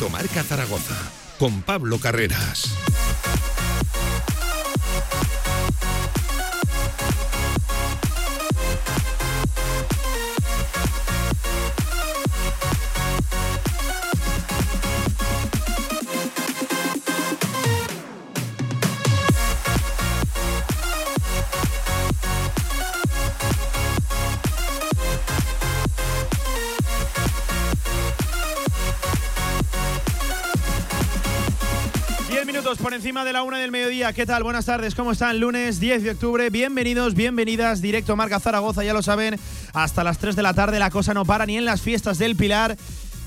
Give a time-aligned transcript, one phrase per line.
[0.00, 0.96] Directo Zaragoza
[1.38, 2.89] con Pablo Carreras.
[33.10, 34.12] Encima de la una del mediodía.
[34.12, 34.44] ¿Qué tal?
[34.44, 35.40] Buenas tardes, ¿cómo están?
[35.40, 36.48] Lunes 10 de octubre.
[36.48, 37.82] Bienvenidos, bienvenidas.
[37.82, 39.34] Directo Marca Zaragoza, ya lo saben.
[39.72, 42.36] Hasta las 3 de la tarde la cosa no para ni en las fiestas del
[42.36, 42.76] Pilar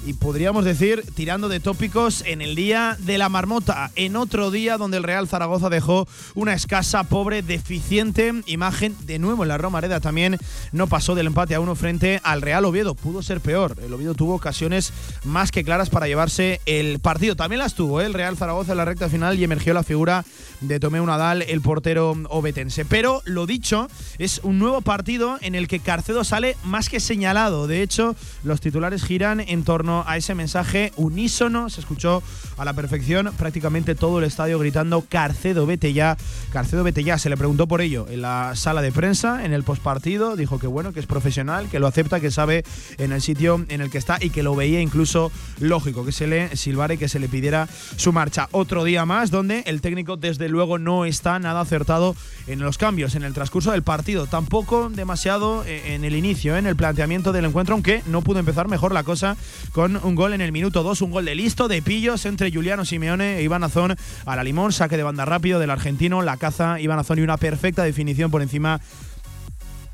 [0.05, 4.77] y podríamos decir tirando de tópicos en el día de la marmota, en otro día
[4.77, 8.95] donde el Real Zaragoza dejó una escasa, pobre, deficiente imagen.
[9.05, 10.37] De nuevo en la Romareda también
[10.71, 12.95] no pasó del empate a uno frente al Real Oviedo.
[12.95, 13.77] Pudo ser peor.
[13.83, 14.91] El Oviedo tuvo ocasiones
[15.23, 17.35] más que claras para llevarse el partido.
[17.35, 18.05] También las tuvo ¿eh?
[18.05, 20.25] el Real Zaragoza en la recta final y emergió la figura
[20.61, 22.85] de Tomeu Nadal, el portero obetense.
[22.85, 27.67] Pero lo dicho, es un nuevo partido en el que Carcedo sale más que señalado.
[27.67, 31.69] De hecho, los titulares giran en torno a ese mensaje unísono.
[31.69, 32.23] Se escuchó
[32.57, 36.17] a la perfección prácticamente todo el estadio gritando Carcedo, vete ya.
[36.51, 37.17] Carcedo, vete ya.
[37.17, 40.35] Se le preguntó por ello en la sala de prensa, en el postpartido.
[40.35, 42.63] Dijo que bueno, que es profesional, que lo acepta, que sabe
[42.97, 46.27] en el sitio en el que está y que lo veía incluso lógico que se
[46.27, 48.47] le silbara y que se le pidiera su marcha.
[48.51, 52.15] Otro día más donde el técnico desde luego no está nada acertado
[52.47, 54.27] en los cambios en el transcurso del partido.
[54.27, 58.67] Tampoco demasiado eh, en el inicio, en el planteamiento del encuentro, aunque no pudo empezar
[58.67, 59.37] mejor la cosa
[59.83, 63.37] un gol en el minuto 2, un gol de listo, de pillos entre Juliano Simeone
[63.37, 63.95] e Iván Azón
[64.25, 67.37] a la limón, saque de banda rápido del argentino, la caza Iván Azón y una
[67.37, 68.79] perfecta definición por encima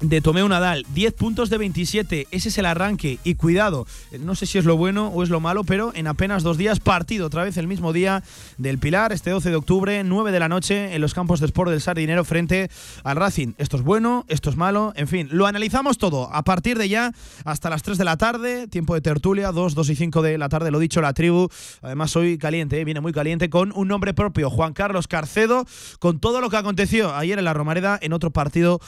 [0.02, 3.86] de Tomeo Nadal, 10 puntos de 27, ese es el arranque y cuidado,
[4.20, 6.80] no sé si es lo bueno o es lo malo, pero en apenas dos días
[6.80, 8.23] partido otra vez el mismo día
[8.58, 11.71] del Pilar, este 12 de octubre, 9 de la noche en los campos de Sport
[11.71, 12.70] del Sardinero frente
[13.04, 13.54] al Racing.
[13.58, 17.11] Esto es bueno, esto es malo, en fin, lo analizamos todo a partir de ya
[17.43, 20.49] hasta las 3 de la tarde, tiempo de tertulia, 2, 2 y 5 de la
[20.49, 21.49] tarde, lo dicho, la tribu,
[21.82, 22.86] además hoy caliente, ¿eh?
[22.86, 25.65] viene muy caliente con un nombre propio, Juan Carlos Carcedo,
[25.99, 28.80] con todo lo que aconteció ayer en la Romareda en otro partido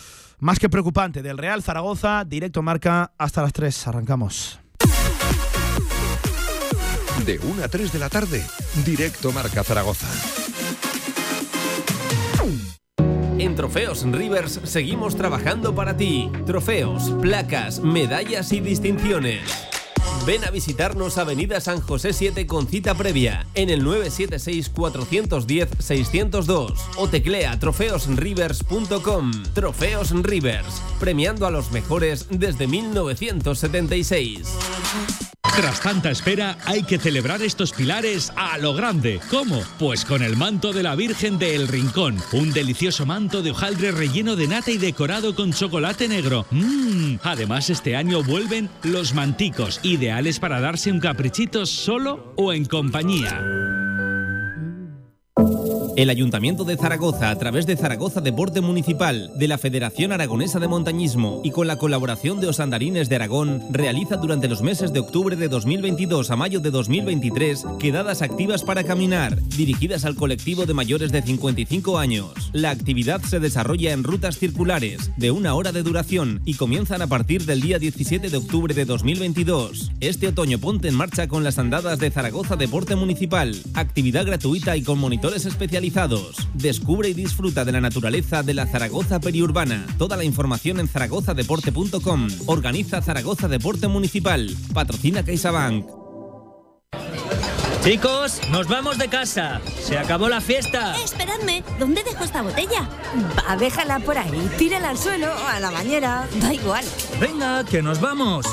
[0.42, 3.88] más que preocupante del Real Zaragoza, directo marca hasta las 3.
[3.88, 4.60] Arrancamos.
[7.26, 8.44] De 1 a 3 de la tarde,
[8.84, 10.08] directo marca Zaragoza.
[13.38, 16.32] En Trofeos Rivers seguimos trabajando para ti.
[16.46, 19.42] Trofeos, placas, medallas y distinciones.
[20.26, 27.60] Ven a visitarnos Avenida San José 7 con cita previa en el 976-410-602 o teclea
[27.60, 29.32] trofeosrivers.com.
[29.54, 34.50] Trofeos Rivers, premiando a los mejores desde 1976.
[35.56, 39.20] Tras tanta espera, hay que celebrar estos pilares a lo grande.
[39.30, 39.62] ¿Cómo?
[39.80, 42.18] Pues con el manto de la Virgen de El Rincón.
[42.32, 46.46] Un delicioso manto de hojaldre relleno de nata y decorado con chocolate negro.
[46.52, 47.16] Mmm.
[47.24, 53.81] Además, este año vuelven los manticos, ideales para darse un caprichito solo o en compañía.
[55.98, 60.70] El Ayuntamiento de Zaragoza, a través de Zaragoza Deporte Municipal, de la Federación Aragonesa de
[60.70, 65.36] Montañismo y con la colaboración de Osandarines de Aragón, realiza durante los meses de octubre
[65.36, 71.12] de 2022 a mayo de 2023 quedadas activas para caminar, dirigidas al colectivo de mayores
[71.12, 72.32] de 55 años.
[72.54, 77.08] La actividad se desarrolla en rutas circulares de una hora de duración y comienzan a
[77.08, 79.92] partir del día 17 de octubre de 2022.
[80.00, 84.84] Este otoño ponte en marcha con las andadas de Zaragoza Deporte Municipal, actividad gratuita y
[84.84, 85.82] con monitores especializados
[86.54, 89.86] Descubre y disfruta de la naturaleza de la Zaragoza periurbana.
[89.98, 92.28] Toda la información en zaragozadeporte.com.
[92.46, 94.50] Organiza Zaragoza Deporte Municipal.
[94.74, 95.86] Patrocina CaixaBank.
[97.84, 99.60] Chicos, nos vamos de casa.
[99.82, 100.96] Se acabó la fiesta.
[100.98, 102.88] Eh, esperadme, ¿dónde dejo esta botella?
[103.38, 104.50] Va, déjala por ahí.
[104.58, 106.28] Tírala al suelo o a la bañera.
[106.40, 106.86] Da igual.
[107.20, 108.46] Venga, que nos vamos.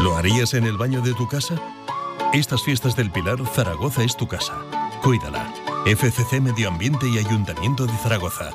[0.00, 1.54] ¿Lo harías en el baño de tu casa?
[2.32, 4.54] Estas fiestas del Pilar, Zaragoza es tu casa.
[5.02, 5.61] Cuídala.
[5.84, 8.52] FCC Medio Ambiente y Ayuntamiento de Zaragoza.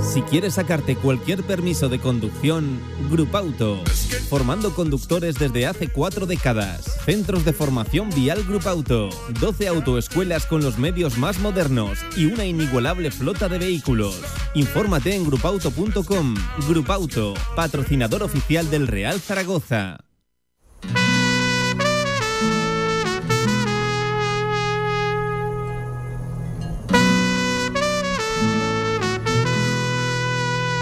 [0.00, 2.80] Si quieres sacarte cualquier permiso de conducción,
[3.10, 3.82] Grupauto.
[4.28, 7.00] Formando conductores desde hace cuatro décadas.
[7.04, 9.08] Centros de formación vial Grupauto.
[9.40, 14.20] 12 autoescuelas con los medios más modernos y una inigualable flota de vehículos.
[14.54, 16.34] Infórmate en grupauto.com.
[16.68, 19.98] Grupauto, patrocinador oficial del Real Zaragoza.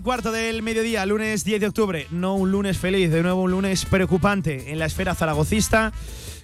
[0.00, 2.06] Cuarto del mediodía, lunes 10 de octubre.
[2.10, 5.92] No un lunes feliz, de nuevo un lunes preocupante en la esfera zaragocista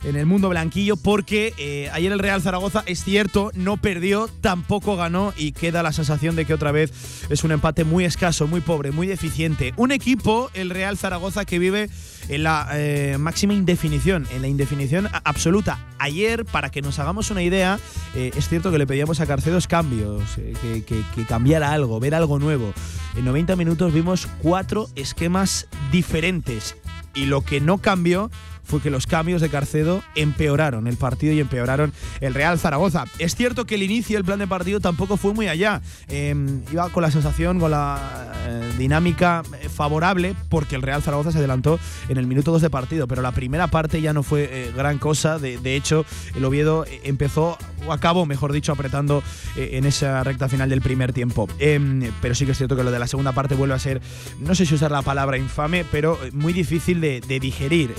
[0.05, 4.97] en el mundo blanquillo porque eh, ayer el Real Zaragoza es cierto, no perdió, tampoco
[4.97, 6.93] ganó y queda la sensación de que otra vez
[7.31, 9.73] es un empate muy escaso, muy pobre, muy deficiente.
[9.77, 11.89] Un equipo, el Real Zaragoza, que vive
[12.29, 15.79] en la eh, máxima indefinición, en la indefinición absoluta.
[15.99, 17.79] Ayer, para que nos hagamos una idea,
[18.15, 20.23] eh, es cierto que le pedíamos a Carcedos cambios,
[20.61, 22.73] que, que cambiara algo, ver algo nuevo.
[23.17, 26.77] En 90 minutos vimos cuatro esquemas diferentes
[27.15, 28.31] y lo que no cambió
[28.65, 33.05] fue que los cambios de Carcedo empeoraron el partido y empeoraron el Real Zaragoza.
[33.19, 35.83] Es cierto que el inicio, el plan de partido tampoco fue muy allá.
[36.09, 41.33] Em, iba con la sensación, con la eh, dinámica eh, favorable, porque el Real Zaragoza
[41.33, 41.79] se adelantó
[42.09, 44.99] en el minuto 2 de partido, pero la primera parte ya no fue eh, gran
[44.99, 45.39] cosa.
[45.39, 46.05] De, hecho,
[46.35, 49.23] el Oviedo empezó, o acabó, mejor dicho, apretando
[49.57, 51.49] en esa recta final del primer tiempo.
[51.59, 54.01] Em, pero sí que es cierto que lo de la segunda parte vuelve a ser,
[54.41, 57.95] no sé si usar la palabra infame, pero muy difícil de digerir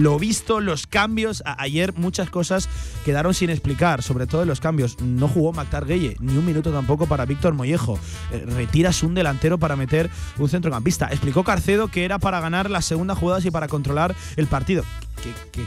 [0.00, 1.42] lo visto, los cambios.
[1.44, 2.68] ayer muchas cosas
[3.04, 5.00] quedaron sin explicar, sobre todo los cambios.
[5.00, 7.98] No jugó Mactar Gueye, ni un minuto tampoco para Víctor Mollejo.
[8.32, 11.08] Eh, retiras un delantero para meter un centrocampista.
[11.08, 14.84] Explicó Carcedo que era para ganar las segundas jugadas y para controlar el partido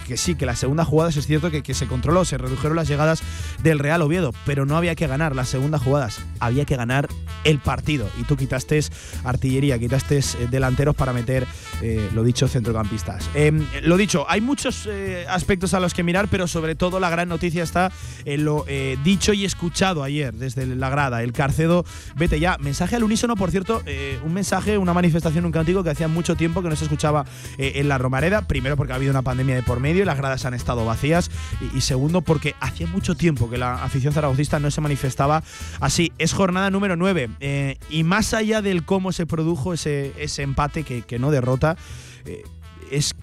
[0.07, 3.21] que, sí, que las segundas jugadas es cierto que, se controló, se redujeron las llegadas
[3.61, 7.07] del Real Oviedo, pero no había que ganar las segundas jugadas, había que ganar
[7.43, 8.09] el partido.
[8.19, 8.73] Y tú quitaste
[9.23, 11.45] artillería, quitaste eh, delanteros para meter,
[11.81, 13.29] eh, lo dicho, centrocampistas.
[13.33, 17.09] Em, lo dicho, hay muchos eh, aspectos a los que mirar, pero sobre todo la
[17.09, 17.91] gran noticia está
[18.25, 18.65] en lo
[19.03, 21.23] dicho y escuchado ayer desde la grada.
[21.23, 21.85] El Carcedo,
[22.15, 22.57] vete ya.
[22.59, 23.83] Mensaje al unísono, por cierto,
[24.23, 27.25] un mensaje, una manifestación, un cántico que hacía mucho tiempo que no se escuchaba
[27.57, 28.47] en la Romareda.
[28.47, 31.29] Primero porque ha habido una pandemia de por medio y las gradas han estado vacías.
[31.75, 35.43] Y, segundo, porque hacía mucho tiempo que la afición zaragocista no se manifestaba
[35.79, 36.11] así.
[36.17, 37.29] Es jornada número 9.
[37.39, 41.75] Eh, y más allá del cómo se produjo ese, ese empate que, que no derrota,
[42.25, 42.43] eh,
[42.91, 43.15] es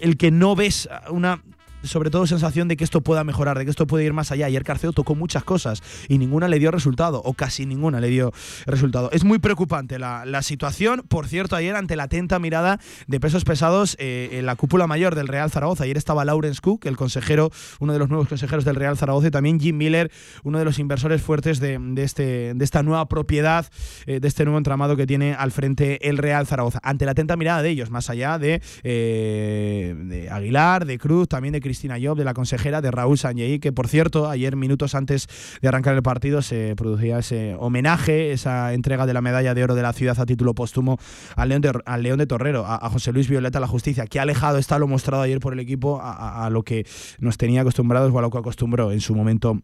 [0.00, 1.42] el que no ves una
[1.82, 4.46] sobre todo sensación de que esto pueda mejorar, de que esto puede ir más allá.
[4.46, 8.32] Ayer Carceo tocó muchas cosas y ninguna le dio resultado, o casi ninguna le dio
[8.66, 9.10] resultado.
[9.12, 11.02] Es muy preocupante la, situación.
[11.06, 15.14] Por cierto, ayer ante la atenta mirada de pesos pesados eh, en la cúpula mayor
[15.14, 15.84] del Real Zaragoza.
[15.84, 19.30] Ayer estaba Lawrence Cook, el consejero, uno de los nuevos consejeros del Real Zaragoza, y
[19.30, 20.10] también Jim Miller,
[20.44, 23.66] uno de los inversores fuertes de, este, de esta nueva propiedad,
[24.06, 26.80] eh, de este nuevo entramado que tiene al frente el Real Zaragoza.
[26.82, 31.52] Ante la atenta mirada de ellos, más allá de, eh, de Aguilar, de Cruz, también
[31.52, 35.28] de Cristina Job, de la consejera, de Raúl Sanjei, que por cierto, ayer, minutos antes
[35.62, 39.76] de arrancar el partido, se producía ese homenaje, esa entrega de la medalla de oro
[39.76, 40.98] de la ciudad a título póstumo
[41.36, 44.58] al León de, al León de Torrero, a, José Luis Violeta La Justicia, que alejado
[44.58, 46.84] está lo mostrado ayer por el equipo a, a lo que
[47.20, 49.62] nos tenía acostumbrados o a lo que acostumbró en su momento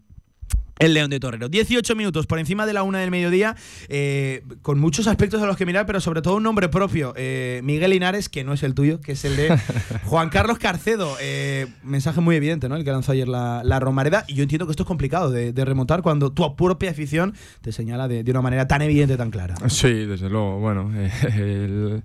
[0.78, 1.48] el León de Torrero.
[1.48, 3.56] 18 minutos por encima de la una del mediodía,
[3.88, 7.14] eh, con muchos aspectos a los que mirar, pero sobre todo un nombre propio.
[7.16, 9.58] Eh, Miguel Linares, que no es el tuyo, que es el de
[10.04, 11.16] Juan Carlos Carcedo.
[11.20, 12.76] Eh, mensaje muy evidente, ¿no?
[12.76, 14.24] El que lanzó ayer la, Romareda.
[14.26, 18.06] Y yo entiendo que esto es complicado de, remontar cuando tu propia afición te señala
[18.06, 19.56] de, una manera tan evidente, tan clara.
[19.68, 20.60] Sí, desde luego.
[20.60, 20.92] Bueno,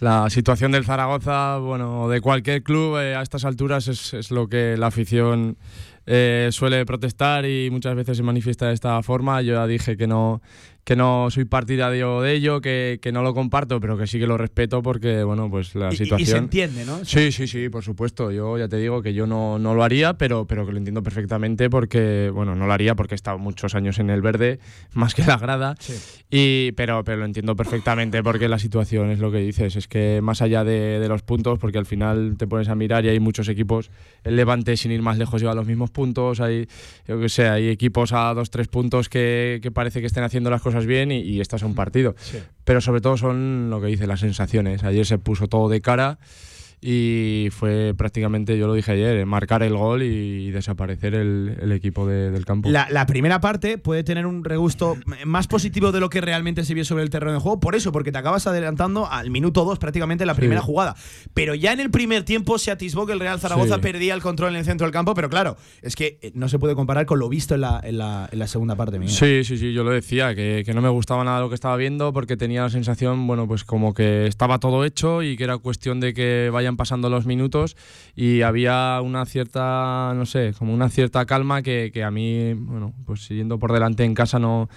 [0.00, 4.76] la situación del Zaragoza, bueno, de cualquier club a estas alturas es, es lo que
[4.76, 5.56] la afición
[6.06, 9.42] eh, suele protestar y muchas veces se manifiesta de esta forma.
[9.42, 10.42] Yo ya dije que no,
[10.84, 14.26] que no soy partidario de ello, que, que, no lo comparto, pero que sí que
[14.26, 16.20] lo respeto porque, bueno, pues la situación...
[16.20, 17.02] Y se entiende, ¿no?
[17.06, 18.30] Sí, sí, sí, por supuesto.
[18.30, 21.02] Yo ya te digo que yo no, no, lo haría, pero, pero que lo entiendo
[21.02, 24.58] perfectamente porque, bueno, no lo haría porque he estado muchos años en el verde,
[24.92, 25.74] más que la grada,
[26.30, 30.20] y, pero, pero lo entiendo perfectamente porque la situación es lo que dices, es que
[30.22, 33.20] más allá de, de los puntos, porque al final te pones a mirar y hay
[33.20, 33.90] muchos equipos,
[34.22, 36.68] el Levante sin ir más lejos lleva los mismos puntos, hay,
[37.08, 40.50] yo que sé, hay equipos a dos, tres puntos que, que parece que estén haciendo
[40.50, 42.14] las cosas bien y, y estás a un partido.
[42.64, 44.84] Pero sobre todo son lo que dice las sensaciones.
[44.84, 46.18] Ayer se puso todo de cara
[46.86, 52.44] y fue prácticamente, yo lo dije ayer, marcar el gol y desaparecer el, equipo del
[52.44, 52.68] campo.
[52.68, 56.84] La, primera parte puede tener un regusto más positivo de lo que realmente se vio
[56.84, 60.26] sobre el terreno de juego, por eso, porque te acabas adelantando al minuto 2 prácticamente
[60.26, 60.94] la primera jugada.
[61.32, 64.50] Pero ya en el primer tiempo se atisbó que el Real Zaragoza perdía el control
[64.50, 67.18] en el centro del campo, pero claro, es que eh, no se puede comparar con
[67.18, 69.00] lo visto en la, en la, segunda parte.
[69.08, 71.76] Sí, sí, sí, yo lo decía, que, que no me gustaba nada lo que estaba
[71.78, 75.56] viendo porque tenía la sensación, bueno, pues como que estaba todo hecho y que era
[75.56, 77.76] cuestión de que vayan pasando los minutos
[78.14, 82.92] y había una cierta, no sé, como una cierta calma que, que a mí, bueno,
[83.06, 84.68] pues siguiendo por delante en casa no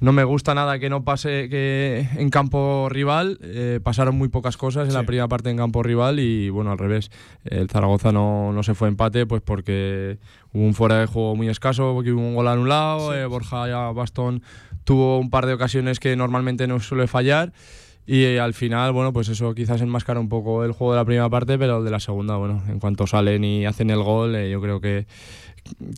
[0.00, 4.56] no me gusta nada que no pase que en campo rival eh, pasaron muy pocas
[4.56, 7.10] cosas en la primera parte en campo rival y bueno, al revés.
[7.44, 10.18] El Zaragoza no, no se fue empate pues porque
[10.54, 14.42] hubo un fuera de juego muy escaso, porque hubo un gol anulado, eh, Borja Bastón
[14.84, 17.52] tuvo un par de ocasiones que normalmente no suele fallar.
[18.12, 21.04] Y eh, al final, bueno, pues eso quizás enmascara un poco el juego de la
[21.04, 24.36] primera parte, pero el de la segunda, bueno, en cuanto salen y hacen el gol,
[24.48, 25.06] yo creo que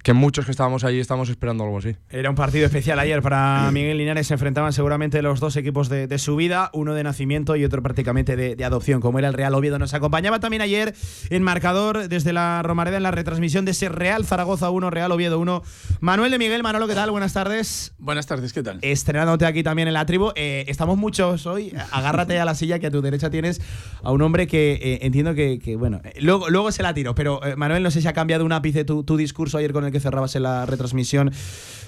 [0.02, 1.96] que muchos que estábamos allí estamos esperando algo así.
[2.10, 4.26] Era un partido especial ayer para Miguel Linares.
[4.26, 8.36] Se enfrentaban seguramente los dos equipos de, su vida, uno de nacimiento y otro prácticamente
[8.36, 9.78] de, adopción, como era el Real Oviedo.
[9.78, 10.94] Nos acompañaba también ayer
[11.30, 15.38] en marcador desde la Romareda en la retransmisión de ese Real Zaragoza 1, Real Oviedo
[15.38, 15.62] 1.
[16.00, 17.10] Manuel de Miguel, Manolo, ¿qué tal?
[17.10, 17.94] Buenas tardes.
[17.98, 18.78] Buenas tardes, ¿qué tal?
[18.82, 20.32] Estrenándote aquí también en la tribu.
[20.34, 21.72] Eh, estamos muchos hoy.
[21.90, 23.60] Agárrate a la silla que a tu derecha tienes
[24.02, 27.40] a un hombre que eh, entiendo que, bueno, eh, luego, luego se la tiro, pero
[27.56, 30.00] Manuel, no sé si ha cambiado un ápice tu, tu discurso ayer con el que
[30.00, 31.32] cerrabas en la retransmisión,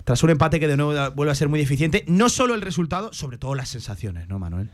[0.05, 2.05] tras un empate que de nuevo vuelve a ser muy deficiente.
[2.07, 4.71] No solo el resultado, sobre todo las sensaciones, ¿no, Manuel?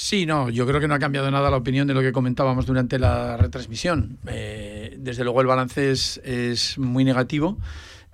[0.00, 2.66] Sí, no, yo creo que no ha cambiado nada la opinión de lo que comentábamos
[2.66, 4.18] durante la retransmisión.
[4.28, 7.58] Eh, desde luego el balance es, muy negativo.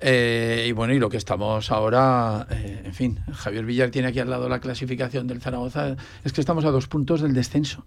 [0.01, 4.19] Eh, y bueno, y lo que estamos ahora, eh, en fin, Javier Villar tiene aquí
[4.19, 7.85] al lado la clasificación del Zaragoza, es que estamos a dos puntos del descenso.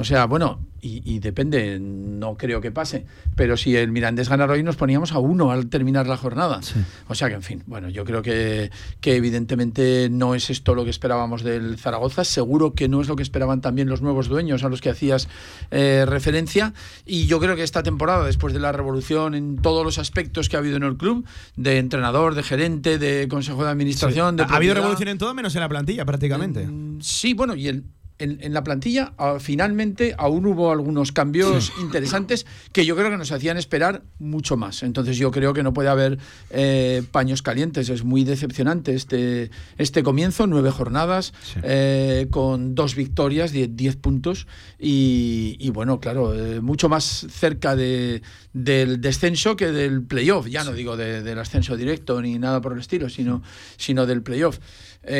[0.00, 3.04] O sea, bueno, y, depende, no creo que pase,
[3.36, 6.60] pero si el Mirandés ganara hoy nos poníamos a uno al terminar la jornada.
[7.06, 8.70] O sea que, en fin, bueno, yo creo que,
[9.02, 13.16] que evidentemente no es esto lo que esperábamos del Zaragoza, seguro que no es lo
[13.16, 15.28] que esperaban también los nuevos dueños a los que hacías
[15.70, 16.72] eh, referencia,
[17.04, 20.56] y yo creo que esta temporada, después de la revolución en todos los aspectos que
[20.56, 21.26] ha habido en el club,
[21.56, 25.54] de entrenador, de gerente, de consejo de administración, de ha habido revolución en todo menos
[25.56, 26.66] en la plantilla prácticamente.
[26.66, 27.84] Mm, sí, bueno, y el,
[28.20, 33.32] en, la plantilla ah, finalmente aún hubo algunos cambios interesantes que yo creo que nos
[33.32, 34.82] hacían esperar mucho más.
[34.82, 36.18] Entonces yo creo que no puede haber
[36.50, 37.88] eh, paños calientes.
[37.88, 44.46] Es muy decepcionante este, este comienzo, nueve jornadas, eh, con dos victorias, diez, puntos
[44.78, 48.22] y, bueno, claro, eh, mucho más cerca de,
[48.52, 50.46] del descenso que del playoff.
[50.46, 53.42] Ya no digo del ascenso directo ni nada por el estilo, sino,
[53.76, 54.58] sino del playoff.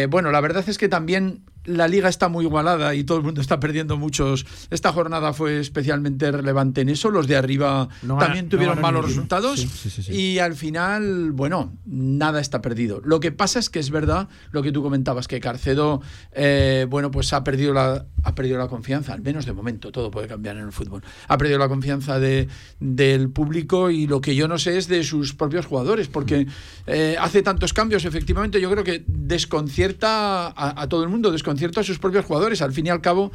[0.08, 1.42] bueno, la verdad es que también
[1.76, 4.46] la liga está muy igualada y todo el mundo está perdiendo muchos.
[4.70, 7.10] Esta jornada fue especialmente relevante en eso.
[7.10, 9.66] Los de arriba también tuvieron malos resultados
[10.08, 13.00] y al final, bueno, nada está perdido.
[13.04, 17.10] Lo que pasa es que es verdad lo que tú comentabas, que Carcedo, eh, bueno,
[17.10, 20.56] pues ha perdido, la, ha perdido la confianza, al menos de momento, todo puede cambiar
[20.56, 21.02] en el fútbol.
[21.28, 22.48] Ha perdido la confianza de,
[22.78, 26.46] del público y lo que yo no sé es de sus propios jugadores, porque
[26.86, 31.59] eh, hace tantos cambios, efectivamente, yo creo que desconcierta a, a todo el mundo, desconcierta
[31.60, 32.62] desconcierto a sus propios jugadores.
[32.62, 33.32] Al fin y al cabo,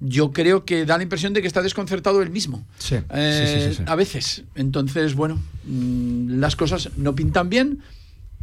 [0.00, 2.64] yo creo que da la impresión de que está desconcertado él mismo.
[2.78, 4.44] Sí, eh, a veces.
[4.54, 7.82] Entonces, bueno, mm, las cosas no pintan bien.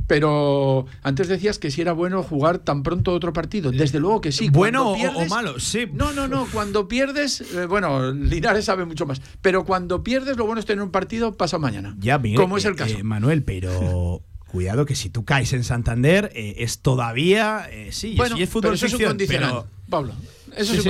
[0.07, 3.71] Pero antes decías que si era bueno jugar tan pronto otro partido.
[3.71, 4.50] Desde luego que sí.
[4.50, 5.57] ¿Bueno o, malo?
[5.57, 5.88] Sí.
[5.93, 6.47] No, no, no.
[6.51, 9.21] Cuando pierdes, eh, bueno, Linares sabe mucho más.
[9.41, 11.95] Pero cuando pierdes, lo bueno es tener un partido pasado mañana.
[11.97, 12.35] Ya, bien.
[12.35, 12.97] Como es el caso.
[12.97, 14.21] Eh, Manuel, pero
[14.51, 18.74] cuidado que si tú caes en Santander eh, es todavía eh, sí, bueno, es fútbol
[18.74, 20.13] pero eso es un Pablo.
[20.55, 20.89] Eso sí,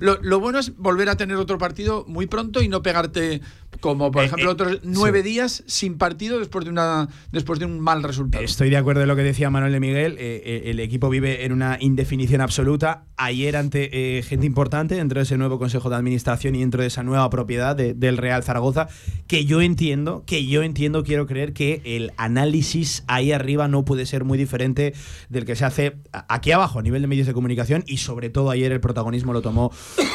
[0.00, 3.40] Lo, bueno es volver a tener otro partido muy pronto y no pegarte
[3.82, 7.66] como por eh, ejemplo eh, otros nueve días sin partido después de una después de
[7.66, 8.42] un mal resultado.
[8.42, 10.16] Estoy de acuerdo en lo que decía Manuel de Miguel.
[10.18, 13.04] Eh, el equipo vive en una indefinición absoluta.
[13.16, 17.02] Ayer ante gente importante dentro de ese nuevo consejo de administración y dentro de esa
[17.02, 18.88] nueva propiedad del Real Zaragoza,
[19.26, 24.06] que yo entiendo, que yo entiendo, quiero creer que el análisis ahí arriba no puede
[24.06, 24.94] ser muy diferente
[25.28, 25.98] del que se hace
[26.28, 29.42] aquí abajo a nivel de medios de comunicación y sobre todo ayer el protagonismo lo
[29.42, 29.70] tomó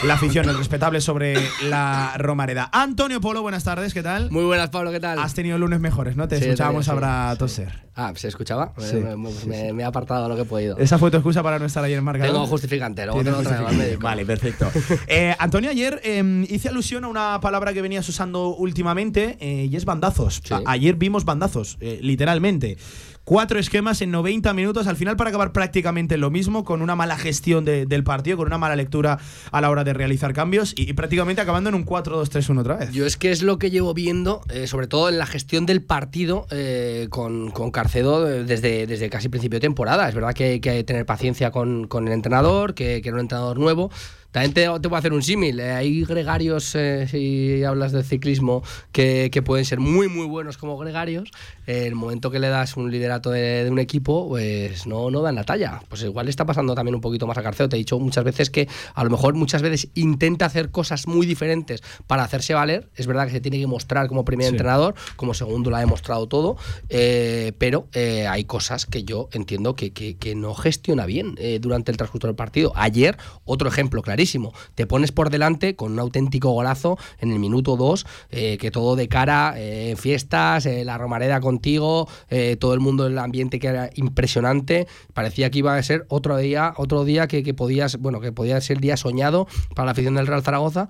[0.06, 1.36] la afición, el respetable sobre
[1.70, 2.70] la Romareda.
[2.74, 4.32] Antonio Polo, buenas tardes, ¿qué tal?
[4.32, 5.20] Muy buenas, Pablo, ¿qué tal?
[5.20, 6.28] Has tenido lunes mejores, ¿no?
[6.28, 7.88] Te escuchábamos ahora toser.
[7.96, 8.74] Ah, ¿se escuchaba?
[9.48, 10.78] Me, me, he apartado lo que he podido.
[10.78, 13.98] Esa fue tu excusa para no estar ahí en el Tengo justificante, luego tengo justificante.
[13.98, 14.70] Vale, perfecto.
[15.08, 19.76] eh, Antonio, ayer em, hice alusión a una palabra que venías usando últimamente eh, y
[19.76, 20.42] es bandazos.
[20.66, 22.78] ayer vimos bandazos, eh, literalmente.
[23.27, 27.17] Cuatro esquemas en 90 minutos, al final para acabar prácticamente lo mismo, con una mala
[27.17, 29.19] gestión del partido, con una mala lectura
[29.51, 32.93] a la hora de realizar cambios y, prácticamente acabando en un 4-2-3-1 otra vez.
[32.93, 35.84] Yo es que es lo que llevo viendo, eh, sobre todo en la gestión del
[35.84, 40.07] partido eh, con, con, Carcedo desde, desde casi principio de temporada.
[40.07, 43.22] Es verdad que hay que tener paciencia con, con el entrenador, que, que era un
[43.24, 43.91] entrenador nuevo
[44.38, 45.60] También te, te voy a hacer un símil.
[45.60, 50.58] Eh, hay gregarios, eh, si hablas del ciclismo, que, que pueden ser muy, muy buenos
[50.58, 51.32] como gregarios.
[51.65, 55.34] El momento que le das un liderato de, de un equipo, pues no, no dan
[55.36, 55.82] la talla.
[55.89, 57.67] Pues igual está pasando también un poquito más a Carceo.
[57.67, 61.25] Te he dicho muchas veces que a lo mejor muchas veces intenta hacer cosas muy
[61.25, 62.89] diferentes para hacerse valer.
[62.96, 64.51] Es verdad que se tiene que mostrar como primer Sí.
[64.51, 66.58] entrenador, como segundo lo ha demostrado todo,
[66.89, 71.58] eh, pero eh, hay cosas que yo entiendo que, que- que no gestiona bien eh,
[71.60, 72.72] durante el transcurso del partido.
[72.75, 74.26] Ayer, otro ejemplo clarísimo,
[74.75, 79.07] te pones por delante con un auténtico golazo en el minuto 2, que todo de
[79.07, 83.67] cara, eh, fiestas, eh, la Romareda contigo, eh, todo el mundo en el ambiente que
[83.67, 88.19] era impresionante, parecía que iba a ser otro día, otro día que, que podías, bueno,
[88.19, 90.89] que podía ser día soñado para la afición del Real Zaragoza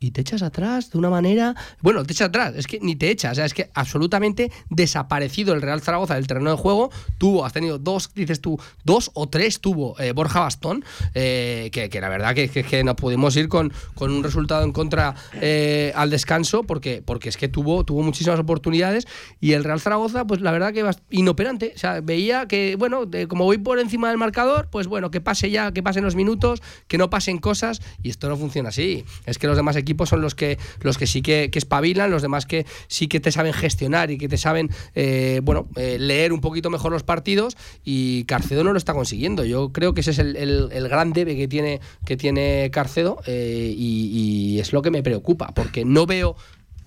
[0.00, 1.54] y te echas atrás de una manera.
[1.80, 5.54] Bueno, te echas atrás, es que ni te echas, o sea, es que absolutamente desaparecido
[5.54, 6.90] el Real Zaragoza del terreno de juego.
[7.18, 12.00] Tuvo, has tenido dos, dices tú, dos o tres tuvo eh, Borja Bastón, eh, que,
[12.00, 15.92] la verdad que, que, que nos pudimos ir con, con un resultado en contra eh,
[15.96, 19.06] al descanso, porque, porque es que tuvo, tuvo muchísimas oportunidades
[19.40, 21.72] y el Real Zaragoza, pues la verdad que inoperante.
[21.74, 25.50] O sea, veía que, bueno, como voy por encima del marcador, pues bueno, que pase
[25.50, 29.04] ya, que pasen los minutos, que no pasen cosas, y esto no funciona así.
[29.26, 32.46] Es que los demás equipos son los que, los que sí que, espabilan, los demás
[32.46, 36.40] que sí que te saben gestionar y que te saben, eh, bueno, eh, leer un
[36.40, 39.44] poquito mejor los partidos, y Carcedo no lo está consiguiendo.
[39.44, 43.74] Yo creo que ese es el, el- gran debe que tiene, que tiene Carcedo, eh,
[43.76, 46.36] y, es lo que me preocupa, porque no veo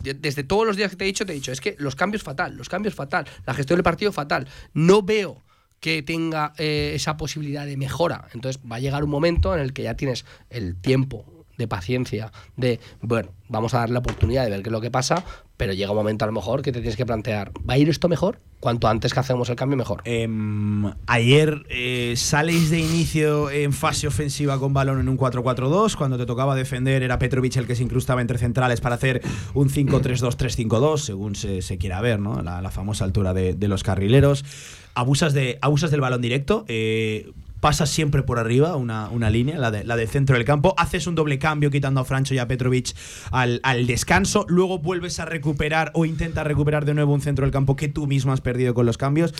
[0.01, 1.95] de- desde todos los días que te he dicho, te he dicho, es que los
[1.95, 4.47] cambios fatal, los cambios fatal, la gestión del partido fatal.
[4.73, 5.41] No veo
[5.79, 8.27] que tenga esa posibilidad de mejora.
[8.35, 12.31] Entonces va a llegar un momento en el que ya tienes el tiempo de paciencia,
[12.57, 15.23] de, bueno, vamos a darle la oportunidad de ver qué es lo que pasa,
[15.57, 17.87] pero llega un momento a lo mejor que te tienes que plantear, ¿va a ir
[17.87, 18.39] esto mejor?
[18.59, 20.01] Cuanto antes que hacemos el cambio, mejor.
[20.05, 25.95] Em, ayer eh, sales de inicio en fase ofensiva con balón en un 4-4-2.
[25.95, 29.21] Cuando te tocaba defender era Petrovic el que se incrustaba entre centrales para hacer
[29.55, 32.41] un 5-3-2-3-5-2, según se, se quiera ver, ¿no?
[32.43, 34.45] La, famosa altura de, de los carrileros.
[34.93, 36.65] Abusas, de, abusas del balón directo.
[36.67, 40.73] eh, pasas siempre por arriba una, una línea, la, de, la del centro del campo,
[40.77, 42.93] haces un doble cambio quitando a Francho y a Petrovic
[43.31, 47.53] al, al descanso, luego vuelves a recuperar o intentas recuperar de nuevo un centro del
[47.53, 49.33] campo que tú mismo has perdido con los cambios.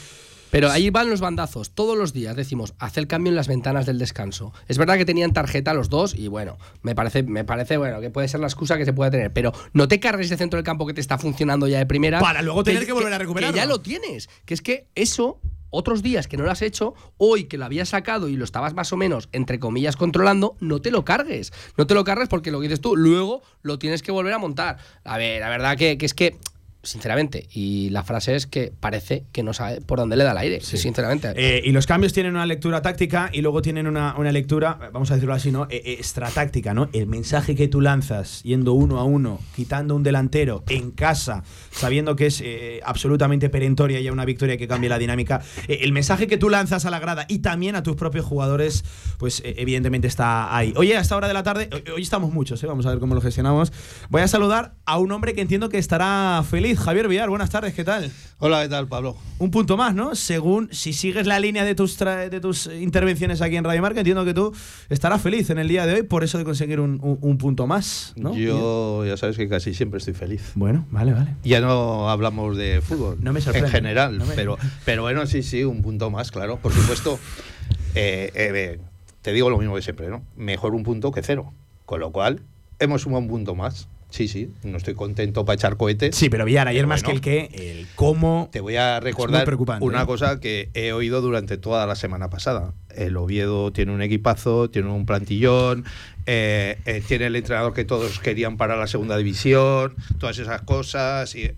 [0.52, 1.72] Pero ahí van los bandazos.
[1.72, 4.54] Todos los días decimos, haz el cambio en las ventanas del descanso.
[4.68, 8.10] Es verdad que tenían tarjeta los dos y bueno, me parece, me parece bueno que
[8.10, 9.32] puede ser la excusa que se puede tener.
[9.32, 12.20] Pero no te cargues de centro del campo que te está funcionando ya de primera.
[12.20, 13.54] Para luego tener que volver a recuperarlo.
[13.54, 14.30] Que ya lo tienes.
[14.46, 15.40] Que es que eso,
[15.72, 18.76] otros días que no lo has hecho, hoy que lo habías sacado y lo estabas
[18.76, 21.52] más o menos, entre comillas, controlando, no te lo cargues.
[21.78, 24.38] No te lo cargues porque lo que dices tú, luego lo tienes que volver a
[24.38, 24.78] montar.
[25.04, 26.38] A ver, la verdad que, que es que
[26.84, 27.48] sinceramente.
[27.54, 30.62] Y la frase es que parece que no sabe por dónde le da el aire,
[30.62, 31.34] sinceramente.
[31.36, 35.12] Eh, y los cambios tienen una lectura táctica y luego tienen una, una lectura, vamos
[35.12, 35.66] a decirlo así, ¿no?
[35.70, 36.90] Eh, eh, extratáctica, ¿no?
[36.94, 42.16] El mensaje que tú lanzas yendo uno a uno, quitando un delantero en casa, sabiendo
[42.16, 45.42] que es eh, absolutamente perentoria y una victoria que cambie la dinámica.
[45.68, 48.84] el mensaje que tú lanzas a la grada y también a tus propios jugadores,
[49.18, 50.74] pues evidentemente está ahí.
[50.76, 52.68] Oye, a esta hora de la tarde, hoy, hoy estamos muchos, ¿eh?
[52.68, 53.72] Vamos a ver cómo lo gestionamos.
[54.10, 56.71] Voy a saludar a un hombre que entiendo que estará feliz.
[56.78, 58.12] Javier Villar, buenas tardes, ¿qué tal?
[58.40, 59.16] Hola, ¿qué tal, Pablo?
[59.40, 60.16] Un punto más, ¿no?
[60.16, 64.00] Según, si sigues la línea de tus, tra- de tus intervenciones aquí en Radio Marca,
[64.00, 64.54] entiendo que tú
[64.90, 67.68] estarás feliz en el día de hoy por eso de conseguir un, un- un punto
[67.68, 68.36] más, ¿no?
[68.36, 70.52] Yo ya sabes que casi siempre estoy feliz.
[70.56, 71.36] Bueno, vale, vale.
[71.44, 73.68] Ya no hablamos de fútbol No me sorprende.
[73.68, 76.58] en general, No me- pero, pero bueno, sí, sí, un punto más, claro.
[76.58, 77.20] Por supuesto,
[77.96, 78.80] eh, eh,
[79.22, 80.24] te digo lo mismo que siempre, ¿no?
[80.36, 81.54] Mejor un punto que cero.
[81.86, 82.42] Con lo cual,
[82.80, 83.88] hemos sumado un punto más.
[84.12, 86.16] Sí, sí, no estoy contento para echar cohetes.
[86.16, 87.22] Sí, pero Villar, ayer Pero más bueno.
[87.22, 88.50] que el qué, el cómo.
[88.52, 89.48] Te voy a recordar
[89.80, 90.06] una ¿eh?
[90.06, 92.74] cosa que he oído durante toda la semana pasada.
[92.94, 95.86] El Oviedo tiene un equipazo, tiene un plantillón,
[96.26, 101.34] eh, eh, tiene el entrenador que todos querían para la segunda división, todas esas cosas.
[101.36, 101.50] Y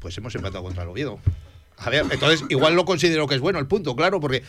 [0.00, 1.18] pues hemos empatado contra el Oviedo.
[1.76, 4.42] A ver, entonces igual lo considero que es bueno el punto, claro, porque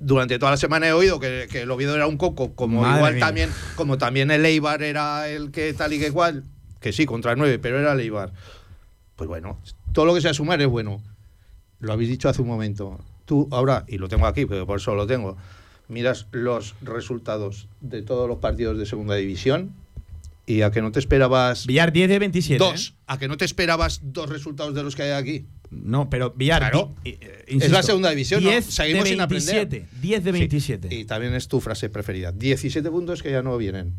[0.00, 2.96] durante toda la semana he oído que, que el Oviedo era un coco, como Madre
[2.96, 3.26] igual mía.
[3.26, 6.44] también, como también el Eibar era el que tal y que cual,
[6.80, 8.32] que sí, contra el 9, pero era el Eibar.
[9.16, 9.58] Pues bueno,
[9.92, 11.02] todo lo que sea sumar es bueno.
[11.80, 12.98] Lo habéis dicho hace un momento.
[13.24, 15.36] Tú ahora, y lo tengo aquí, pero por eso lo tengo,
[15.88, 19.72] miras los resultados de todos los partidos de segunda división
[20.46, 22.64] y a que no te esperabas Villar 10 de 27.
[22.64, 25.46] dos, a que no te esperabas dos resultados de los que hay aquí.
[25.70, 26.60] No, pero Villar.
[26.60, 26.94] Claro.
[27.04, 28.48] eh, es la segunda división, ¿no?
[28.50, 29.68] 10 Seguimos de sin aprender.
[29.68, 30.94] 27, 10 de Sí, 27.
[30.94, 32.32] Y también es tu frase preferida.
[32.32, 33.92] 17 puntos que ya no vienen.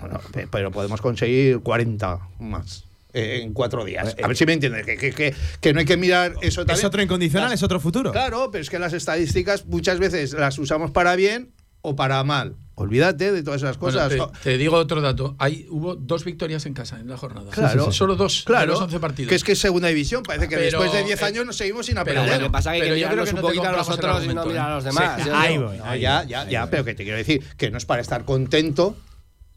[0.00, 4.16] Bueno, pe- pero podemos conseguir 40 más eh, en cuatro días.
[4.22, 4.84] A ver si me entiendes.
[4.84, 6.78] Que, que- que- que no hay que mirar eso también.
[6.80, 8.12] Es otro incondicional, Las- es otro futuro.
[8.12, 12.56] Claro, pero es que las estadísticas muchas veces las usamos para bien o para mal.
[12.76, 14.32] Olvídate de todas esas Bueno, cosas.
[14.42, 15.36] te, te digo otro dato.
[15.38, 17.48] Hay, hubo dos victorias en casa en la jornada.
[17.52, 17.92] Claro.
[17.92, 19.28] Solo dos de Claro, los 11 partidos.
[19.28, 20.24] que es que es segunda división.
[20.24, 22.40] Parece que Pero, después de 10 eh, años nos seguimos sin Pero aprender.
[22.40, 24.34] lo que pasa es que Pero yo creo que un no poquito a nosotros y
[24.34, 24.74] no mirar a ¿eh?
[24.74, 25.22] los demás.
[25.22, 27.84] Sí, ahí voy, No, ya, ya, ya, pero que te quiero decir que no es
[27.86, 28.96] para estar contento.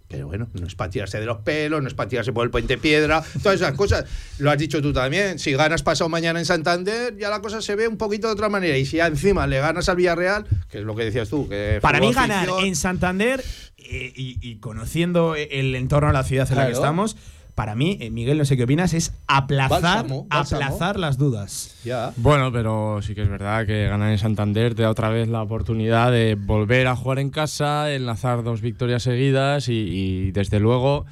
[0.07, 2.49] Pero bueno, no es para tirarse de los pelos, no es para tirarse por el
[2.49, 4.05] puente piedra, todas esas cosas.
[4.39, 5.37] Lo has dicho tú también.
[5.37, 8.47] Si ganas pasado mañana en Santander, ya la cosa se ve un poquito de otra
[8.47, 8.77] manera.
[8.77, 11.79] Y si ya encima le ganas al Villarreal, que es lo que decías tú, que
[11.81, 13.43] Para mí ganar en Santander
[13.77, 17.17] eh, y, y conociendo el entorno de la ciudad en la que estamos,
[17.57, 20.61] para mí, eh, Miguel, no sé qué opinas, es aplazar, Bálsamo, bálsamo.
[20.63, 21.75] aplazar las dudas.
[22.17, 25.41] Bueno, pero sí que es verdad que ganar en Santander te da otra vez la
[25.41, 31.07] oportunidad de volver a jugar en casa, enlazar dos victorias seguidas y, y desde luego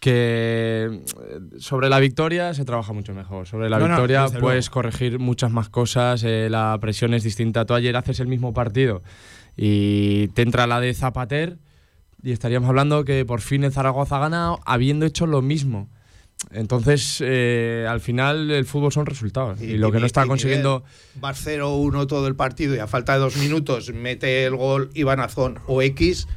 [0.00, 3.46] que eh, sobre la victoria se trabaja mucho mejor.
[3.46, 4.74] Sobre la No, no, victoria desde puedes luego.
[4.74, 7.66] corregir muchas más cosas, eh, la presión es distinta.
[7.66, 9.02] Tú ayer haces el mismo partido
[9.54, 11.58] y te entra la de Zapater
[12.22, 15.88] y estaríamos hablando que por fin el Zaragoza ha ganado habiendo hecho lo mismo.
[16.52, 19.60] Entonces, eh, al final el fútbol son resultados.
[19.60, 20.84] Y, lo que no está consiguiendo...
[21.22, 25.20] Va 0-1 todo el partido y a falta de dos minutos mete el gol Iván
[25.20, 26.28] Azón o X.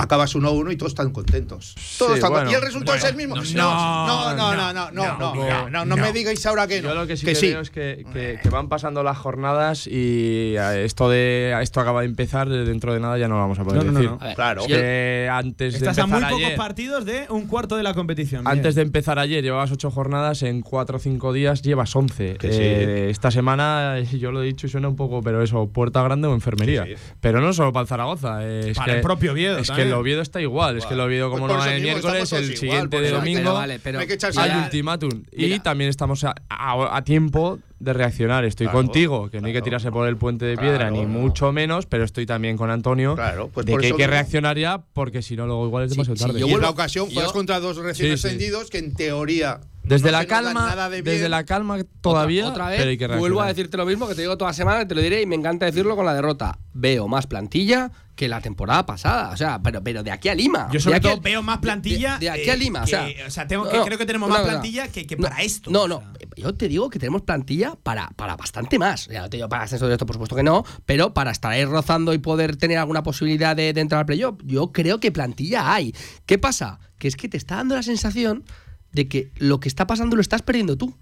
[0.00, 1.74] Acabas 1-1 y todos están contentos.
[1.98, 2.52] Todos Sí, están bueno, contentos.
[2.52, 3.34] y el resultado bueno, es el mismo.
[3.34, 6.12] no, No, no, no, no, no, no, no, no, no, no, no, no, me no.
[6.12, 6.90] digáis ahora que no.
[6.90, 7.48] Yo lo que sí que que, sí.
[7.48, 12.02] veo es que, que- que van pasando las jornadas y eh, esto de esto acaba
[12.02, 13.98] de empezar, de dentro de nada ya no lo vamos a poder No, no, no,
[13.98, 14.10] decir.
[14.12, 14.18] no.
[14.20, 14.62] A ver, Claro.
[14.68, 17.94] Que antes Estás de a muy empezar pocos ayer, partidos de un cuarto de la
[17.94, 18.42] competición.
[18.44, 18.58] Miguel.
[18.58, 22.36] antes de empezar ayer llevabas ocho jornadas, en cuatro o cinco días llevas once.
[22.36, 22.58] Que sí.
[22.60, 26.28] Eh, esta semana, yo lo he dicho y suena un poco, pero eso, puerta grande
[26.28, 26.84] o enfermería.
[26.84, 27.02] Sí, sí.
[27.20, 28.38] Pero no solo para el Zaragoza.
[28.46, 29.87] eh, es Para que, el propio Oviedo Es también.
[29.88, 30.76] El Oviedo está igual.
[30.78, 33.38] Es que el Oviedo, como Pues no va el miércoles, el siguiente igual, de domingo.
[33.40, 34.18] Pero vale, pero hay que
[34.64, 35.22] ultimátum.
[35.32, 38.44] Y también estamos a, a- a tiempo de reaccionar.
[38.44, 41.02] Estoy Claro, contigo, que no hay que tirarse por el puente de piedra, Claro, ni
[41.02, 41.08] no.
[41.08, 44.58] mucho menos, pero estoy también con Antonio Claro, pues de por que hay que reaccionar
[44.58, 46.40] ya, porque si no, luego igual es demasiado sí, tarde.
[46.40, 48.26] yo y en la ocasión juegas contra dos recién Sí, sí.
[48.26, 52.68] ascendidos que en teoría Desde no la calma, de desde la calma todavía, otra, otra
[52.68, 54.94] vez pero hay que vuelvo a decirte lo mismo que te digo toda semana, te
[54.94, 56.58] lo diré y me encanta decirlo con la derrota.
[56.74, 60.68] Veo más plantilla que la temporada pasada, o sea, pero, pero de aquí a Lima.
[60.72, 62.14] Yo sobre todo a- veo más plantilla.
[62.18, 63.46] De, de aquí eh, a Lima, que- o sea.
[63.46, 65.70] tengo no, que, no, creo que tenemos una más plantilla que, que No, para esto.
[65.70, 66.00] No, o no.
[66.00, 66.12] sea.
[66.36, 69.06] Yo te digo que tenemos plantilla para, para bastante más.
[69.06, 71.52] Ya no te digo para ascenso de esto, por supuesto que no, pero para estar
[71.52, 75.12] ahí rozando y poder tener alguna posibilidad de, de entrar al playoff, yo creo que
[75.12, 75.94] plantilla hay.
[76.26, 76.80] ¿Qué pasa?
[76.98, 78.44] Que es que te está dando la sensación
[78.92, 80.94] de que lo que está pasando lo estás perdiendo tú.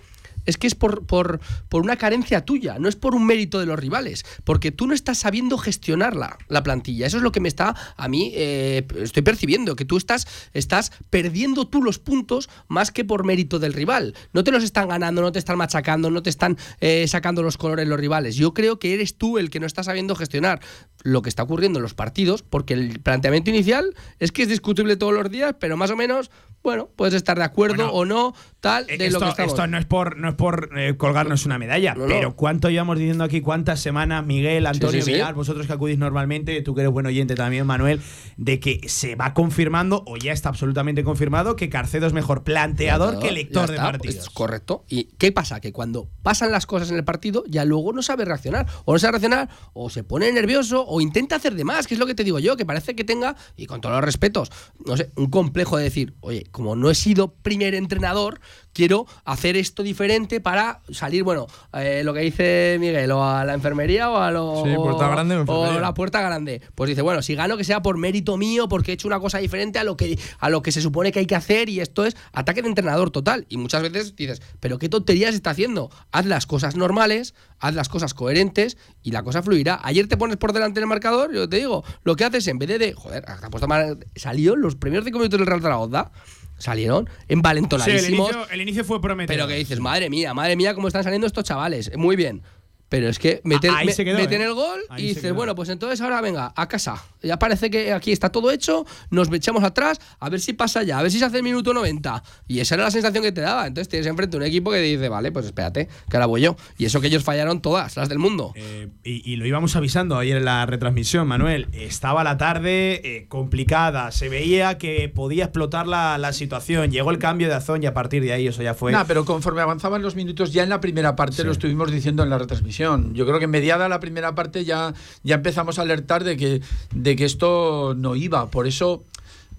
[0.46, 3.66] Es que es por, por, por una carencia tuya, no es por un mérito de
[3.66, 7.06] los rivales, porque tú no estás sabiendo gestionar la, la plantilla.
[7.06, 10.92] Eso es lo que me está, a mí, eh, estoy percibiendo, que tú estás, estás
[11.10, 14.14] perdiendo tú los puntos más que por mérito del rival.
[14.32, 17.56] No te los están ganando, no te están machacando, no te están eh, sacando los
[17.56, 18.36] colores los rivales.
[18.36, 20.60] Yo creo que eres tú el que no está sabiendo gestionar
[21.02, 24.96] lo que está ocurriendo en los partidos, porque el planteamiento inicial es que es discutible
[24.96, 26.30] todos los días, pero más o menos,
[26.62, 29.52] bueno, puedes estar de acuerdo Bueno, o no, tal, de Eh, esto, lo que estamos.
[29.52, 32.08] esto no es por, no es por eh, colgarnos una medalla, No, no.
[32.08, 33.40] pero ¿cuánto llevamos diciendo aquí?
[33.40, 37.66] ¿Cuántas semanas, Miguel, Antonio, sí, vosotros que acudís normalmente, tú que eres buen oyente también,
[37.66, 38.00] Manuel,
[38.36, 43.18] de que se va confirmando, o ya está absolutamente confirmado, que Carcedo es mejor planteador
[43.18, 44.30] que lector de partidos?
[44.30, 44.84] correcto.
[44.88, 45.60] ¿Y qué pasa?
[45.60, 48.66] Que cuando pasan las cosas en el partido, ya luego no sabe reaccionar.
[48.84, 52.00] O no sabe reaccionar, o se pone nervioso, o intenta hacer de más, que es
[52.00, 54.50] lo que te digo yo, que parece que tenga, y con todos los respetos,
[54.84, 58.40] no sé, un complejo de decir, oye, como no he sido primer entrenador,
[58.76, 63.54] quiero hacer esto diferente para salir, bueno, eh, lo que dice Miguel, o a la
[63.54, 66.60] enfermería o a lo, Sí, puerta grande o la puerta grande.
[66.74, 69.38] Pues dice, bueno, si gano que sea por mérito mío, porque he hecho una cosa
[69.38, 72.04] diferente a lo que, a lo que se supone que hay que hacer, y esto
[72.04, 73.46] es ataque de entrenador total.
[73.48, 75.90] Y muchas veces dices, pero qué tonterías está haciendo.
[76.12, 79.80] Haz las cosas normales, haz las cosas coherentes y la cosa fluirá.
[79.84, 82.68] Ayer te pones por delante del marcador, yo te digo, lo que haces en vez
[82.68, 86.10] de, de joder, te ha puesto mal- salió los primeros cinco minutos del Real Zaragoza,
[86.58, 88.30] salieron Sí, el envalentonadísimos.
[88.30, 89.36] inicio, el inicio fue prometedor.
[89.36, 91.90] Pero que dices, madre mía, madre mía, cómo están saliendo estos chavales.
[91.96, 92.42] Muy bien.
[92.88, 94.44] Pero es que meten, Ah, me- se quedó, meten ¿eh?
[94.44, 97.02] el gol Ahí y dices, bueno, pues entonces ahora venga, a casa.
[97.20, 101.00] Ya parece que aquí está todo hecho, nos echamos atrás, a ver si pasa ya,
[101.00, 102.22] a ver si se hace el minuto 90.
[102.46, 103.66] Y esa era la sensación que te daba.
[103.66, 106.54] Entonces tienes enfrente un equipo que dice, vale, pues espérate, que ahora voy yo.
[106.78, 108.52] Y eso que ellos fallaron todas, las del mundo.
[108.54, 111.66] Eh, y, y lo íbamos avisando ayer en la retransmisión, Manuel.
[111.72, 116.92] Estaba la tarde eh, complicada, se veía que podía explotar la, la situación.
[116.92, 118.92] Llegó el cambio de Azón y a partir de ahí eso ya fue.
[118.92, 122.30] Nah, pero conforme avanzaban los minutos, ya en la primera parte lo estuvimos diciendo en
[122.30, 122.76] la retransmisión.
[123.12, 126.60] Yo creo que mediada la primera parte ya, ya empezamos a alertar de que,
[126.94, 128.50] de que esto no iba.
[128.50, 129.04] Por eso,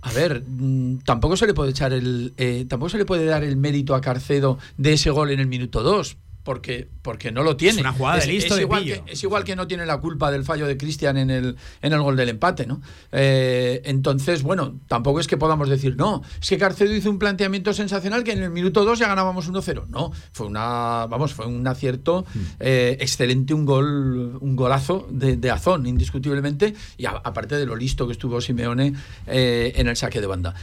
[0.02, 2.34] a ver, mm, tampoco se le puede echar el.
[2.38, 5.48] eh, tampoco se le puede dar el mérito a Carcedo de ese gol en el
[5.48, 6.18] minuto 2.
[6.48, 7.76] Porque, porque no lo tiene.
[7.76, 9.04] Es una jugada de listo de igual pillo.
[9.04, 11.92] que, es igual que no tiene la culpa del fallo de Cristian en el, en
[11.92, 12.82] el gol del empate, ¿no?
[13.12, 17.74] Eh, entonces, bueno, tampoco es que podamos decir, no, es que Carcedo hizo un planteamiento
[17.74, 19.88] sensacional que en el minuto 2 ya ganábamos 1-0.
[19.90, 22.40] No, fue una, vamos, fue un acierto Mm.
[22.62, 27.76] eh, excelente, un gol, un golazo de, de Azón, indiscutiblemente, y a- aparte de lo
[27.76, 28.94] listo que estuvo Simeone
[29.28, 30.56] eh, en el saque de banda.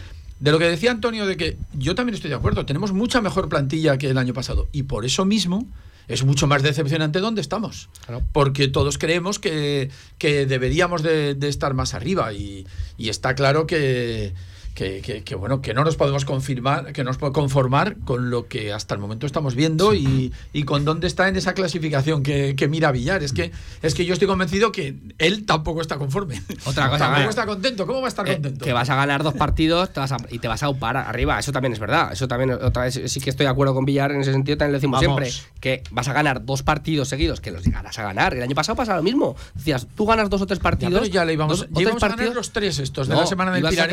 [0.45, 3.49] De lo que decía Antonio, de que yo también estoy de acuerdo, tenemos mucha mejor
[3.49, 5.67] plantilla que el año pasado, y por eso mismo
[6.07, 7.89] es mucho más decepcionante donde estamos.
[8.31, 12.67] Porque todos creemos que, que deberíamos de, de estar más arriba, y,
[12.99, 14.35] y está claro que,
[14.75, 18.49] que, que- que, bueno, que no nos podemos confirmar, que nos podemos conformar con lo
[18.49, 22.57] que hasta el momento estamos viendo y, y con dónde está en esa clasificación que,
[22.57, 23.23] que mira Villar.
[23.23, 26.43] Es que, es que yo estoy convencido que él tampoco está conforme.
[26.65, 27.87] Otra cosa, tampoco está contento.
[27.87, 28.65] ¿Cómo va a estar Eh, contento?
[28.65, 31.39] que vas a ganar dos partidos te vas a- y te vas a upar arriba.
[31.39, 32.13] Eso también es verdad.
[32.13, 34.59] Eso también, otra vez, sí que estoy de acuerdo con Villar en ese sentido.
[34.59, 35.23] También lo decimos Vamos.
[35.29, 35.51] siempre.
[35.61, 38.35] Que vas a ganar dos partidos seguidos, que los llegarás a ganar.
[38.35, 39.37] El año pasado pasa lo mismo.
[39.55, 41.01] Decías, tú ganas dos o tres Ya, partidos.
[41.03, 42.35] pero ya le íbamos, dos ya tres a ganar partidos.
[42.35, 43.89] los tres estos de No, la semana del Pilar.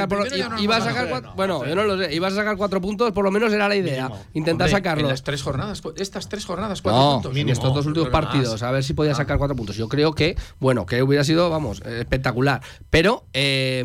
[0.78, 2.14] Ibas a sacar cuatro- bueno, yo no lo sé.
[2.14, 4.10] Ibas a sacar cuatro puntos, por lo menos era la idea.
[4.34, 5.04] Intentar Hombre, sacarlo.
[5.04, 7.38] En las tres jornadas, estas tres jornadas, cuatro No, puntos.
[7.38, 8.22] en estos dos últimos más.
[8.26, 9.76] partidos, a ver si podía sacar cuatro puntos.
[9.76, 12.62] Yo creo que, bueno, que hubiera sido, vamos, espectacular.
[12.90, 13.84] Pero, eh.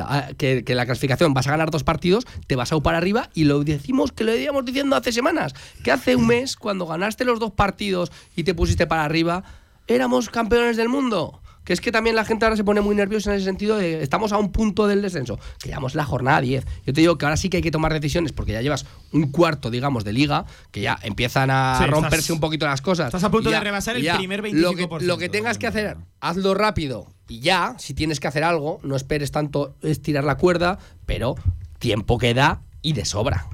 [0.00, 3.30] Ah, que, que la clasificación vas a ganar dos partidos, te vas a upar arriba
[3.34, 5.54] y lo decimos que lo íbamos diciendo hace semanas.
[5.82, 9.42] Que hace un mes, cuando ganaste los dos partidos y te pusiste para arriba,
[9.86, 11.40] éramos campeones del mundo.
[11.64, 14.02] Que es que también la gente ahora se pone muy nerviosa en ese sentido de
[14.02, 16.64] estamos a un punto del descenso, que llevamos la jornada 10.
[16.86, 19.30] Yo te digo que ahora sí que hay que tomar decisiones porque ya llevas un
[19.30, 23.06] cuarto, digamos, de liga, que ya empiezan a Sí, romperse estás- un poquito las cosas.
[23.06, 25.00] estás a punto de rebasar el primer Lo que, 25%.
[25.06, 28.96] lo que tengas que hacer, hazlo rápido y ya, si tienes que hacer algo, no
[28.96, 31.36] esperes tanto estirar la cuerda, pero
[31.78, 33.46] tiempo queda y de sobra.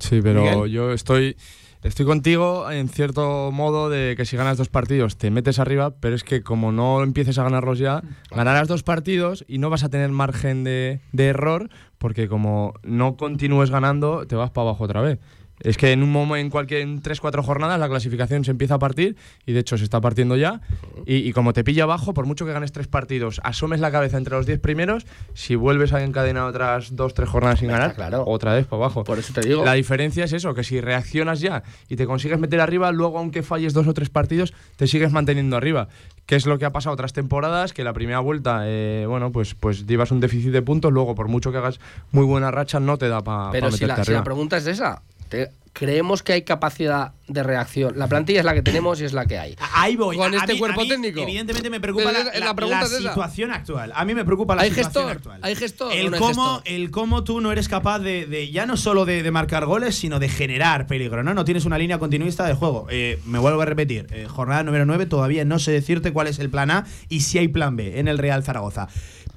[0.00, 0.70] Sí, pero Miguel.
[0.72, 1.36] yo estoy,
[1.82, 6.14] estoy contigo en cierto modo de que si ganas dos partidos te metes arriba, pero
[6.14, 9.88] es que como no empieces a ganarlos ya, ganarás dos partidos y no vas a
[9.88, 15.00] tener margen de, de error porque como no continúes ganando te vas para abajo otra
[15.00, 15.18] vez.
[15.62, 18.78] Es que en un momento, en cualquier en 3-4 jornadas, la clasificación se empieza a
[18.78, 20.60] partir y de hecho se está partiendo ya.
[21.06, 24.18] Y, y como te pilla abajo, por mucho que ganes tres partidos, asomes la cabeza
[24.18, 27.94] entre los 10 primeros, si vuelves a encadenar otras 2-3 jornadas sin ganar,
[28.26, 29.04] otra vez para abajo.
[29.04, 29.64] Por eso te digo.
[29.64, 33.42] La diferencia es eso, que si reaccionas ya y te consigues meter arriba, luego aunque
[33.42, 35.88] falles dos o tres partidos, te sigues manteniendo arriba.
[36.26, 39.54] Que es lo que ha pasado otras temporadas, que la primera vuelta, eh, bueno, pues,
[39.54, 41.80] pues llevas un déficit de puntos, luego por mucho que hagas
[42.12, 44.66] muy buena racha, no te da para Pero si meterte la, si la pregunta es
[44.66, 47.98] esa, te- creemos que hay capacidad de reacción.
[47.98, 49.56] La plantilla es la que tenemos y es la que hay.
[49.74, 50.18] Ahí voy.
[50.18, 51.20] Con A este mí- cuerpo mí, técnico.
[51.22, 53.08] Evidentemente me preocupa la, es- la la- pregunta la es esa.
[53.08, 53.90] situación actual.
[53.94, 55.16] A mí me preocupa la ¿Hay situación gestor?
[55.16, 55.40] actual.
[55.42, 56.62] ¿Hay gestor El no cómo, gestor?
[56.66, 59.94] el cómo tú no eres capaz de, de ya no solo de, de marcar goles,
[59.94, 61.32] sino de generar peligro, ¿no?
[61.32, 62.86] No tienes una línea continuista de juego.
[62.90, 66.38] Eh, me vuelvo a repetir, eh, jornada número 9, todavía no sé decirte cuál es
[66.38, 68.88] el plan A y si hay plan B en el Real Zaragoza.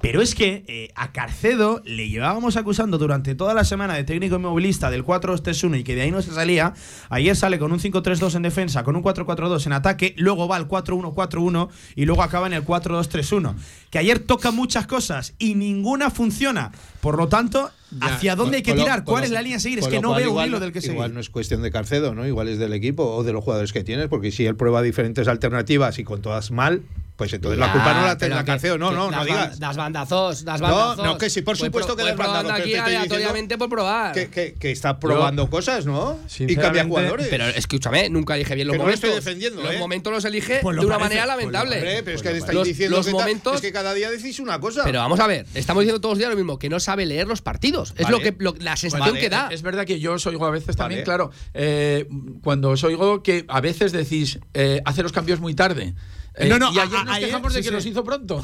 [0.02, 4.36] Pero es que eh, a Carcedo le llevábamos acusando durante toda la semana de técnico
[4.36, 6.74] inmovilista del 4-2-3-1 y que de ahí no se salía.
[7.08, 10.68] Ayer sale con un 5-3-2 en defensa, con un 4-4-2 en ataque, luego va al
[10.68, 13.54] 4-1-4-1 y luego acaba en el 4-2-3-1.
[13.90, 16.72] Que ayer toca muchas cosas y ninguna funciona.
[17.00, 19.02] Por lo tanto, ¿hacia dónde hay que lo- tirar?
[19.02, 19.78] ¿Cuál es la línea a seguir?
[19.78, 20.96] Es que no veo un hilo del que seguir.
[20.96, 22.26] Igual no es cuestión de Carcedo, ¿no?
[22.26, 25.26] Igual es del equipo o de los jugadores que tienes, porque si él prueba diferentes
[25.26, 26.82] alternativas y con todas mal,
[27.16, 28.76] pues entonces la Ya, culpa no la tendrá Carcedo.
[28.78, 29.52] No, no, no digas.
[29.52, 31.04] ban- Das bandazos, das No, bandazos.
[31.04, 33.68] no, que sí, por Voy supuesto pro- que das bandazos, probando pero aquí aleatoriamente por
[33.70, 34.12] probar.
[34.12, 36.18] Que, que- que está probando cosas, ¿no?
[36.38, 37.28] Y cambia jugadores.
[37.28, 39.04] Pero escúchame, nunca dije bien los Que no momentos.
[39.10, 39.78] estoy defendiendo, los ¿eh?
[39.78, 41.76] momentos los elige Pues lo de una parece, manera pues lo lamentable.
[41.78, 44.38] Hombre, pero es que Pues estáis los- diciendo los momentos es que cada día decís
[44.38, 44.84] una cosa.
[44.84, 47.26] Pero vamos a ver, estamos diciendo todos los días lo mismo, que no sabe leer
[47.26, 47.94] los partidos.
[47.96, 48.10] Es Vale.
[48.18, 49.48] lo que lo- la sensación Vale, que da.
[49.50, 51.04] Es verdad que yo os oigo a veces también, Vale.
[51.04, 52.06] claro, eh,
[52.42, 55.94] cuando os oigo que a veces decís, eh, hace los cambios muy tarde.
[56.38, 57.74] Eh, No, no, y ayer a- nos ayer- quejamos de sí, que sí.
[57.74, 58.42] los hizo pronto.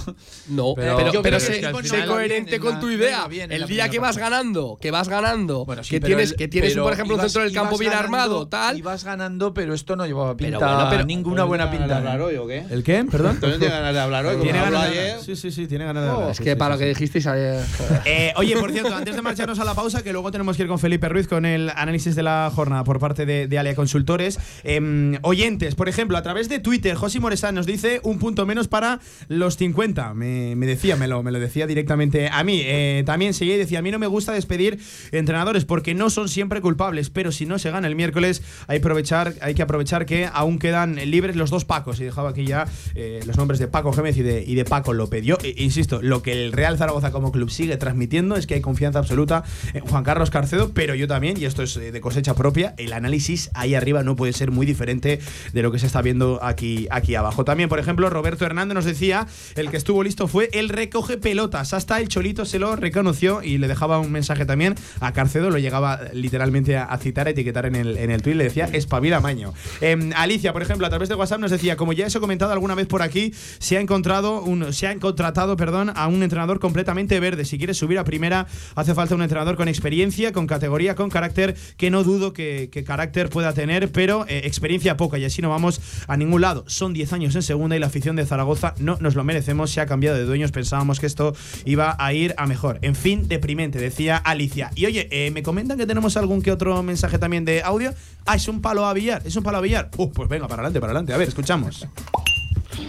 [0.49, 3.27] No, Pero- pero, pero sé, sé coherente con la- tu idea.
[3.29, 6.37] bien en el día que vas ganando, que vas ganando, Bueno, sí, que tienes, el-
[6.37, 8.79] que tienes por ejemplo, un ibas- centro del campo bien ganando, armado, tal.
[8.79, 11.95] Ibas ganando, pero esto no llevaba pinta, Pero bueno, pero- ninguna buena ¿Tiene ganas de
[12.03, 12.13] pinta.
[12.13, 12.65] hablar hoy o qué?
[12.71, 13.05] ¿El qué?
[13.11, 13.39] ¿Perdón?
[13.41, 14.37] Tiene ganas de hablar hoy.
[14.43, 15.21] Tiene ganas ayer.
[15.21, 16.31] Sí, sí, sí, tiene ganas de hablar.
[16.31, 16.99] Es Sí, que sí, para sí, lo que sí.
[17.01, 17.63] dijisteis ayer.
[18.07, 20.69] Eh, oye, por cierto, antes de marcharnos a la pausa, que luego tenemos que ir
[20.69, 24.39] con Felipe Ruiz con el análisis de la jornada por parte de, de Alia Consultores.
[24.65, 27.82] em, oyentes, por ejemplo, a través de Twitter, José Moresán nos dice.
[27.83, 30.15] 15, un punto menos para los 50.
[30.15, 32.61] Me, decía, me lo, me lo decía directamente a mí.
[32.65, 34.79] Eh, también seguía y decía, a mí no me gusta despedir
[35.11, 39.35] entrenadores porque no son siempre culpables, pero si no se gana el miércoles hay, aprovechar,
[39.41, 42.01] hay que aprovechar que aún quedan libres los dos Pacos.
[42.01, 44.93] Y dejaba aquí ya eh, los nombres de Paco Gémez y de, y de Paco
[44.93, 45.25] López.
[45.25, 48.61] Yo, eh, insisto, lo que el Real Zaragoza como club sigue transmitiendo es que hay
[48.61, 49.43] confianza absoluta
[49.75, 53.51] en Juan Carlos Carcedo, pero yo también, y esto es de cosecha propia, el análisis
[53.55, 55.19] ahí arriba no puede ser muy diferente
[55.53, 57.45] de lo que se está viendo aquí, aquí abajo.
[57.45, 61.73] También, por ejemplo, Roberto Hernández nos decía, el que estuvo listo fue el recoge pelotas.
[61.73, 65.57] Hasta el Cholito se lo reconoció y le dejaba un mensaje también a Carcedo, lo
[65.57, 69.55] llegaba literalmente a, citar, a etiquetar en el, en el tweet, le decía, espabila maño.
[69.81, 72.53] Em, Alicia, por ejemplo, a través de WhatsApp nos decía, como ya os he comentado
[72.53, 76.61] alguna vez por aquí, se ha encontrado un, se ha contratado, perdón, a un entrenador
[76.61, 77.47] completamente verde.
[77.47, 81.57] Si quieres subir a primera, hace falta un entrenador con experiencia, con categoría, con carácter,
[81.79, 85.81] que no dudo que, carácter pueda tener, pero eh, experiencia poca y así no vamos
[86.07, 86.65] a ningún lado.
[86.67, 89.81] Son 10 años en segunda y la afición de Zaragoza no nos lo merecemos, se
[89.81, 91.33] ha cambiado de dueños, pensábamos que esto
[91.65, 92.81] iba a ir a mejor.
[92.83, 94.73] En fin, deprimente, decía Alicia.
[94.75, 97.95] Y oye, eh, me comentan que tenemos algún que otro mensaje también de audio.
[98.27, 99.91] Ah, es un palo a billar, es un palo a billar.
[99.97, 101.13] Uh, pues venga, para adelante, para adelante.
[101.13, 101.87] A ver, escuchamos.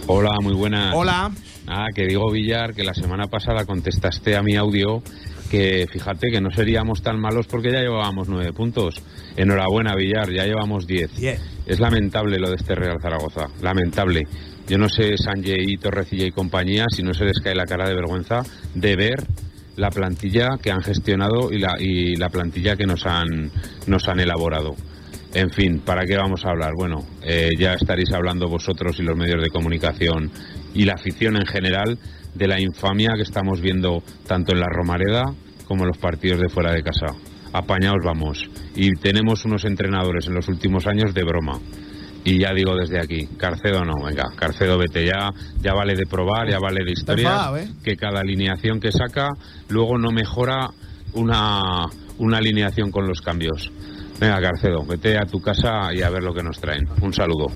[0.08, 0.92] Hola, muy buenas.
[0.92, 1.30] Hola.
[1.68, 5.04] Ah, que digo Villar, que la semana pasada contestaste a mi audio
[5.50, 9.00] que fíjate que no seríamos tan malos porque ya llevábamos nueve puntos.
[9.36, 11.10] Enhorabuena Villar, ya llevamos diez.
[11.66, 14.22] Es lamentable lo de este Real Zaragoza, lamentable.
[14.68, 17.94] Yo no sé Sanjay, Torrecilla y compañía si no se les cae la cara de
[17.94, 18.42] vergüenza
[18.74, 19.24] de ver
[19.76, 23.50] la plantilla que han gestionado y la, y la plantilla que nos han,
[23.86, 24.74] nos han elaborado.
[25.34, 26.72] En fin, ¿para qué vamos a hablar?
[26.76, 30.30] Bueno, eh, ya estaréis hablando vosotros y los medios de comunicación
[30.74, 31.98] y la afición en general
[32.34, 35.24] de la infamia que estamos viendo tanto en la Romareda
[35.66, 37.06] como en los partidos de fuera de casa.
[37.52, 38.48] Apañaos vamos.
[38.76, 41.58] Y tenemos unos entrenadores en los últimos años de broma.
[42.24, 46.48] Y ya digo desde aquí, Carcedo no, venga, Carcedo vete ya, ya vale de probar,
[46.48, 47.68] ya vale de historia, ¿eh?
[47.84, 49.28] que cada alineación que saca
[49.68, 50.70] luego no mejora
[51.12, 51.60] una,
[52.18, 53.70] una alineación con los cambios.
[54.18, 56.88] Venga, Carcedo, vete a tu casa y a ver lo que nos traen.
[57.02, 57.48] Un saludo.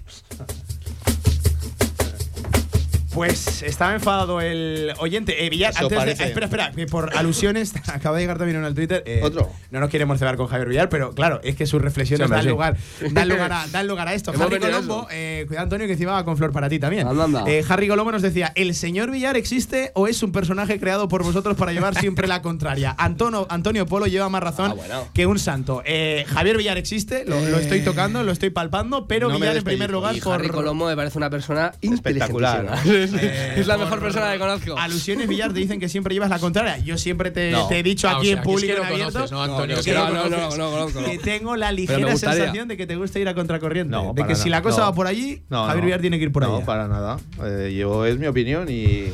[3.19, 5.45] Pues estaba enfadado el oyente.
[5.45, 8.67] Eh, Villar, Eso antes de- espera, espera, que por alusiones, acaba de llegar también uno
[8.69, 9.03] al Twitter.
[9.07, 9.51] eh, Otro.
[9.73, 12.43] No nos queremos cebar con Javier Villar, pero claro, es que sus reflexiones Sí, dan,
[12.45, 12.49] sí.
[12.49, 12.77] lugar,
[13.11, 14.31] dan, lugar a, dan lugar a esto.
[14.41, 17.09] Harry Colombo, eh, cuidado Antonio, que encima va con flor para ti también.
[17.09, 17.45] Anda, anda.
[17.49, 21.25] Eh, Harry Colombo nos decía: ¿el señor Villar existe o es un personaje creado por
[21.25, 22.95] vosotros para llevar siempre la contraria?
[22.99, 25.09] Antonio, Antonio Polo lleva más razón Ah, bueno.
[25.13, 25.83] que un santo.
[25.85, 29.65] Eh, Javier Villar existe, lo, lo estoy tocando, lo estoy palpando, pero no Villar en
[29.65, 30.35] primer lugar Y por.
[30.37, 32.79] Harry Colombo me parece una persona Espectacular.
[33.15, 34.79] Eh, es la mejor persona que conozco.
[34.79, 36.79] Alusiones Villar te dicen que siempre llevas la contraria.
[36.79, 37.69] Yo siempre te, No.
[37.69, 39.33] te he dicho o aquí sea, en que es público que en no abierto conoces,
[39.33, 39.77] ¿no, Antonio?
[39.83, 41.07] que no no, no, no, no conozco, no.
[41.09, 43.91] que tengo la ligera sensación de que te gusta ir a contracorriente.
[43.91, 44.85] No, de que si la cosa No.
[44.85, 45.87] va por allí, No, Javier no.
[45.87, 46.67] Villar tiene que ir por No, allá.
[46.67, 47.19] para nada.
[47.45, 49.13] Eh, yo es mi opinión y,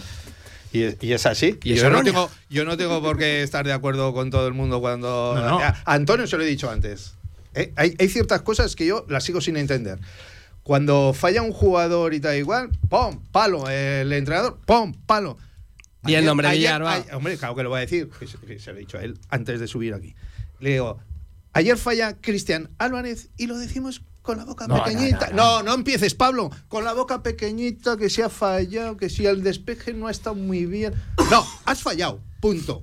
[0.72, 1.59] y, es, y es así.
[1.62, 4.54] Y yo, no tengo, yo no tengo por qué estar de acuerdo con todo el
[4.54, 5.35] mundo cuando.
[5.37, 5.59] No, no.
[5.61, 7.14] A a Antonio se lo he dicho antes.
[7.54, 9.98] Eh, hay, hay ciertas cosas que yo las sigo sin entender.
[10.64, 13.22] Cuando falla un jugador y tal igual, ¡pum!
[13.31, 13.68] Palo.
[13.68, 14.92] El entrenador, ¡pum!
[15.07, 15.37] Palo.
[16.03, 16.94] Di el nombre, Villar, va.
[16.94, 18.09] ay- hombre, claro que lo voy a decir.
[18.18, 20.14] que se, lo he dicho a él antes de subir aquí.
[20.61, 20.98] Le digo,
[21.53, 25.29] ayer falla Cristian Álvarez y lo decimos con la boca No, no, pequeñita.
[25.31, 26.50] no, No no, empieces, Pablo.
[26.68, 30.35] Con la boca pequeñita, que se ha fallado, que si el despeje no ha estado
[30.35, 30.94] muy bien.
[31.31, 32.20] No, has fallado.
[32.40, 32.83] Punto.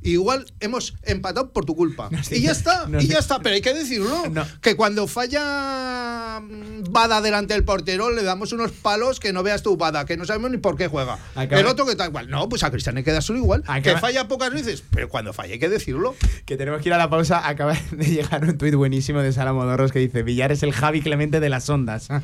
[0.00, 2.08] Igual hemos empatado por tu culpa.
[2.18, 3.40] No, sí, y ya está, no, y ya está.
[3.40, 4.28] Pero hay que decirlo.
[4.30, 4.46] No.
[4.60, 9.62] Que cuando falla mm, Bada delante del portero, le damos unos palos que no veas
[9.62, 11.18] tú, Bada, que no sabemos ni por qué juega.
[11.34, 12.30] Acaba- El otro que tal igual.
[12.30, 13.62] No, pues a Cristian hay que dárselo igual.
[13.66, 16.14] Acaba- Que falla pocas veces, pero cuando falla hay que decirlo.
[16.46, 17.46] Que tenemos que ir a la pausa.
[17.48, 21.00] Acaba de llegar un tuit buenísimo de Sala Modorros que dice: Villar es el Javi
[21.02, 22.08] Clemente de las ondas.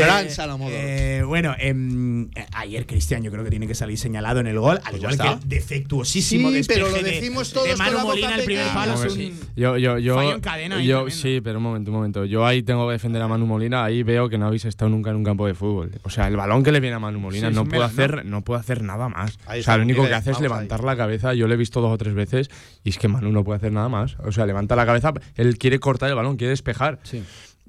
[0.00, 0.72] Gran Modorros.
[0.72, 4.58] eh, bueno, em, eh, ayer Cristian yo creo que tiene que salir señalado en el
[4.58, 7.78] gol, al Pues igual que el defectuosísimo Sí, pero lo de- decimos de, todos con
[7.78, 9.04] Manu la boca Molina el primer palo.
[9.04, 11.22] Es un- Yo, yo, yo, fallo en cadena ahí yo tremendo.
[11.22, 12.24] sí, pero un momento, un momento.
[12.24, 13.84] Yo ahí tengo que defender a Manu Molina.
[13.84, 15.90] Ahí veo que no habéis estado nunca en un campo de fútbol.
[16.02, 18.42] O sea, el balón que le viene a Manu Molina Sí, no puede hacer, no
[18.42, 19.38] puede hacer nada más.
[19.46, 21.34] Ahí o sea, lo único que hace es levantar la cabeza.
[21.34, 22.50] Yo lo he visto dos o tres veces
[22.82, 24.16] y es que Manu no puede hacer nada más.
[24.24, 25.12] O sea, levanta la cabeza.
[25.36, 26.98] Él quiere cortar el balón, quiere despejar.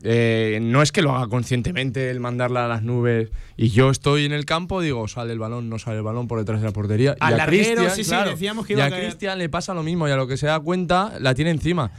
[0.07, 4.25] Eh, no es que lo haga conscientemente el mandarla a las nubes y yo estoy
[4.25, 6.73] en el campo, digo, sale el balón, no sale el balón por detrás de la
[6.73, 7.15] portería.
[7.19, 9.05] Al y a Cristian, sí, sí, claro, decíamos que y iba a a caer.
[9.05, 11.91] Cristian le pasa lo mismo y a lo que se da cuenta la tiene encima.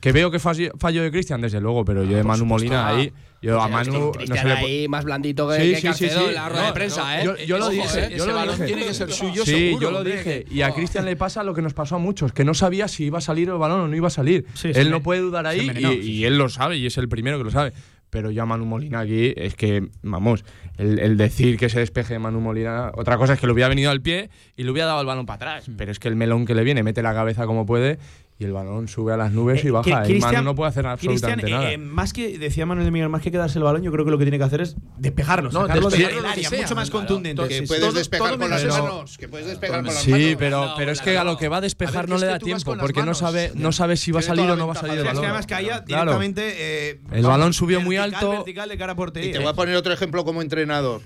[0.00, 3.12] Que veo que fallo, fallo de Cristian, desde luego, pero yo de Manu Molina ahí,
[3.42, 5.86] yo a Manu no Cristian se le ahí más blandito que, Sí, que sí, sí,
[5.88, 6.26] Carcedo sí.
[6.28, 7.36] en la rueda No, de prensa, no, ¿eh?
[7.38, 8.08] yo- yo lo Ojo, dije, ¿eh?
[8.10, 8.66] yo Ese lo balón dije.
[8.66, 10.16] tiene que ser suyo Sí, seguro, yo lo hombre.
[10.16, 10.46] dije.
[10.50, 13.04] Y a Cristian le pasa lo que nos pasó a muchos, que no sabía si
[13.04, 14.46] iba a salir el balón o no iba a salir.
[14.62, 17.44] Él no puede dudar ahí y, y él lo sabe y es el primero que
[17.44, 17.72] lo sabe.
[18.10, 20.44] pero yo a Manu Molina aquí es que, vamos,
[20.76, 23.70] el, el decir que se despeje de Manu Molina, otra cosa es que le hubiera
[23.70, 26.16] venido al pie y le hubiera dado el balón para atrás, pero es que el
[26.16, 27.98] melón que le viene mete la cabeza como puede
[28.42, 29.88] y el balón sube a las nubes y baja.
[30.02, 31.72] Eh, Que y Manu Cristian- no puede hacer absolutamente Cristian, nada.
[31.72, 34.10] eh, más que, decía Manuel de Miguel, más que quedarse el balón, yo creo que
[34.10, 36.90] lo que tiene que hacer es despejarlo, No, sacarlo del que área, sea, mucho más
[36.90, 37.06] claro.
[37.06, 37.42] contundente.
[37.48, 37.66] Que sí, sí.
[37.66, 39.16] puedes Todo- despejar todo con las manos.
[39.18, 40.36] Que puedes despejar con las Sí, manos.
[40.38, 42.26] pero, pero es que a lo que va a despejar A ver, no le que
[42.32, 44.76] da tiempo, porque no sabe, no sabe si va a salir o no va a
[44.76, 45.24] salir el Es que balón.
[45.24, 46.02] además caía Claro.
[46.18, 46.42] directamente.
[46.90, 48.44] eh, El balón subió muy alto.
[48.46, 51.00] Y te voy a poner otro ejemplo como entrenador.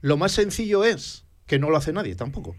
[0.00, 2.54] Lo más sencillo es, que no lo hace nadie tampoco,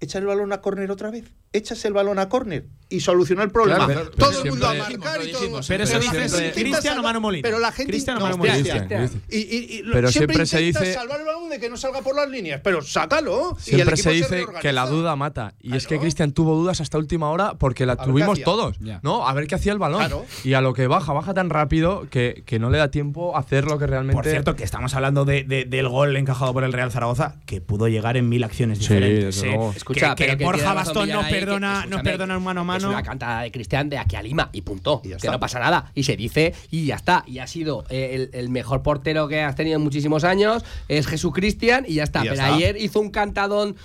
[0.00, 1.24] echar el balón a córner otra vez.
[1.52, 3.84] Echas el balón a córner y soluciona el problema.
[3.86, 6.36] Claro, pero- todo pero el mundo a marcar y todo Pero eso la dices gente
[6.48, 7.42] intenta Cristian o salvar- Manu Molina.
[7.42, 8.88] Pero la gente Cristian o no, Manu Molina.
[9.30, 12.14] Y, y- Pero siempre, siempre se dice- salvar el balón de que no salga por
[12.16, 13.56] las líneas, pero sácalo.
[13.66, 15.54] y el Siempre se dice que la duda mata.
[15.60, 15.98] Y es que.
[15.98, 18.78] Cristian tuvo dudas hasta última hora porque la A tuvimos todos.
[18.80, 19.00] Ya.
[19.02, 19.26] ¿no?
[19.28, 20.00] A ver qué hacía el balón.
[20.00, 20.24] Claro.
[20.44, 23.40] Y a lo que baja, baja tan rápido que, que no le da tiempo a
[23.40, 24.14] hacer lo que realmente.
[24.16, 27.60] Por cierto, que estamos hablando de- de- del gol encajado por el Real Zaragoza, que
[27.60, 29.42] pudo llegar en mil acciones Sí, diferentes.
[29.42, 29.58] ¿eh?
[29.76, 32.88] Escucha, que, Borja Bastón no perdona, no escúchame, perdona un mano a Es mano.
[32.90, 35.00] una cantada de Cristian de aquí a Lima y punto.
[35.04, 35.90] Y que no pasa nada.
[35.94, 37.24] Y se dice y ya está.
[37.26, 40.64] Y ha sido eh, el, el mejor portero que has tenido en muchísimos años.
[40.88, 42.20] Es Jesús Cristian y ya está.
[42.20, 42.54] Y ya Pero está.
[42.54, 43.76] ayer hizo un cantadón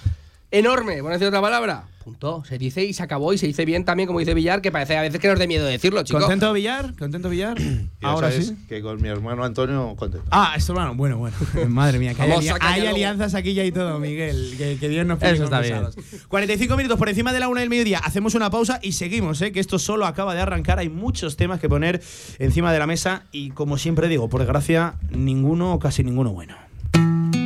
[0.53, 1.83] enorme, por decir otra palabra.
[2.03, 2.43] Punto.
[2.45, 4.97] Se dice y se acabó y se dice bien también, como dice Villar, que parece
[4.97, 6.21] a veces que nos dé miedo decirlo, chicos.
[6.23, 6.93] ¿Contento Villar?
[6.99, 7.57] ¿Contento Villar?
[8.01, 8.57] Ahora sí.
[8.67, 10.27] Que con mi hermano Antonio contento.
[10.29, 11.35] Ah, esto bueno, bueno, bueno.
[11.69, 14.53] Madre mía, que hay, ali- alianzas aquí ya y todo, Miguel.
[14.57, 15.95] Que, que Dios nos pille Eso está confesados.
[16.27, 17.99] 45 minutos por encima de la una del mediodía.
[17.99, 19.53] Hacemos una pausa y seguimos, ¿eh?
[19.53, 20.79] que esto solo acaba de arrancar.
[20.79, 22.01] Hay muchos temas que poner
[22.37, 26.57] encima de la mesa y, como siempre digo, por desgracia, ninguno o casi ninguno bueno.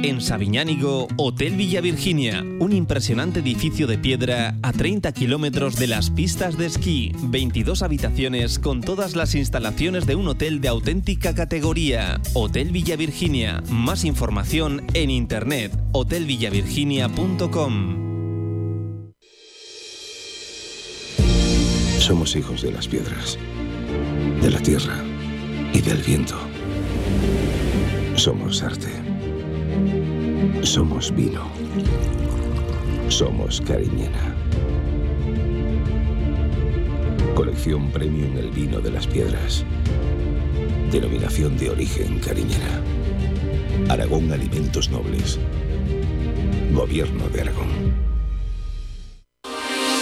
[0.04, 6.12] En Sabiñánigo, Hotel Villa Virginia, un impresionante edificio de piedra a 30 kilómetros de las
[6.12, 12.22] pistas de esquí, 22 habitaciones con todas las instalaciones de un hotel de auténtica categoría.
[12.34, 18.08] Hotel Villa Virginia, más información en internet, hotelvillavirginia.com.
[22.00, 23.40] Somos hijos de las piedras,
[24.42, 25.04] de la tierra
[25.74, 26.38] y del viento.
[28.16, 29.07] Somos arte.
[30.64, 31.48] Somos vino.
[33.10, 34.36] Somos Cariñena.
[37.36, 39.64] Colección Premium El Vino de las Piedras.
[40.92, 42.82] Denominación de origen Cariñena.
[43.90, 45.40] Aragón Alimentos Nobles.
[46.74, 48.17] Gobierno de Aragón.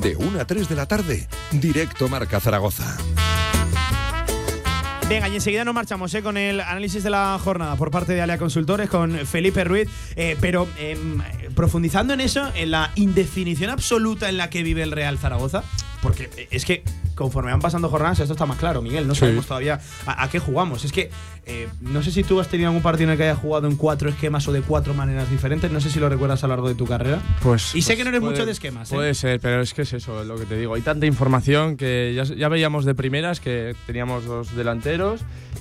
[0.00, 2.96] De 1 a 3 de la tarde, directo Marca Zaragoza.
[5.10, 6.22] Venga, y enseguida nos marchamos ¿eh?
[6.22, 9.88] con el análisis de la jornada por parte de Alea Consultores con Felipe Ruiz.
[10.16, 11.20] Eh, pero em,
[11.54, 15.64] profundizando en eso, en la indefinición absoluta en la que vive el Real Zaragoza,
[16.02, 16.82] porque es que
[17.14, 19.06] conforme van pasando jornadas, esto está más claro, Miguel.
[19.06, 19.20] No Sí.
[19.20, 20.84] sabemos todavía a, a qué jugamos.
[20.84, 21.10] Es que
[21.46, 23.76] eh, no sé si tú has tenido algún partido en el que hayas jugado en
[23.76, 25.70] cuatro esquemas o de cuatro maneras diferentes.
[25.70, 27.18] No sé si lo recuerdas a lo largo de tu carrera.
[27.42, 28.94] Pues, Y sé que no eres puede- mucho de esquemas, ¿eh?
[28.94, 30.74] Puede ser, pero es que es eso, es lo que te digo.
[30.74, 35.20] Hay tanta información que ya, ya veíamos de primeras que teníamos dos delanteros,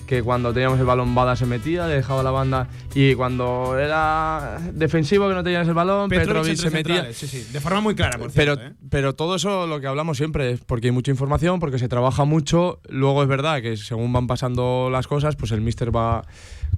[0.09, 5.29] que cuando teníamos el balón Bada se metía, dejaba la banda, y cuando era defensivo
[5.29, 7.13] que no tenías el balón, Petrovic Petrovic se metía.
[7.13, 8.73] sí, sí, de forma muy clara, por Pero, cierto.
[8.73, 8.87] ¿eh?
[8.89, 12.25] pero todo eso lo que hablamos siempre es porque hay mucha información, porque se trabaja
[12.25, 12.79] mucho.
[12.89, 16.23] Luego es verdad que según van pasando las cosas, pues el míster va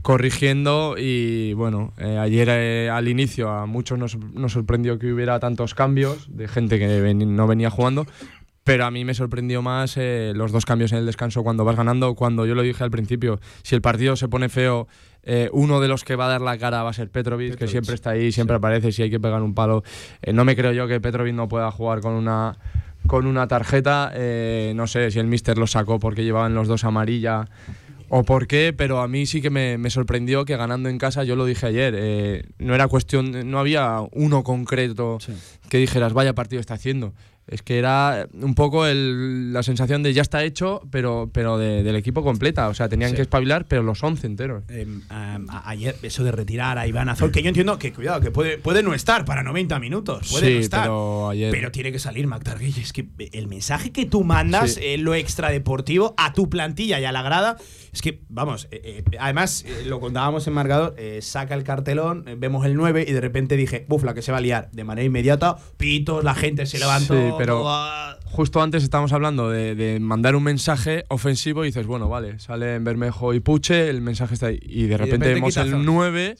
[0.01, 5.39] corrigiendo y bueno, eh, ayer eh, al inicio a muchos nos, nos sorprendió que hubiera
[5.39, 8.05] tantos cambios de gente que ven- no venía jugando.
[8.63, 11.75] Pero a mí me sorprendió más eh, los dos cambios en el descanso cuando vas
[11.75, 12.13] ganando.
[12.13, 14.87] Cuando yo lo dije al principio, si el partido se pone feo,
[15.23, 17.67] eh, uno de los que va a dar la cara va a ser Petrovic, que
[17.67, 18.91] siempre está ahí, siempre aparece.
[18.91, 19.83] Si hay que pegar un palo,
[20.21, 22.57] Eh, no me creo yo que Petrovic no pueda jugar con una
[23.07, 24.11] con una tarjeta.
[24.13, 27.47] eh, no sé si el Mister lo sacó porque llevaban los dos amarilla
[28.09, 31.23] o por qué, pero a mí sí que me, me sorprendió que ganando en casa,
[31.23, 35.17] yo lo dije ayer, eh, no era cuestión, no había uno concreto
[35.69, 37.13] que dijeras, vaya partido está haciendo.
[37.51, 41.83] Es que era un poco el- la sensación de ya está hecho, pero, pero de-
[41.83, 42.69] del equipo completa.
[42.69, 43.17] O sea, tenían Sí.
[43.17, 44.63] que espabilar, pero los 11 enteros.
[44.69, 48.31] Em, a- ayer, eso de retirar a Iván Azul, que yo entiendo que, cuidado, que
[48.31, 50.29] puede, puede no estar para 90 minutos.
[50.31, 50.81] Puede Sí, no estar.
[50.83, 52.25] pero ayer- Pero tiene que salir
[52.59, 52.81] Guille.
[52.81, 54.79] Es que el mensaje que tú mandas, Sí.
[54.83, 57.57] eh, lo extradeportivo, a tu plantilla y a la grada,
[57.91, 62.75] es que, vamos, eh, eh, además, lo contábamos en marcador, saca el cartelón, vemos el
[62.75, 64.69] 9 y de repente dije, buf, la que se va a liar.
[64.71, 67.37] De manera inmediata, pitos, la gente se levantó.
[67.45, 67.65] Pero
[68.25, 72.75] justo antes estábamos hablando de, de mandar un mensaje ofensivo y dices, bueno, vale, sale
[72.75, 74.59] en Bermejo y Puche, el mensaje está ahí.
[74.61, 75.83] Y de repente, repente vemos el zona.
[75.83, 76.35] 9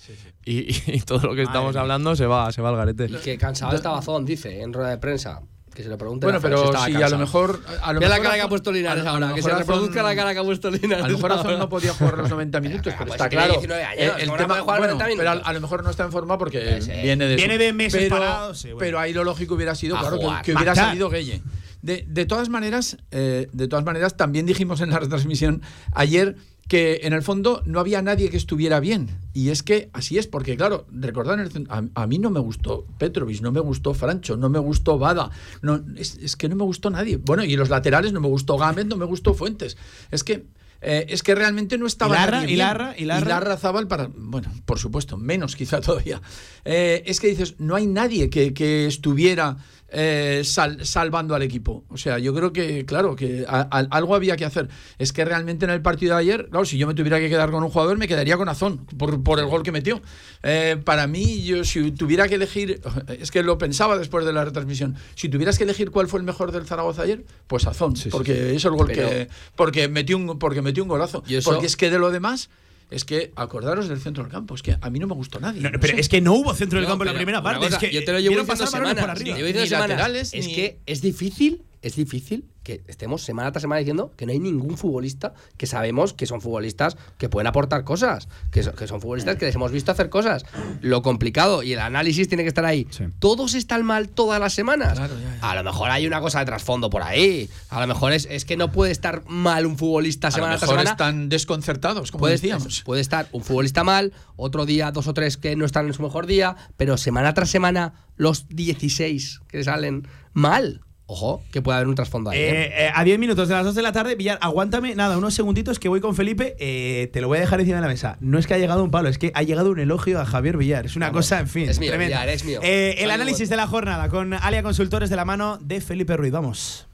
[0.46, 1.82] y, y todo lo que estamos mía.
[1.82, 3.06] hablando se va, se va al garete.
[3.06, 5.42] Y que cansado estaba Zon, dice, en rueda de prensa.
[5.74, 7.62] Que se le pregunte Bueno, pero si a lo mejor.
[7.82, 10.04] A lo Mira la cara que ha puesto Linares lo- lo ahora, que se reproduzca
[10.04, 11.06] la cara que ha puesto Linares.
[11.06, 13.54] A lo mejor no podía jugar los 90 minutos, pero Pues está claro.
[13.54, 15.90] 19 años, el- ¿cómo el no tema, jugar bueno, 90 pero a, lo mejor no
[15.90, 17.02] está en forma porque Ese.
[17.02, 18.80] viene de, Viene de meses pero, parados, sí, bueno.
[18.80, 20.42] pero ahí lo lógico hubiera sido, A claro, que, jugar.
[20.44, 21.42] que hubiera salido Gueye.
[21.82, 25.62] De, de todas maneras, eh, de todas maneras, también dijimos en la retransmisión
[25.94, 26.36] ayer
[26.72, 29.10] que en el fondo no había nadie que estuviera bien.
[29.34, 33.42] Y es que así es, porque claro, recordad, a, a mí no me gustó Petrovic,
[33.42, 36.90] no me gustó Francho, no me gustó Bada, no, es, es que no me gustó
[36.90, 37.18] nadie.
[37.18, 39.76] Bueno, y los laterales no me gustó Gámez, no me gustó Fuentes.
[40.12, 40.46] Es que
[40.80, 42.38] eh, es que realmente no estaba ¿Y Larra?
[42.38, 42.60] nadie ¿Y bien.
[42.60, 42.96] Larra?
[42.98, 43.58] ¿Y Larra?
[43.58, 46.22] Zabal para, bueno, por supuesto, menos quizá todavía.
[46.64, 49.58] Eh, es que dices, no hay nadie que, que estuviera
[49.94, 51.84] eh, sal- salvando al equipo.
[51.90, 54.70] O sea, yo creo que, claro, que a- a- algo había que hacer.
[54.98, 57.52] Es que realmente en el partido de ayer, claro, si yo me tuviera que quedar
[57.52, 60.02] con un jugador, me quedaría con Azón, por, por el gol que metió.
[60.44, 62.82] Eh, para mí, yo si tuviera que elegir,
[63.20, 66.26] es que lo pensaba después de la retransmisión, si tuvieras que elegir cuál fue el
[66.26, 69.28] mejor del Zaragoza ayer, pues Azón, porque es el gol Pero- que...
[69.56, 71.24] Porque metió, un, porque metió un golazo.
[71.28, 72.50] Y eso- Porque es que de lo demás...
[72.92, 75.62] Es que acordaros del centro del campo, es que a mí no me gustó nadie.
[75.62, 76.02] No, no pero sé.
[76.02, 77.66] es que no hubo centro del No, campo en la primera parte.
[77.66, 78.96] cosa, es que yo te lo llevo diciendo semanas.
[78.96, 79.38] por arriba.
[79.38, 79.72] Ni semanas.
[79.72, 84.26] laterales, es ni- que es difícil, es difícil que estemos semana tras semana diciendo que
[84.26, 88.76] no hay ningún futbolista que sabemos que son futbolistas que pueden aportar cosas, que son,
[88.76, 90.46] que son futbolistas que les hemos visto hacer cosas.
[90.82, 92.88] Lo complicado y el análisis tiene que estar ahí.
[93.20, 95.00] Todos están mal todas las semanas.
[95.42, 97.50] A lo mejor hay una cosa de trasfondo por ahí.
[97.70, 100.58] A lo mejor es, es que no puede estar mal un futbolista a lo semana
[100.58, 100.92] tras mejor semana.
[100.92, 102.84] están desconcertados, como Puede, decíamos.
[102.84, 106.02] puede estar un futbolista mal, otro día dos o tres que no están en su
[106.04, 110.82] mejor día, pero semana tras semana los 16 que salen mal.
[111.14, 112.40] Ojo, que puede haber un trasfondo ahí.
[112.40, 112.50] ¿eh?
[112.68, 115.34] Eh, eh, a 10 minutos de las 2 de la tarde, Villar, aguántame, nada, unos
[115.34, 116.56] segunditos que voy con Felipe.
[116.58, 118.16] eh, te lo voy a dejar encima de la mesa.
[118.22, 120.56] No es que ha llegado un palo, es que ha llegado un elogio a Javier
[120.56, 120.86] Villar.
[120.86, 121.68] Es una Vamos, cosa, en fin.
[121.68, 121.92] es mío.
[121.98, 122.62] Villar, es mío.
[122.64, 126.32] Eh, el análisis de la jornada con Alia Consultores de la mano de Felipe Ruiz.
[126.32, 126.88] Vamos.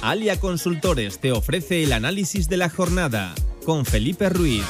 [0.00, 3.34] Alia Consultores te ofrece el análisis de la jornada
[3.66, 4.62] con Felipe Ruiz.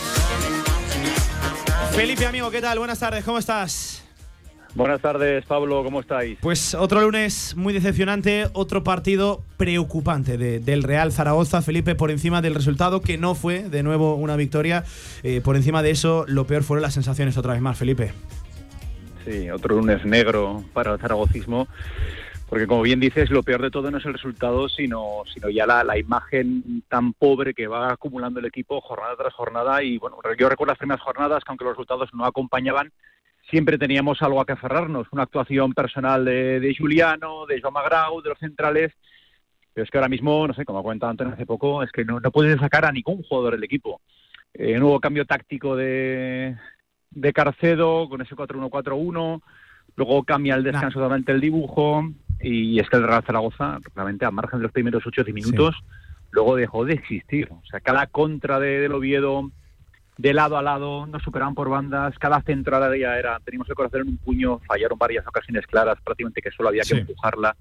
[1.94, 2.78] Felipe, amigo, ¿qué tal?
[2.78, 3.99] Buenas tardes, ¿cómo estás?
[4.74, 6.38] Buenas tardes, Pablo, ¿cómo estáis?
[6.40, 12.40] Pues otro lunes muy decepcionante, otro partido preocupante de- del Real Zaragoza, Felipe, por encima
[12.40, 14.84] del resultado, que no fue de nuevo una victoria.
[15.24, 18.12] Eh, por encima de eso, lo peor fueron las sensaciones otra vez más, Felipe.
[19.24, 21.66] Sí, otro lunes negro para el zaragocismo,
[22.48, 25.66] porque como bien dices, lo peor de todo no es el resultado, sino, sino ya
[25.66, 29.82] la, la imagen tan pobre que va acumulando el equipo jornada tras jornada.
[29.82, 32.92] Y bueno, yo recuerdo las primeras jornadas que aunque los resultados no acompañaban,
[33.50, 38.22] siempre teníamos algo a que aferrarnos, una actuación personal de, de Juliano, de Joan Magrau,
[38.22, 38.92] de los centrales,
[39.72, 42.04] pero es que ahora mismo, no sé, como ha comentado Antonio hace poco, es que
[42.04, 44.00] no, no puedes sacar a ningún jugador del equipo.
[44.54, 46.56] Eh, nuevo cambio táctico de,
[47.10, 49.42] de Carcedo con ese 4-1-4-1,
[49.96, 52.04] luego cambia el descanso totalmente el dibujo
[52.40, 55.34] y es que el Real Zaragoza, realmente a margen de los primeros 8 o 10
[55.34, 55.76] minutos,
[56.30, 57.48] luego dejó de existir.
[57.50, 59.50] O sea, cada contra de, del Oviedo,
[60.20, 64.02] de lado a lado, nos superaban por bandas, cada centrada ya era, teníamos el corazón
[64.02, 67.00] en un puño, fallaron varias ocasiones claras, prácticamente que solo había que Sí.
[67.00, 67.56] empujarla.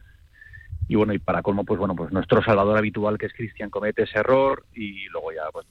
[0.90, 4.04] Y bueno, y para colmo, pues bueno, pues nuestro salvador habitual, que es Cristian, comete
[4.04, 5.68] ese error y luego ya, pues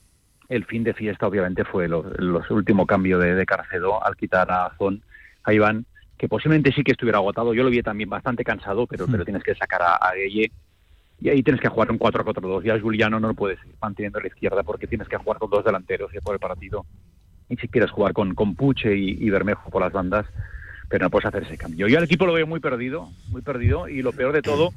[0.48, 4.50] el fin de fiesta obviamente fue lo- los último cambio de, de Carcedo al quitar
[4.50, 5.02] a Zon,
[5.44, 5.84] a Iván,
[6.16, 7.52] que posiblemente sí que estuviera agotado.
[7.52, 10.12] Yo lo vi también bastante cansado, pero, pero tienes que sacar a, a
[11.20, 12.62] y ahí tienes que jugar un 4-4-2.
[12.62, 15.50] Ya Juliano no lo puedes ir manteniendo a la izquierda porque tienes que jugar con
[15.50, 16.86] dos delanteros y por el partido.
[17.48, 20.26] Y si quieres jugar con, con Puche y, y Bermejo por las bandas,
[20.88, 21.88] pero no puedes hacer ese cambio.
[21.88, 24.70] Yo al equipo lo veo muy perdido, muy perdido, y lo peor de todo,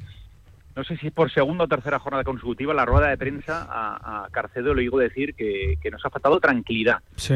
[0.74, 4.30] no sé si por segunda o tercera jornada consecutiva, la rueda de prensa a, a
[4.30, 6.98] Carcedo le digo decir que, que nos ha faltado tranquilidad.
[7.16, 7.34] Sí.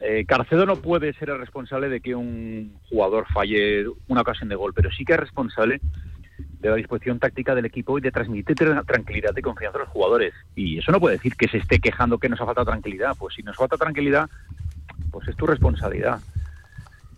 [0.00, 4.54] Eh, Carcedo no puede ser el responsable de que un jugador falle una ocasión de
[4.54, 5.80] gol, pero sí que es responsable
[6.58, 9.88] de la disposición táctica del equipo y de transmitir tra- tranquilidad y confianza a los
[9.90, 10.34] jugadores.
[10.54, 13.16] Y eso no puede decir que se esté quejando que nos ha faltado tranquilidad.
[13.18, 14.28] Pues si nos falta tranquilidad,
[15.10, 16.20] pues es tu responsabilidad.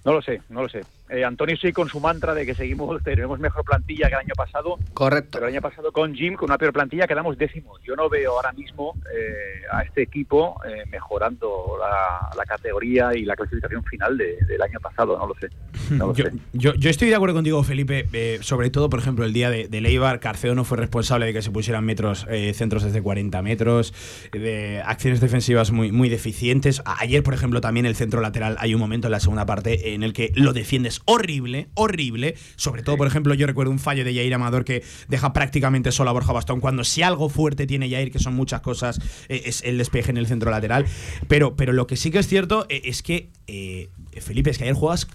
[0.05, 0.87] No lo sé, no lo sé.
[1.13, 4.35] Eh, Antonio sí con su mantra de que seguimos, tenemos mejor plantilla que el año
[4.37, 4.79] pasado.
[4.95, 5.31] Correcto.
[5.33, 7.81] Pero el año pasado con Jim, con una peor plantilla, quedamos décimos.
[7.85, 13.25] Yo no veo ahora mismo eh, a este equipo eh, mejorando la, la categoría y
[13.25, 15.49] la clasificación final de- del año pasado, no lo sé.
[15.93, 16.33] No lo Yo, sé.
[16.53, 18.07] yo- yo estoy de acuerdo contigo, Felipe.
[18.13, 21.33] eh, sobre todo, por ejemplo, el día de, de Leibar, Carcedo no fue responsable de
[21.35, 23.93] que se pusieran metros, eh, centros desde 40 metros,
[24.33, 26.83] de acciones defensivas muy, muy deficientes.
[26.87, 30.03] Ayer, por ejemplo, también el centro lateral, hay un momento en la segunda parte en
[30.03, 32.37] el que lo defiendes horrible, horrible.
[32.57, 36.11] Sobre todo, por ejemplo, yo recuerdo un fallo de Yair Amador que deja prácticamente solo
[36.11, 36.61] a Borja Bastón.
[36.61, 40.17] Cuando si algo fuerte tiene Yair, que son muchas cosas, eh, es el despeje en
[40.17, 40.87] el centro lateral.
[41.29, 43.89] Pero, pero lo que sí que es cierto eh, es que, eh,
[44.21, 45.09] Felipe, es que ayer juegas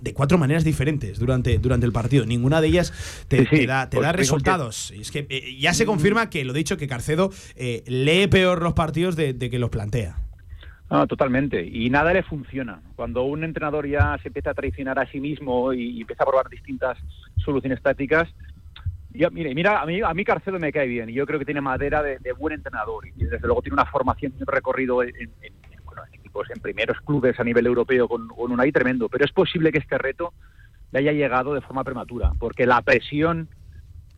[0.00, 2.24] de cuatro maneras diferentes durante, durante el partido.
[2.24, 2.92] Ninguna de ellas
[3.28, 4.92] te, Sí, sí, te da, te pues da digo resultados.
[4.92, 8.74] Es que eh, ya se confirma que lo dicho, que Carcedo eh, lee peor los
[8.74, 10.18] partidos de, de que los plantea.
[10.92, 11.66] No, totalmente.
[11.66, 12.82] Y nada le funciona.
[12.94, 16.50] Cuando un entrenador ya se empieza a traicionar a sí mismo y, empieza a probar
[16.50, 16.98] distintas
[17.42, 18.28] soluciones tácticas,
[19.08, 21.46] ya, mire, mira, a mí, a mí Carcedo me cae bien y yo creo que
[21.46, 25.14] tiene madera de, buen entrenador y desde luego tiene una formación un recorrido en,
[26.12, 29.08] equipos, en primeros clubes a nivel europeo con, un ahí tremendo.
[29.08, 30.34] Pero es posible que este reto
[30.90, 33.48] le haya llegado de forma prematura, porque la presión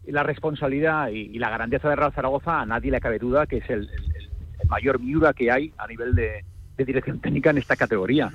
[0.09, 3.71] la responsabilidad y, la grandeza de Real Zaragoza a nadie le cabe duda que es
[3.71, 6.45] el- el mayor miura que hay a nivel de,
[6.77, 8.31] de dirección técnica en esta categoría.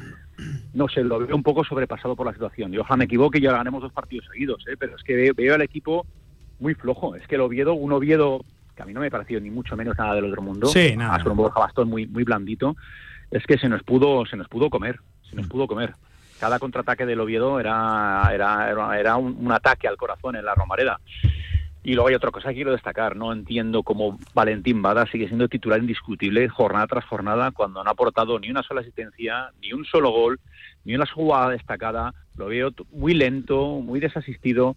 [0.73, 2.73] No sé, lo veo un poco sobrepasado por la situación.
[2.73, 4.75] Y ojalá me equivoque y ahora ganemos dos partidos seguidos, ¿eh?
[4.79, 6.05] pero es que veo, veo al equipo
[6.59, 7.15] muy flojo.
[7.15, 9.75] Es que el Oviedo, un Oviedo que a mí no me ha parecido ni mucho
[9.75, 11.21] menos nada del otro mundo, Sí, nada.
[11.21, 12.77] con un Borja Bastón muy, muy blandito,
[13.29, 15.95] es que se nos pudo, se nos pudo comer, se nos pudo comer.
[16.39, 20.55] Cada contraataque del Oviedo era, era, era, era un, un ataque al corazón en la
[20.55, 20.97] Romareda.
[21.83, 23.15] Y luego hay otra cosa que quiero destacar.
[23.15, 27.93] No entiendo cómo Valentín Bada sigue siendo titular indiscutible jornada tras jornada cuando no ha
[27.93, 30.39] aportado ni una sola asistencia, ni un solo gol,
[30.83, 32.13] ni una jugada destacada.
[32.35, 34.75] Lo veo muy lento, muy desasistido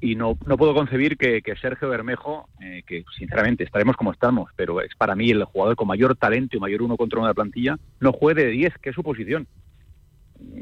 [0.00, 4.50] y no, no puedo concebir que, que Sergio Bermejo, eh, que sinceramente estaremos como estamos,
[4.56, 7.30] pero es para mí el jugador con mayor talento y mayor uno contra uno de
[7.30, 9.46] la plantilla, no juegue de 10, que es su posición.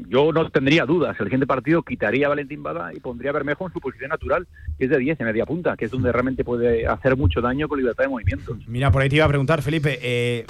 [0.07, 1.15] Yo no tendría dudas.
[1.19, 4.47] El siguiente partido quitaría a Valentín Bada y pondría a Bermejo en su posición natural,
[4.77, 7.67] que es de 10, en media punta, que es donde realmente puede hacer mucho daño
[7.67, 8.57] con libertad de movimientos.
[8.67, 10.45] Mira, por ahí te iba a preguntar, Felipe, eh,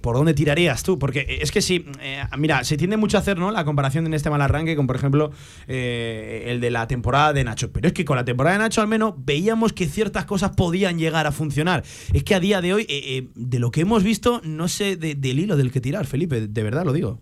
[0.00, 0.98] ¿por dónde tirarías tú?
[0.98, 3.50] Porque es que sí, eh, mira, se tiende mucho a hacer ¿no?
[3.50, 5.30] la comparación en este mal arranque con, por ejemplo,
[5.68, 7.72] eh, el de la temporada de Nacho.
[7.72, 10.98] Pero es que con la temporada de Nacho al menos veíamos que ciertas cosas podían
[10.98, 11.82] llegar a funcionar.
[12.12, 14.96] Es que a día de hoy, eh, eh, de lo que hemos visto, no sé
[14.96, 17.20] de- del hilo del que tirar, Felipe, de verdad lo digo.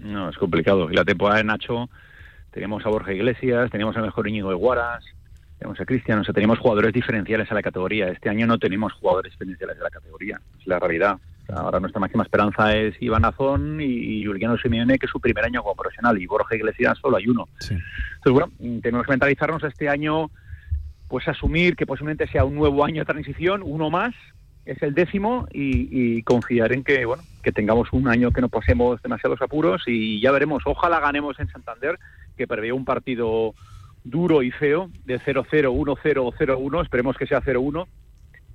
[0.00, 0.90] No, es complicado.
[0.90, 1.88] Y la temporada de Nacho,
[2.50, 5.04] tenemos a Borja Iglesias, tenemos al mejor Íñigo de Guaras,
[5.58, 8.08] tenemos a Cristian, o sea, tenemos jugadores diferenciales a la categoría.
[8.08, 11.18] Este año no tenemos jugadores diferenciales de la categoría, es la realidad.
[11.42, 15.20] O sea, ahora nuestra máxima esperanza es Iván Azón y, Juliano Simeone, que es su
[15.20, 17.46] primer año como profesional, y Borja Iglesias solo hay uno.
[17.60, 20.30] Entonces, bueno, tenemos que mentalizarnos este año,
[21.08, 24.14] pues asumir que posiblemente sea un nuevo año de transición, uno más,
[24.66, 25.88] es el décimo, y,
[26.18, 30.20] y confiar en que, bueno, que tengamos un año que no pasemos demasiados apuros y
[30.20, 30.62] ya veremos.
[30.66, 31.98] Ojalá ganemos en Santander,
[32.36, 33.54] que prevé un partido
[34.04, 37.86] duro y feo, de 0-0, 1-0 o 0-1, esperemos que sea 0-1.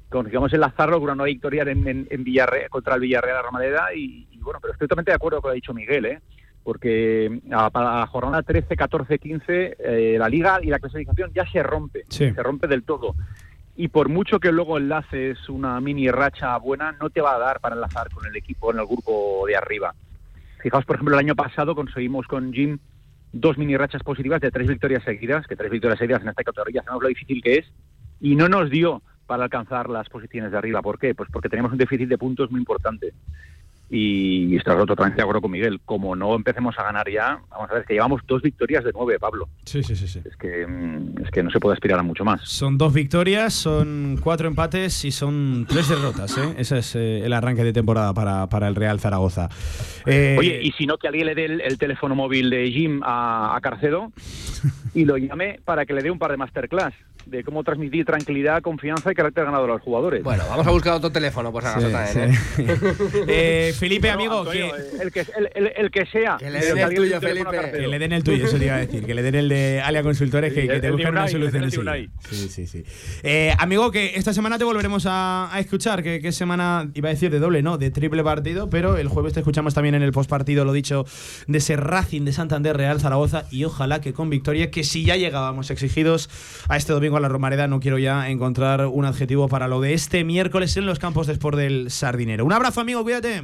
[0.09, 3.47] Consigamos enlazarlo con una nueva victoria en, en, en Villarreal, contra el Villarreal de la
[3.47, 6.05] Romareda y, y, bueno, pero estoy totalmente de acuerdo con lo que ha dicho Miguel,
[6.05, 6.19] ¿eh?
[6.63, 11.45] porque a, para la jornada 13, 14, 15 eh, la liga y la clasificación ya
[11.51, 12.31] se rompe, Sí.
[12.31, 13.15] se rompe del todo.
[13.75, 17.59] Y por mucho que luego enlaces una mini racha buena, no te va a dar
[17.59, 19.93] para enlazar con el equipo en el grupo de arriba.
[20.61, 22.79] Fijaos, por ejemplo, el año pasado conseguimos con Jim
[23.33, 26.83] dos mini rachas positivas de tres victorias seguidas, que tres victorias seguidas en esta categoría
[26.83, 27.65] sabemos lo difícil que es,
[28.21, 30.81] y no nos dio para alcanzar las posiciones de arriba.
[30.81, 31.13] ¿Por qué?
[31.13, 33.13] Pues porque tenemos un déficit de puntos muy importante.
[33.89, 35.79] Y estoy totalmente de acuerdo con Miguel.
[35.85, 39.19] Como no empecemos a ganar ya, vamos a ver que llevamos dos victorias de nueve,
[39.19, 39.47] Pablo.
[39.65, 40.07] Sí, sí, sí.
[40.07, 40.21] sí.
[40.25, 42.41] Es que, mm, es que no se puede aspirar a mucho más.
[42.43, 46.37] Son dos victorias, son cuatro empates y son tres derrotas.
[46.37, 46.55] ¿eh?
[46.57, 49.49] Ese es eh, el arranque de temporada para, para el Real Zaragoza.
[50.05, 53.01] Eh, Oye, y si no, que alguien le dé el, el teléfono móvil de Jim
[53.03, 54.11] a, a Carcedo
[54.93, 56.93] y lo llame para que le dé un par de masterclass
[57.25, 60.23] de cómo transmitir tranquilidad, confianza y carácter ganador a los jugadores.
[60.23, 62.37] Bueno, vamos a buscar otro teléfono, pues a Sí, también, ¿eh?
[63.27, 66.37] Eh, Felipe, Bueno, amigo, Antonio, que, el, que, el, el- el que sea.
[66.39, 67.71] Que le den el tuyo, Felipe.
[67.71, 69.05] Que le den el tuyo, eso te iba a decir.
[69.05, 71.69] Que le den el de Alia Consultores, que, Sí, que te busquen una solución.
[72.29, 72.83] Sí, sí, sí.
[73.23, 76.01] Eh, amigo, que esta semana te volveremos a, a escuchar.
[76.03, 78.69] Que, que semana, iba a decir de doble, no, de triple partido.
[78.69, 81.05] Pero el jueves te escuchamos también en el postpartido, lo dicho,
[81.47, 83.45] de ese Racing de Santander Real Zaragoza.
[83.51, 86.29] Y ojalá que con victoria, que si ya llegábamos exigidos
[86.69, 89.93] a este domingo a la Romareda, no quiero ya encontrar un adjetivo para lo de
[89.93, 92.45] este miércoles en los campos de Sport del Sardinero.
[92.45, 93.43] Un abrazo, amigo, cuídate.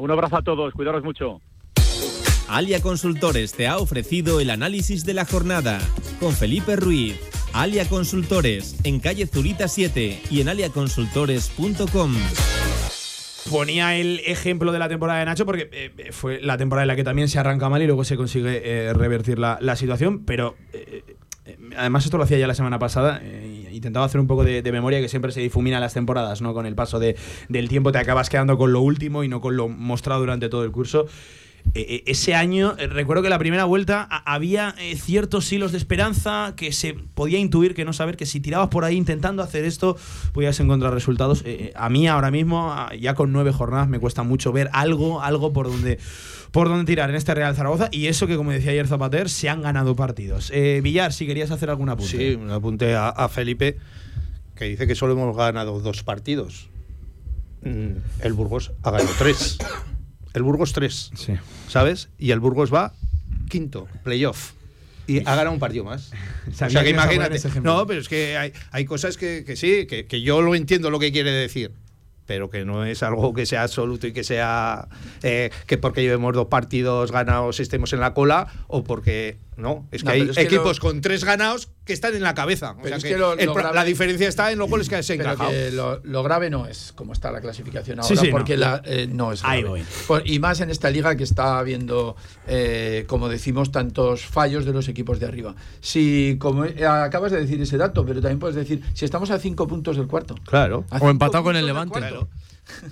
[0.00, 1.42] Un abrazo a todos, cuidaros mucho.
[2.48, 5.78] Alia Consultores te ha ofrecido el análisis de la jornada
[6.18, 7.20] con Felipe Ruiz.
[7.52, 12.14] Alia Consultores, en calle Zurita 7 y en aliaconsultores.com.
[13.50, 16.96] Ponía el ejemplo de la temporada de Nacho porque eh, fue la temporada en la
[16.96, 20.56] que también se arranca mal y luego se consigue eh, revertir la, la situación, pero
[20.72, 21.14] eh, eh,
[21.80, 24.72] además esto lo hacía ya la semana pasada, eh, intentaba hacer un poco de, de
[24.72, 26.54] memoria que siempre se difumina las temporadas, ¿no?
[26.54, 27.16] Con el paso de,
[27.48, 30.64] del tiempo te acabas quedando con lo último y no con lo mostrado durante todo
[30.64, 31.06] el curso.
[31.74, 35.70] Eh, eh, ese año, eh, recuerdo que la primera vuelta a- había eh, ciertos hilos
[35.72, 39.42] de esperanza que se podía intuir que no saber que si tirabas por ahí intentando
[39.42, 39.96] hacer esto,
[40.32, 41.42] podías encontrar resultados.
[41.42, 44.68] Eh, eh, a mí ahora mismo, a- ya con nueve jornadas, me cuesta mucho ver
[44.72, 45.98] algo, algo por donde
[46.50, 49.48] por donde tirar en este Real Zaragoza y eso que como decía ayer Zapater se
[49.48, 50.50] han ganado partidos.
[50.82, 52.10] Villar, si querías hacer algún apunte.
[52.10, 53.76] Sí, un apunte a, a Felipe
[54.56, 56.68] que dice que solo hemos ganado dos partidos.
[57.62, 59.58] Mm, El Burgos ha ganado tres.
[60.34, 61.10] El Burgos tres.
[61.14, 61.34] Sí.
[61.68, 62.08] ¿Sabes?
[62.18, 62.92] Y el Burgos va
[63.50, 64.52] quinto, playoff.
[65.06, 66.12] Y ha ganado un partido más.
[66.50, 67.38] O sea que imagínate.
[67.62, 70.90] No, pero es que hay, hay cosas que, que sí, que, que yo lo entiendo
[70.90, 71.72] lo que quiere decir.
[72.26, 74.88] Pero que no es algo que sea absoluto y que sea
[75.22, 79.86] eh, que porque llevemos dos partidos ganados estemos en la cola o porque no.
[79.90, 82.22] Es que No, hay pero es que equipos lo- con tres ganados que están en
[82.22, 82.72] la cabeza.
[82.72, 84.58] O Pero sea es que que lo- el lo pro- grave- la diferencia está en
[84.58, 85.50] los goles que se encajado.
[85.50, 88.32] que lo, lo grave no es cómo está la clasificación ahora, Sí, sí, no.
[88.32, 89.80] porque la, eh, no es Ahí grave.
[89.80, 89.86] voy.
[90.06, 94.72] Por- y más en esta liga que está habiendo, eh, como decimos, tantos fallos de
[94.72, 95.54] los equipos de arriba.
[95.80, 99.38] Si, como eh, acabas de decir ese dato, pero también puedes decir, si estamos a
[99.38, 100.36] cinco puntos del cuarto.
[100.46, 100.84] Claro.
[101.00, 102.00] O empatado con el Levante.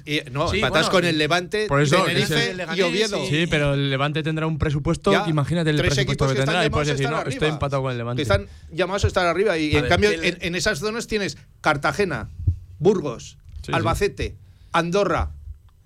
[0.05, 3.25] Y, no, Sí, empatas bueno, con el Levante, Por eso, Tenerife el y Oviedo.
[3.29, 5.13] Sí, pero el Levante tendrá un presupuesto.
[5.13, 7.49] Ya, imagínate el presupuesto que que tendrá y puedes decir, no, estoy arriba.
[7.49, 8.19] empatado con el Levante.
[8.19, 9.57] Que están llamados a estar arriba.
[9.57, 12.29] Y A en ver, cambio, el- en, en esas zonas tienes Cartagena,
[12.79, 14.37] Burgos, Sí, Albacete,
[14.73, 15.31] Andorra.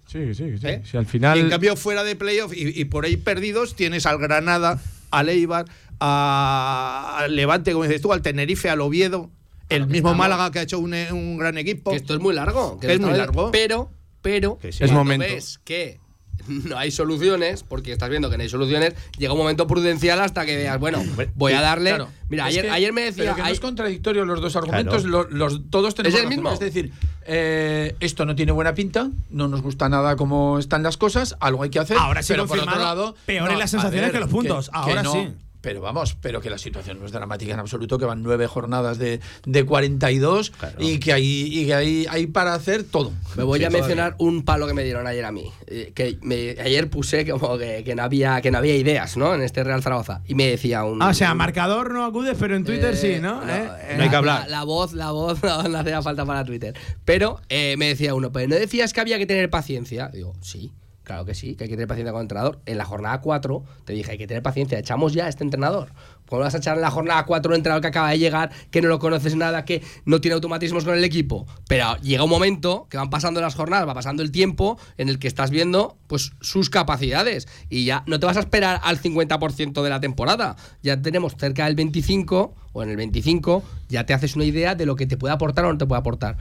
[0.06, 0.66] Sí, sí, sí.
[0.66, 0.82] ¿eh?
[0.90, 1.36] Si al final.
[1.36, 4.78] Y en cambio, fuera de playoff y, y por ahí perdidos, tienes al Granada,
[5.10, 5.66] al Eibar,
[6.00, 9.30] a- al Levante, como dices tú, al Tenerife, al Oviedo,
[9.76, 10.16] el mismo estamos.
[10.18, 11.90] Málaga que ha hecho un, un gran equipo.
[11.90, 12.78] Que esto es muy largo.
[12.80, 13.50] Que es muy largo.
[13.50, 13.90] Pero,
[14.22, 14.84] pero, Que sí.
[14.84, 15.24] Es momento.
[15.26, 16.00] ves que
[16.48, 20.44] no hay soluciones, porque estás viendo que no hay soluciones, llega un momento prudencial hasta
[20.44, 21.00] que veas, bueno,
[21.36, 21.90] voy a darle.
[21.90, 22.08] Claro.
[22.28, 23.22] Mira, ayer, que- ayer me decía.
[23.24, 25.28] Pero que no hay- es contradictorio los dos argumentos, Claro.
[25.30, 26.42] los, todos tenemos ¿Es el razón.
[26.42, 26.52] mismo?
[26.52, 26.90] Es decir,
[27.26, 31.62] eh, esto no tiene buena pinta, no nos gusta nada cómo están las cosas, algo
[31.62, 31.96] hay que hacer.
[31.98, 34.68] Ahora sí pero por otro lado, peores las sensaciones que los puntos.
[34.72, 35.28] Ahora no, sí.
[35.62, 38.98] Pero vamos, pero que la situación no es dramática en absoluto, que van nueve jornadas
[38.98, 41.24] de, de 42 y que hay,
[41.60, 43.12] y que hay, hay para hacer todo.
[43.36, 43.86] Me voy Sí, a todavía.
[43.86, 45.50] mencionar un palo que me dieron ayer a mí.
[45.68, 49.34] Eh, que me- ayer puse como que, que no había, que no había ideas, ¿no?
[49.34, 50.20] En este Real Zaragoza.
[50.26, 51.00] Y me decía un.
[51.02, 53.44] Ah, o sea, un- marcador no acudes, pero en Twitter Eh, sí, ¿no?
[53.44, 53.68] no, ¿Eh?
[53.82, 54.40] eh, No hay que la- hablar.
[54.50, 56.74] La, la voz, la voz no, no hacía falta para Twitter.
[57.04, 60.08] Pero eh, me decía uno, pero ¿no decías que había que tener paciencia?
[60.08, 60.72] Digo, sí,
[61.04, 62.60] claro que sí, que hay que tener paciencia con el entrenador.
[62.66, 65.92] En la jornada 4 te dije, hay que tener paciencia, echamos ya a este entrenador.
[66.26, 68.80] ¿Cómo vas a echar en la jornada 4 un entrenador que acaba de llegar, que
[68.80, 71.46] no lo conoces nada, que no tiene automatismos con el equipo?
[71.68, 75.18] Pero llega un momento que van pasando las jornadas, va pasando el tiempo en el
[75.18, 79.82] que estás viendo pues sus capacidades y ya no te vas a esperar al 50%
[79.82, 80.56] de la temporada.
[80.82, 84.86] Ya tenemos cerca del 25 o en el 25 ya te haces una idea de
[84.86, 86.38] lo que te puede aportar o no te puede aportar.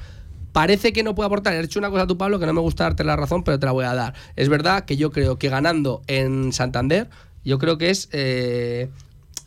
[0.51, 1.53] Parece que no puede aportar.
[1.53, 3.59] He hecho una cosa a tu Pablo que no me gusta darte la razón, pero
[3.59, 4.13] te la voy a dar.
[4.35, 7.09] Es verdad que yo creo que ganando en Santander,
[7.43, 8.89] yo creo que es eh,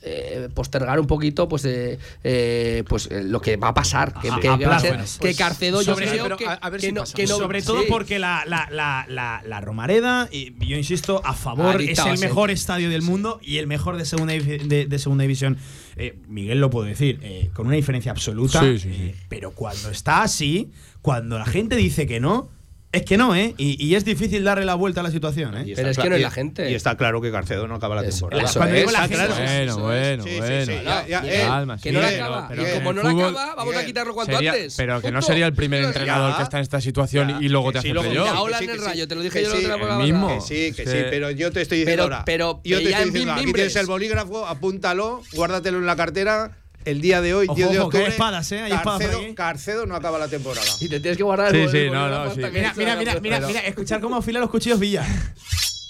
[0.04, 4.30] eh, postergar un poquito pues eh, eh, pues eh, lo que va a pasar que,
[4.30, 6.46] A- que- a que va a ser- que Pues, Carcedo yo sobre- creo pero que,
[6.46, 7.14] a- ver que si no, pasa.
[7.14, 7.86] que no- Sobre todo sí.
[7.88, 12.50] porque la, la, la, la, la Romareda, y yo insisto, a favor, es el mejor
[12.50, 15.56] estadio del mundo y el mejor de segunda, de, de segunda división.
[15.96, 18.60] Eh, Miguel lo puedo decir, eh, con una diferencia absoluta.
[18.60, 20.70] Sí, sí, eh, pero cuando está así,
[21.02, 22.48] cuando la gente dice que no,
[22.94, 23.54] es que no, ¿eh?
[23.58, 25.72] Y, y es difícil darle la vuelta a la situación, ¿eh?
[25.76, 26.70] Pero es que no es la gente.
[26.70, 28.42] Y está claro que Carcedo no acaba la temporada.
[28.42, 28.92] eso Cuando digo es.
[28.96, 29.44] la Está gente- claro.
[29.76, 30.64] Bueno, bueno, Sí, sí, bueno.
[30.66, 32.48] sí, ya, ya, Miguel, eh, Calma, que no la pero- acaba.
[32.48, 34.74] pero como no la acaba, vamos a quitarlo cuanto Sería- antes.
[34.76, 35.86] pero que no sería el primer Ya.
[35.88, 38.04] entrenador que está en esta situación Ya, y luego te hace playoff.
[38.48, 40.28] Que sí, el rayo, te lo dije yo la mismo.
[40.28, 42.24] Que sí, que sí, pero yo te estoy diciendo Pero- ahora.
[42.24, 45.96] pero yo te ya estoy en diciendo, aquí tienes el bolígrafo, apúntalo, guárdatelo en la
[45.96, 46.58] cartera.
[46.84, 48.60] El día de hoy, Ojo, 10 de ojo, que hay octubre, espadas, ¿eh?
[48.62, 50.66] Hay espadas por Carcedo, no acaba la temporada.
[50.80, 52.40] Y te tienes que guardar Sí, el sí, el no, no, sí.
[52.52, 55.06] Mira, mira, mira, mira, mira, escuchar cómo afila los cuchillos billar.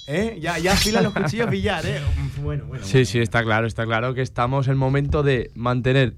[0.07, 0.38] ¿Eh?
[0.40, 2.01] Ya, ya afila los cuchillos billar, ¿eh?
[2.42, 2.84] Bueno, bueno.
[2.86, 6.14] Sí, sí, está claro, está claro que estamos en el momento de mantener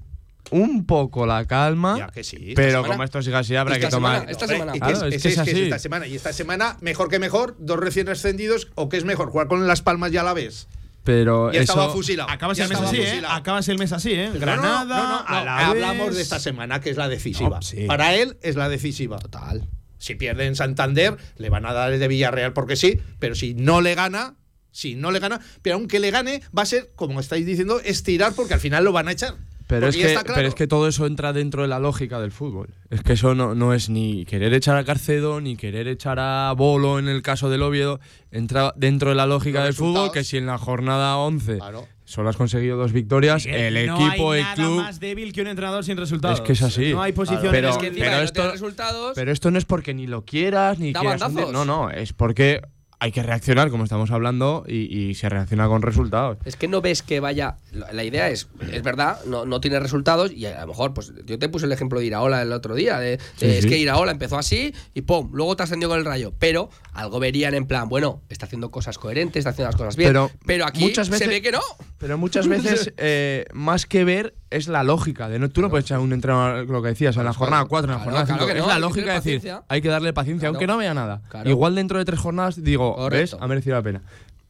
[0.51, 2.53] un poco la calma, Ya que sí.
[2.55, 4.19] pero semana- como esto siga así habrá que tomar...
[4.19, 4.71] semana- esta semana.
[4.75, 5.61] y que Claro, es, es que es es así.
[5.63, 6.07] esta semana.
[6.07, 9.65] Y esta semana, mejor que mejor, dos recién ascendidos, o que es mejor, jugar con
[9.67, 10.67] las palmas ya a la vez.
[11.07, 11.93] Pero Ya estaba eso...
[11.93, 12.29] fusilado.
[12.29, 13.21] Acabas ya el mes estaba así, ¿eh?
[13.29, 14.27] Acabas el mes así, ¿eh?
[14.27, 15.67] No, no, Granada, no, no, no, Alavés.
[15.67, 17.55] Hablamos de esta semana, que es la decisiva.
[17.55, 17.85] No, sí.
[17.87, 19.17] Para él es la decisiva.
[19.17, 19.65] Total.
[19.99, 23.53] Si pierde en Santander, le van a dar el de Villarreal porque sí, pero si
[23.53, 24.35] no le gana,
[24.71, 28.33] Si no le gana, pero aunque le gane, va a ser, como estáis diciendo, estirar
[28.33, 29.35] porque al final lo van a echar.
[29.67, 30.31] Pero es, que, claro.
[30.33, 32.69] pero es que todo eso entra dentro de la lógica del fútbol.
[32.89, 36.53] Es que eso no, no es ni querer echar a Carcedo, ni querer echar a
[36.55, 37.99] Bolo en el caso del Oviedo.
[38.31, 41.85] Entra dentro de la lógica Los del fútbol que si en la jornada 11 Claro.
[42.05, 44.75] solo has conseguido dos victorias, el no equipo, hay el nada club.
[44.77, 46.39] más débil que un entrenador sin resultados.
[46.39, 46.91] Es que es así.
[46.93, 50.07] No hay posiciones Pero, Es que pero esto, resultados, pero esto no es porque ni
[50.07, 51.21] lo quieras, ni quieras.
[51.23, 51.47] hundir.
[51.49, 52.61] No, no, es porque
[52.99, 54.75] hay que reaccionar, como estamos hablando, y,
[55.09, 56.37] y se reacciona con resultados.
[56.45, 57.57] Es que no ves que vaya.
[57.91, 61.37] La idea es, es verdad, no, no tiene resultados y a lo mejor, pues yo
[61.37, 62.99] te puse el ejemplo de Iraola el otro día.
[62.99, 63.69] De, de- Sí, es sí.
[63.69, 65.29] que Iraola empezó así y ¡pum!
[65.33, 66.33] Luego te ascendió con el rayo.
[66.39, 70.09] Pero algo verían en plan, bueno, está haciendo cosas coherentes, está haciendo las cosas bien.
[70.09, 71.61] Pero Pero, aquí muchas veces- se ve que no.
[71.99, 75.29] Pero muchas veces, eh, más que ver, es la lógica.
[75.29, 77.91] De no, tú no puedes echar un entrenador, lo que decías, en la jornada 4,
[77.91, 78.53] en la jornada claro 5.
[78.53, 81.21] que es la lógica de decir, hay que darle paciencia, aunque no vea nada.
[81.45, 83.35] Igual dentro de tres jornadas digo, ¿ves?
[83.39, 84.01] Ha merecido la pena.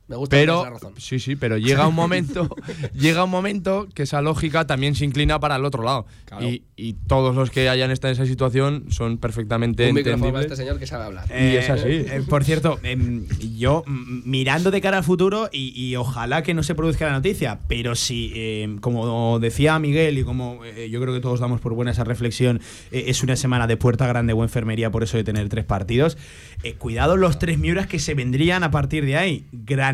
[0.08, 0.93] Me gusta Pero, la razón.
[0.97, 2.47] sí, sí, pero llega un momento,
[2.93, 6.05] llega un momento que esa lógica también se inclina para el otro lado.
[6.26, 6.45] Claro.
[6.45, 10.43] Y, y todos los que hayan estado en esa situación son perfectamente Un micrófono para
[10.43, 10.51] entendibles.
[10.51, 11.26] este señor que sabe hablar.
[11.30, 11.88] Y es así.
[11.89, 13.28] Eh, por cierto, em,
[13.58, 17.12] yo mm, mirando de cara al futuro y, y ojalá que no se produzca la
[17.14, 21.60] noticia, pero si, em, como decía Miguel y como eh, yo creo que todos damos
[21.60, 25.18] por buena esa reflexión, eh, es una semana de puerta grande o enfermería por eso
[25.18, 26.18] de tener tres partidos,
[26.64, 29.45] eh, cuidado los tres miuras que se vendrían a partir de ahí.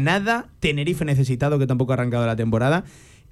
[0.08, 2.84] Granada, Tenerife necesitado, que tampoco ha arrancado la temporada.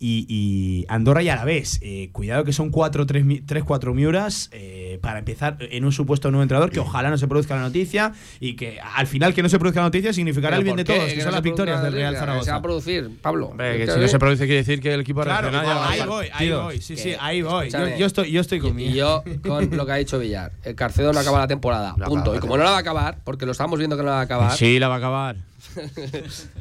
[0.03, 1.77] Y, y Andorra y Alavés.
[1.83, 3.23] Eh, cuidado que son 4 3
[3.63, 7.53] 4 miuras eh, para empezar en un supuesto nuevo entrenador que ojalá no se produzca
[7.55, 10.75] la noticia y que al final que no se produzca la noticia significará el bien
[10.75, 12.39] de todos, que, no son se las victorias del Real la- que Se va a
[12.41, 12.61] Zaragoza.
[12.63, 13.49] producir, Pablo.
[13.49, 16.27] Hombre, que si no se produce quiere decir que el equipo Claro, ha ahí voy,
[16.33, 17.69] ahí voy, sí, sí, Que- ahí voy.
[17.69, 18.89] Yo, yo estoy, yo estoy Y- conmigo.
[18.89, 21.93] Y yo, con lo que ha dicho Villar, el Carcedo no acaba la temporada.
[21.97, 22.33] No punto.
[22.35, 24.21] Y como no la va a acabar, porque lo estamos viendo que no la va
[24.21, 25.35] a acabar, Sí, la va a acabar.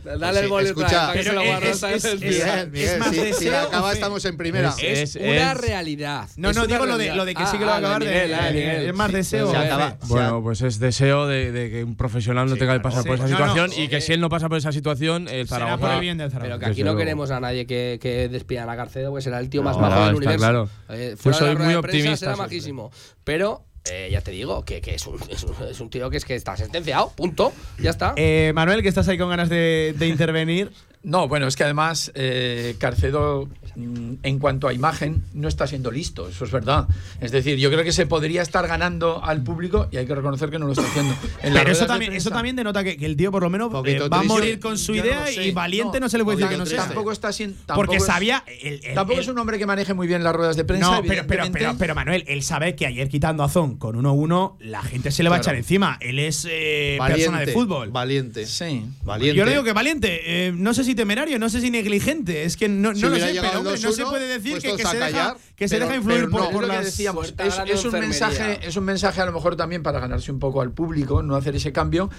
[0.04, 1.82] Dale el Sí, boli escucha, otra vez para que pero se lo guarde es-
[2.98, 4.74] más si- si, deseo la o acaba estamos en primera.
[4.80, 6.28] Es- una es- realidad.
[6.36, 8.04] No, no, digo lo de, lo de que Ah, sí que lo va a acabar.
[8.04, 8.88] de-.
[8.88, 9.50] Es más deseo.
[9.50, 9.90] Se o acaba.
[9.92, 9.96] fe.
[10.08, 13.14] Bueno, pues es deseo de, de que un profesional no Sí, tenga que pasar por
[13.16, 15.60] esa No, no, situación y que si él no pasa por esa situación, el Será
[15.60, 15.78] Zaragoza.
[15.80, 18.76] por el bien del Pero que aquí no queremos a nadie que, que despidan a
[18.76, 20.38] Carcedo, pues será el tío más No, majo del universo.
[20.38, 20.68] claro.
[20.90, 22.90] Eh, Yo soy muy optimista será majísimo.
[23.24, 26.16] Pero eh, ya te digo que, que es, un, es, un, es un tío que
[26.16, 27.10] es que está sentenciado.
[27.16, 27.52] Punto.
[27.78, 28.14] Ya está.
[28.16, 30.70] Eh, Manuel, que estás ahí con ganas de, de intervenir.
[31.02, 36.28] No, bueno, es que además eh, Carcedo, en cuanto a imagen, no está siendo listo,
[36.28, 36.86] eso es verdad.
[37.20, 40.50] Es decir, yo creo que se podría estar ganando al público y hay que reconocer
[40.50, 41.14] que no lo está haciendo.
[41.42, 43.98] En Pero eso también, eso también denota que, que el tío por lo menos eh,
[44.08, 45.46] va a morir con su no idea sé.
[45.46, 46.84] y valiente no, se le puede decir que no sea.
[46.86, 47.56] Tampoco está siendo.
[47.74, 48.44] Porque es- sabía.
[48.62, 50.86] el- el- Tampoco el- es un hombre que maneje muy bien las ruedas de prensa.
[50.90, 51.78] No, pero, pero, pero, evidentemente.
[51.78, 55.28] pero, Manuel, él sabe que ayer quitando a Zon con 1-1, la gente se le
[55.30, 55.96] va a echar encima.
[56.00, 57.90] Él es eh, Valiente, persona de fútbol.
[57.90, 58.46] Valiente.
[58.46, 58.84] Sí.
[59.04, 59.36] Valiente.
[59.38, 62.56] Yo no digo que valiente, eh, no sé si temerario, no sé si negligente, es
[62.56, 64.76] que no, Si no lo sé, pero hombre, no se 2-1, puede decir que, puestos
[64.76, 66.74] que se deja, callar, que se Pero- deja influir pero por, no, por es lo
[66.74, 67.34] que las- decíamos,
[67.66, 70.72] es, un mensaje, es un mensaje a lo mejor también para ganarse un poco al
[70.72, 72.10] público, no hacer ese cambio,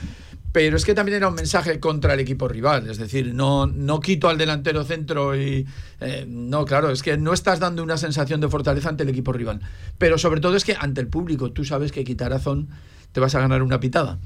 [0.52, 4.00] pero es que también era un mensaje contra el equipo rival, es decir, no, no
[4.00, 5.66] quito al delantero centro y
[6.02, 9.32] eh, no, claro, es que no estás dando una sensación de fortaleza ante el equipo
[9.34, 9.62] rival,
[9.98, 12.68] pero sobre todo es que ante el público, tú sabes que quitar a Zon
[13.14, 14.20] te vas a ganar una pitada.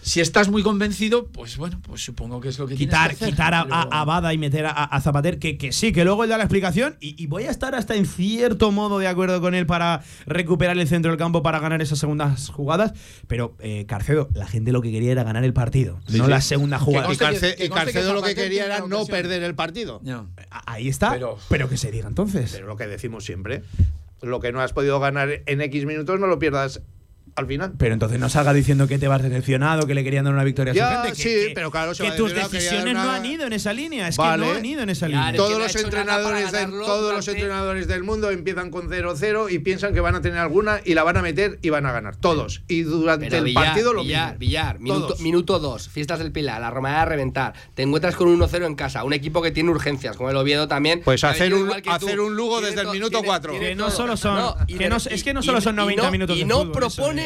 [0.00, 3.16] Si estás muy convencido, pues bueno, pues supongo que es lo que tienes quitar, que
[3.16, 5.92] hacer, quitar a, pero- a- a Bada y meter a, a Zapater, que, que sí,
[5.92, 8.98] que luego él da la explicación y, y voy a estar hasta en cierto modo
[9.00, 12.94] de acuerdo con él para recuperar el centro del campo para ganar esas segundas jugadas,
[13.26, 16.30] pero eh, Carcedo, la gente lo que quería era ganar el partido, Sí, no sí.
[16.30, 17.12] la segunda Que jugada.
[17.12, 20.00] y, Carce- que y conste que Carcedo lo que quería era no perder el partido.
[20.66, 22.52] Ahí está, pero, Pero- que se diga entonces.
[22.52, 23.62] Pero lo que decimos siempre,
[24.22, 26.80] lo que no has podido ganar en X minutos no lo pierdas
[27.38, 27.72] al final.
[27.78, 30.72] Pero entonces no salga diciendo que te vas decepcionado, que le querían dar una victoria
[30.72, 33.02] a su Ya, gente, que- sí, que- pero claro, se que tus decisiones dar no
[33.02, 34.44] una- han ido en esa línea, es Vale.
[34.44, 35.34] que no han ido en esa Ya, línea.
[35.36, 40.00] Todos los entrenadores del, todos los entrenadores del mundo empiezan con 0-0 y piensan que
[40.00, 42.62] van a tener alguna y la van a meter y van a ganar todos.
[42.68, 44.38] Y durante Pero el Villar, partido lo Villar, mismo.
[44.38, 45.20] Villar, minuto, Todos.
[45.20, 47.54] minuto dos, fiestas del Pilar, la Romareda a reventar.
[47.74, 50.68] Te encuentras con un 1-0 en casa, un equipo que tiene urgencias, como el Oviedo
[50.68, 51.00] también.
[51.04, 53.50] Pues hacer un- hacer un Lugo desde el to- minuto tiene- cuatro.
[53.52, 56.36] tiene Que no solo son- es que no y- solo son y 90 no- minutos
[56.36, 56.72] Y no eso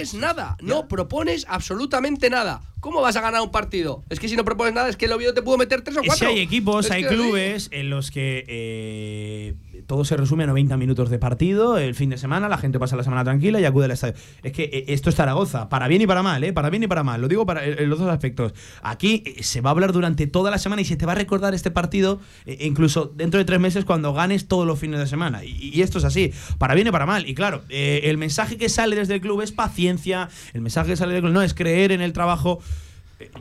[0.03, 0.21] propones es.
[0.21, 2.61] nada, no propones absolutamente nada.
[2.81, 4.03] ¿Cómo vas a ganar un partido?
[4.11, 6.01] Es que si no propones nada, es que el Oviedo te pudo meter 3 o
[6.01, 6.27] Es 4.
[6.29, 9.55] que hay equipos, Es hay clubes en los que eh,
[9.87, 12.97] todo se resume a 90 minutos de partido, el fin de semana, la gente pasa
[12.97, 14.15] la semana tranquila y acude al estadio.
[14.43, 16.53] Es que eh, esto es Zaragoza, para bien y para mal, ¿eh?
[16.53, 18.55] Para bien y para mal, lo digo para, en los dos aspectos.
[18.83, 21.17] Aquí eh, se va a hablar durante toda la semana y se te va a
[21.17, 25.07] recordar este partido eh, incluso dentro de tres meses cuando ganes todos los fines de
[25.07, 25.45] semana.
[25.45, 27.29] Y, esto es así, para bien y para mal.
[27.29, 31.13] Y claro, el mensaje que sale desde el club es paciencia, el mensaje que sale
[31.13, 32.61] del club no es creer en el trabajo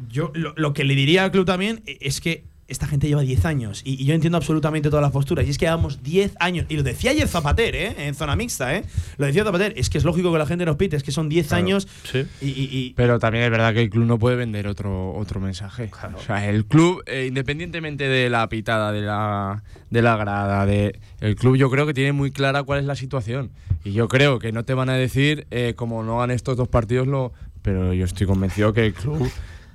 [0.10, 3.82] yo lo, que le diría al club también es que esta gente lleva 10 años
[3.86, 5.46] y, y yo entiendo absolutamente todas las posturas.
[5.46, 6.66] Y es que llevamos 10 años.
[6.70, 7.96] Y lo decía ayer Zapater, ¿eh?
[8.08, 8.84] En zona mixta, ¿eh?
[9.18, 9.74] Lo decía Zapater.
[9.76, 10.96] Es que es lógico que la gente nos pite.
[10.96, 11.64] Es que son 10 Claro.
[11.64, 11.88] años.
[12.12, 12.26] Sí.
[12.42, 15.40] Y, y- y- Pero también es verdad que el club no puede vender otro, otro
[15.40, 15.92] mensaje.
[16.16, 21.00] O sea, el club, eh, independientemente de la pitada, de la, de la grada, de,
[21.20, 23.52] el club yo creo que tiene muy clara cuál es la situación.
[23.84, 26.68] Y yo creo que no te van a decir, eh, como no hagan estos dos
[26.68, 29.30] partidos, lo, pero yo estoy convencido que el club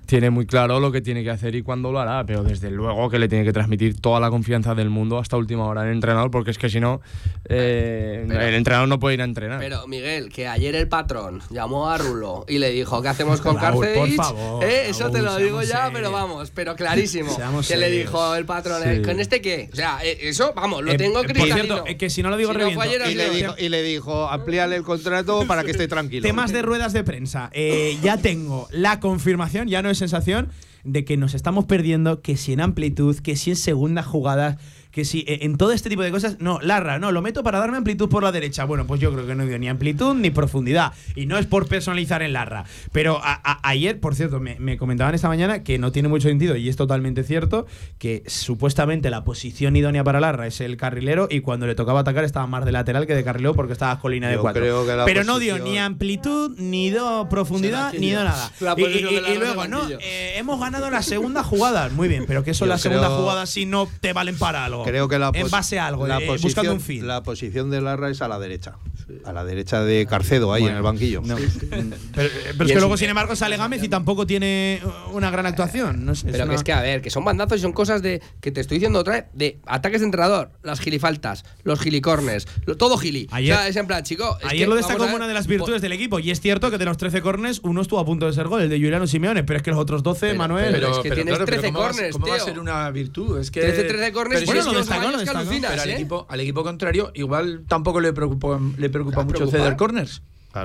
[0.06, 2.24] tiene muy claro lo que tiene que hacer y cuándo lo hará.
[2.24, 5.64] Pero desde luego que le tiene que transmitir toda la confianza del mundo hasta última
[5.66, 7.00] hora al entrenador, porque es que si no,
[7.48, 9.58] eh, Pero- el entrenador no puede ir a entrenar.
[9.58, 13.58] Pero, Miguel, que ayer el patrón llamó a Rulo y le dijo, ¿qué hacemos con
[13.58, 15.90] Raúl, por favor, Eh, Eso te lo digo ya, serios.
[15.92, 17.34] pero vamos, pero clarísimo.
[17.34, 18.88] Seamos que le dijo el patrón, Sí.
[18.88, 19.68] eh, ¿con este qué?
[19.72, 21.56] O sea, eh, eso, vamos, lo Eh, tengo eh, por cristalino.
[21.74, 22.80] cierto, eh, que si no lo digo, Si reviento.
[22.82, 26.22] ayer, Y le, dijo, y le dijo, amplíale el contrato para que esté tranquilo.
[26.26, 27.50] Temas de ruedas de prensa.
[27.52, 30.50] Eh, ya tengo la confirmación, ya no es sensación,
[30.84, 34.56] de que nos estamos perdiendo, que si en amplitud, que si en segundas jugadas,
[34.96, 36.38] que si eh, en todo este tipo de cosas.
[36.40, 38.64] No, Larra, no, lo meto para darme amplitud por la derecha.
[38.64, 40.94] Bueno, pues yo creo que no dio ni amplitud ni profundidad.
[41.14, 42.64] Y no es por personalizar en Larra.
[42.92, 46.28] Pero a- a- ayer, por cierto, me, me comentaban esta mañana que no tiene mucho
[46.28, 47.66] sentido, y es totalmente cierto,
[47.98, 52.24] que supuestamente la posición idónea para Larra es el carrilero, y cuando le tocaba atacar
[52.24, 54.62] estaba más de lateral que de carrilero porque estaba colina de Yo cuatro.
[54.62, 58.50] creo que la Pero no dio ni amplitud, ni dio profundidad, ni dio nada.
[58.78, 61.90] Y, luego, no, eh, hemos ganado la segunda jugada.
[61.90, 64.64] Muy bien, pero que son Yo las segundas creo- jugadas si no te valen para
[64.64, 64.85] algo.
[64.86, 67.06] Creo que la En base a algo, la eh, posición, buscando un fin.
[67.06, 68.76] La posición de Larra es a la derecha.
[69.24, 71.22] A la derecha de Carcedo, ahí Bueno, en el banquillo.
[71.24, 71.36] no.
[72.16, 74.80] Pero, pero es que luego, sin embargo, sale Gámez y tampoco tiene
[75.12, 76.04] una gran actuación.
[76.04, 78.02] No sé, Pero una- que es que, a ver, que son bandazos y son cosas
[78.02, 82.48] de que te estoy diciendo otra vez, de ataques de entrenador, las gilifaltas, los gilicornes,
[82.64, 83.28] lo- todo gili.
[83.30, 84.38] Ayer- o sea, es en plan, chico.
[84.40, 86.18] es Ayer que lo destacó como una de las virtudes del equipo.
[86.18, 88.62] Y es cierto que de los 13 corners, uno estuvo a punto de ser gol,
[88.62, 89.44] el de Juliano Simeone.
[89.44, 90.72] Pero es que los otros 12, Manuel.
[90.72, 92.40] Pero, es que pero tienes claro, pero 13 ¿cómo va a- corners, ¿Cómo va a
[92.40, 93.38] ser una virtud?
[93.38, 95.82] Es que 13, 13 corners, pero bueno, si lo es que- destacó, lo pero destacó.
[95.82, 95.94] al ¿eh?
[95.94, 99.60] equipo, al equipo contrario, igual tampoco le preocupa, le preocupa mucho preocupar?
[99.60, 100.22] ceder corners.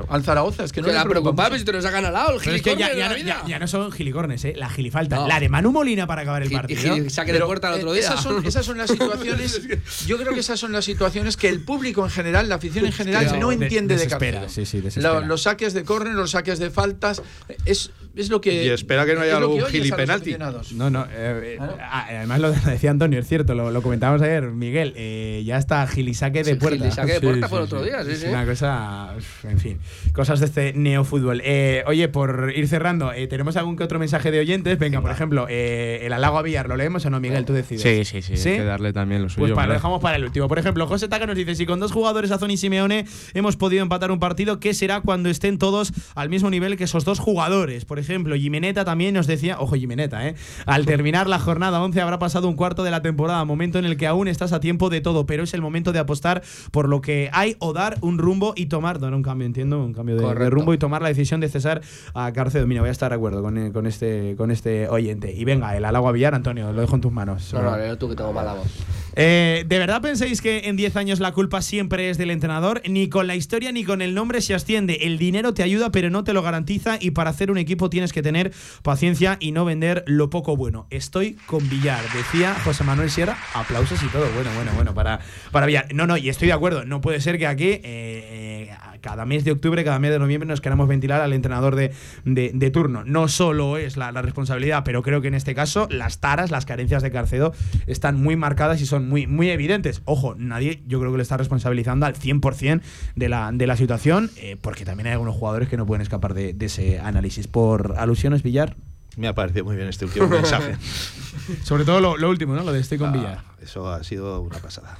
[0.10, 1.50] Al Zaragoza, es que no le la preocupa preocupa, mucho.
[1.52, 3.42] pero si te lo sacan al lado, el Pero es que ya, no- vida.
[3.44, 4.54] ya- ya no son gilicornes, ¿eh?
[4.56, 5.16] La gilifalta.
[5.18, 5.28] No.
[5.28, 6.96] La de Manu Molina para acabar el Gil- partido.
[6.96, 8.08] gil- saque de puerta el otro eh, día.
[8.10, 9.62] Esas son, esas son las situaciones.
[10.08, 12.92] Yo creo que esas son las situaciones que el público en general, la afición en
[12.92, 14.48] general, no de- entiende de Carcedo.
[14.50, 14.82] sí,
[15.26, 17.22] los saques de córner, los saques de faltas,
[17.66, 18.66] es, es lo que.
[18.66, 20.36] Y espera que no haya algún los gilipenalti.
[20.76, 21.06] No, no.
[21.12, 21.60] eh, eh,
[21.92, 24.94] además lo decía Antonio, es cierto, lo, lo comentábamos ayer, Miguel.
[24.96, 26.78] eh, ya está gilisaque de puerta.
[26.80, 28.28] gilisaque de puerta fue el otro día, sí, Es sí.
[28.28, 29.14] Una cosa,
[29.44, 29.80] en fin,
[30.14, 31.42] cosas de este neofútbol.
[31.44, 34.78] Eh, oye, por ir cerrando, eh, ¿tenemos algún que otro mensaje de oyentes?
[34.78, 37.46] Venga, por ejemplo, eh, el halago a Villar, ¿lo leemos o no, Miguel?
[37.46, 37.82] Tú decides.
[37.82, 39.48] Sí, sí, sí, hay que darle también lo suyo.
[39.48, 40.48] Pues para, lo dejamos para el último.
[40.48, 43.84] Por ejemplo, José Taca nos dice: si con dos jugadores, Azón y Simeone, hemos podido
[43.84, 47.86] empatar un partido, ¿qué será cuando estén todos al mismo nivel que esos dos jugadores?
[47.86, 50.36] Por ejemplo, Jimeneta también nos decía, ojo, Jimeneta, ¿eh?
[50.66, 53.98] Al terminar la jornada 11 habrá pasado un cuarto de la temporada, momento en el
[53.98, 57.02] que aún estás a tiempo de todo, pero es el momento de apostar por lo
[57.02, 60.50] que hay o dar un rumbo y tomar, dar un cambio, entiendo, un cambio de,
[60.50, 61.82] rumbo y tomar la decisión de cesar
[62.14, 62.68] a Carcedo.
[62.68, 65.34] Mira, voy a estar de acuerdo con, eh, con este, con este oyente.
[65.34, 67.54] Y venga, el halago a Villar, Antonio, lo dejo en tus manos.
[67.54, 68.68] No, no, no, tú que tengo mala voz.
[69.16, 72.82] Eh, ¿De verdad pensáis que en 10 años la culpa siempre es del entrenador?
[72.88, 75.00] Ni con la historia ni con el nombre se asciende.
[75.02, 76.98] El dinero te ayuda, pero no te lo garantiza.
[77.00, 78.52] Y para hacer un equipo tienes que tener
[78.84, 80.88] paciencia y no vender lo poco bueno.
[80.90, 83.38] Estoy con Villar, decía José Manuel Sierra.
[83.54, 84.26] Aplausos y todo.
[84.34, 85.20] Bueno, bueno, bueno, para,
[85.52, 85.94] para Villar.
[85.94, 86.86] No, no, y estoy de acuerdo.
[86.86, 90.60] No puede ser que aquí, eh, cada mes de octubre, cada mes de noviembre, nos
[90.62, 91.92] queramos ventilar al entrenador de,
[92.26, 93.04] de- de turno.
[93.06, 96.66] No solo es la, la responsabilidad, pero creo que en este caso las taras, las
[96.66, 97.54] carencias de Carcedo
[97.88, 100.02] están muy marcadas y son muy, muy evidentes.
[100.06, 102.82] Ojo, nadie yo creo que le está responsabilizando al 100%
[103.16, 106.34] de la, de la situación, eh, porque también hay algunos jugadores que no pueden escapar
[106.34, 107.48] de, de ese análisis.
[107.48, 108.76] Por alusiones, Villar.
[109.18, 110.76] Me ha parecido muy bien este último mensaje.
[111.64, 112.64] Sobre todo lo, lo último, ¿no?
[112.64, 113.42] Lo de estoy con Villar.
[113.62, 114.98] Eso ha sido una pasada.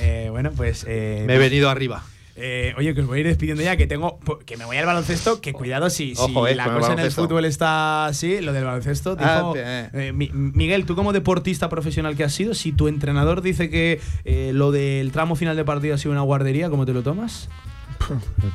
[0.00, 0.84] Eh, bueno, pues.
[0.88, 2.02] eh, Me he venido arriba.
[2.40, 4.86] Eh, oye, que os voy a ir despidiendo ya, que tengo que me voy al
[4.86, 8.40] baloncesto, que cuidado si, si Ojo, eh, la el cosa en el fútbol está así,
[8.40, 9.16] lo del baloncesto.
[9.18, 9.90] Ah, dijo, eh.
[9.92, 14.00] eh, Mi- Miguel, tú como deportista profesional que has sido, si tu entrenador dice que
[14.24, 17.48] eh, lo del tramo final de partido ha sido una guardería, ¿cómo te lo tomas?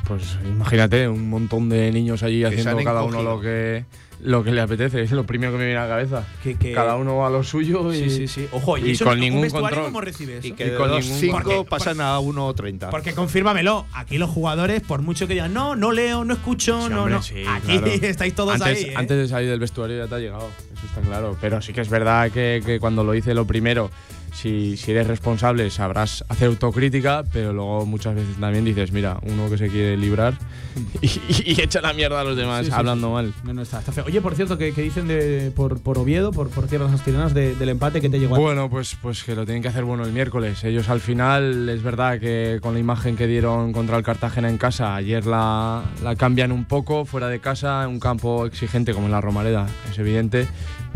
[0.08, 3.84] Pues imagínate, un montón de niños allí haciendo cada uno lo que,
[4.20, 5.02] lo que le apetece.
[5.02, 6.24] Es lo primero que me viene a la cabeza.
[6.42, 8.48] Que, que- Cada uno va a lo suyo y, Sí, sí, sí.
[8.52, 9.84] Ojo, y, y eso con ningún control.
[9.84, 10.46] ¿Cómo recibe eso?
[10.48, 12.90] Y que con los 5 Porque- pasan a 1.30.
[12.90, 16.88] Porque confírmamelo, aquí los jugadores, por mucho que digan, no, no leo, no escucho, Sí,
[16.90, 17.22] no, hombre, no.
[17.22, 17.86] sí, aquí claro.
[18.02, 18.90] estáis todos antes, ahí.
[18.90, 18.94] ¿eh?
[18.96, 21.36] antes de salir del vestuario ya te ha llegado, eso está claro.
[21.40, 23.90] Pero sí que es verdad que, que cuando lo hice lo primero,
[24.34, 29.48] si, si eres responsable sabrás hacer autocrítica, pero luego muchas veces también dices, mira, uno
[29.48, 30.34] que se quiere librar
[31.00, 31.06] y,
[31.52, 33.12] y echa la mierda a los demás Sí, sí, hablando sí.
[33.12, 33.34] mal.
[33.44, 34.04] No, no, está, está feo.
[34.06, 37.54] Oye, por cierto, que, que dicen de, por, por Oviedo, por, por tierras asturianas, de-
[37.54, 38.36] del empate que te llegó?
[38.36, 40.62] Bueno, pues, pues que lo tienen que hacer bueno el miércoles.
[40.64, 44.58] Ellos al final, es verdad que con la imagen que dieron contra el Cartagena en
[44.58, 49.06] casa, ayer la, la cambian un poco, fuera de casa, en un campo exigente como
[49.06, 50.48] en la Romareda, es evidente.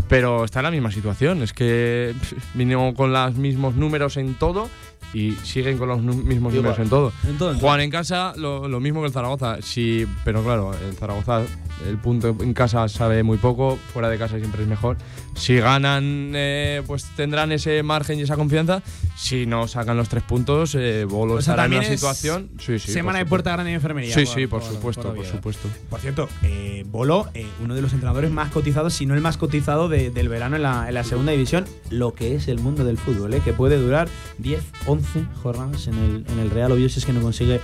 [0.09, 2.15] Pero está en la misma situación, es que
[2.55, 4.69] vinieron con los mismos números en todo
[5.13, 6.55] y siguen con los mismos Igual.
[6.55, 7.13] números en todo.
[7.27, 9.59] En todo, en Juan en casa, lo, lo mismo que el Zaragoza.
[9.63, 11.43] Sí, pero claro, el Zaragoza,
[11.87, 14.97] el punto en casa sabe muy poco, fuera de casa siempre es mejor.
[15.35, 18.83] Si ganan, eh, pues tendrán ese margen y esa confianza.
[19.17, 22.51] Si no sacan los tres puntos, eh, Bolo O sea, estará en una situación.
[22.59, 24.15] Sí, sí, semana de puerta grande y enfermería.
[24.15, 25.69] Sí, por- sí, por, por- supuesto, por supuesto.
[25.91, 29.37] Por cierto, eh, Bolo, eh, uno de los entrenadores más cotizados, si no el más
[29.37, 32.85] cotizado de- del verano en la, en la segunda división, lo que es el mundo
[32.85, 34.09] del fútbol, eh, que puede durar
[34.39, 37.61] 10, 11 jornadas en el, en el Real Oviedo si es que no consigue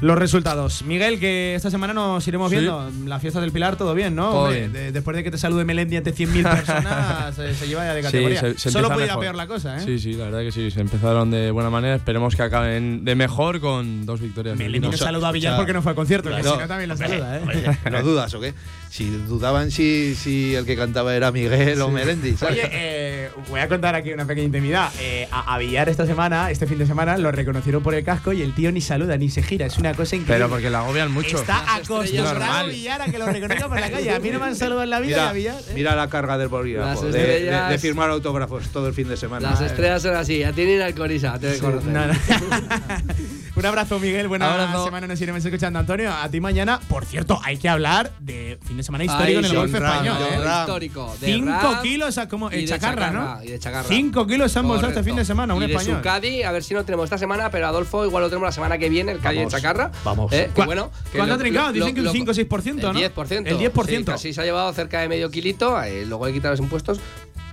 [0.00, 0.82] los resultados.
[0.82, 2.56] Miguel, que esta semana nos iremos Sí.
[2.56, 2.90] viendo.
[3.06, 4.30] La fiesta del Pilar, todo bien, ¿no?
[4.30, 4.72] Todo Hombre, bien.
[4.72, 8.00] de- después de que te salude Melendi ante 100.000 personas, se, se lleva ya de
[8.02, 8.40] Sí, categoría.
[8.40, 9.80] se- se Solo puede ir a peor la cosa, ¿eh?
[9.84, 11.94] Sí, sí, la verdad que sí, se empezaron de buena manera.
[11.96, 14.56] Esperemos que acaben de mejor con dos victorias.
[14.56, 16.52] Melendi no saluda a Villar porque no fue al concierto, que Claro.
[16.56, 17.78] si no también lo saluda, ¿eh?
[17.90, 18.54] ¿No dudas o qué?
[18.90, 22.36] Si dudaban si, si el que cantaba era Miguel o Melendi.
[22.36, 22.58] ¿sabes?
[22.58, 24.90] Oye, eh, voy a contar aquí una pequeña intimidad.
[24.98, 28.32] Eh, a, a Villar esta semana, este fin de semana, lo reconocieron por el casco
[28.32, 29.66] y el tío ni saluda ni se gira.
[29.66, 30.34] Es una cosa increíble.
[30.34, 31.38] Pero porque la agobian mucho.
[31.38, 32.68] Está acostumbrado normal.
[32.70, 34.10] Villar a que lo reconozca por la calle.
[34.10, 35.54] A mí no me han saludado en la vida y a Mira, Villar.
[35.60, 35.72] ¿eh?
[35.76, 39.08] mira la carga del bolígrafo, Las de, de- estrellas- de firmar autógrafos todo el fin
[39.08, 39.50] de semana.
[39.52, 41.92] Las estrellas son así, ya tienen alcoholiza, te Sí, conocen.
[41.92, 42.12] no, no.
[43.60, 44.26] Un abrazo, Miguel.
[44.26, 44.86] Buena Abrazo.
[44.86, 45.06] semana.
[45.06, 46.10] Nos iremos escuchando, Antonio.
[46.12, 46.80] A ti mañana.
[46.88, 49.92] Por cierto, hay que hablar de fin de semana histórico Ay, en el golf Ram,
[50.06, 50.16] español.
[50.22, 50.60] ¿eh?
[50.60, 53.44] Histórico, de Cinco Ram kilos a como y en de chacarra, Chacarra, ¿no?
[53.44, 53.88] y de Chacarra.
[53.88, 55.98] Cinco kilos se han bolsado este fin de semana, un y de español.
[55.98, 58.52] su Cádiz, a ver si no tenemos esta semana, pero Adolfo igual lo tenemos la
[58.52, 59.90] semana que viene, el Cádiz de Vamos, Chacarra.
[60.04, 60.32] vamos.
[60.32, 61.66] Eh, que ¿Cuá- bueno, que ¿Cuándo lo- ha trincado?
[61.68, 62.98] lo- Dicen que un lo- 5 o 6%, ¿no?
[62.98, 63.46] El 10%.
[63.50, 63.98] El 10%.
[63.98, 66.60] Sí, casi se ha llevado cerca de medio kilito, eh, luego hay que quitar los
[66.60, 66.98] impuestos.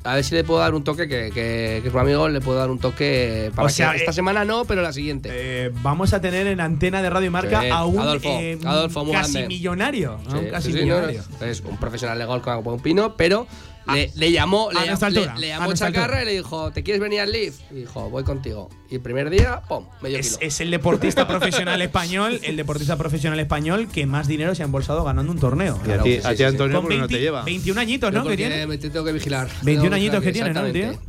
[0.04, 2.39] A ver si le puedo dar un toque, que, que, que es un amigo, le
[2.39, 5.30] puedo dar un toque para O sea, que esta eh, semana no, pero la siguiente.
[5.32, 9.12] Eh, vamos a tener en antena de Radio Marca Sí, a un Adolfo, eh, Adolfo,
[9.12, 9.48] casi grande.
[9.50, 10.20] millonario.
[10.30, 11.24] a un casi sí, millonario.
[11.41, 13.48] no, es un profesional de golf con buen pino, pero
[13.93, 17.56] le, le llamó, le, le- llamó Chacarra y le dijo, ¿te quieres venir al Leaf?
[17.72, 18.70] Y dijo, voy contigo.
[18.90, 19.86] Y el primer día, ¡pum!
[20.02, 20.48] Medio Es, kilo.
[20.48, 25.04] es el deportista profesional español, el deportista profesional español que más dinero se ha embolsado
[25.04, 25.78] ganando un torneo.
[25.86, 26.44] Y a ti, a sí, ti sí.
[26.44, 27.44] Antonio, Con ¿por qué no te 20 lleva?
[27.44, 28.20] 21 añitos, ¿no?
[28.20, 28.66] Que porque tiene.
[28.68, 29.48] me tengo que vigilar.
[29.64, 30.68] 21 Tengo que añitos que tiene, ¿no.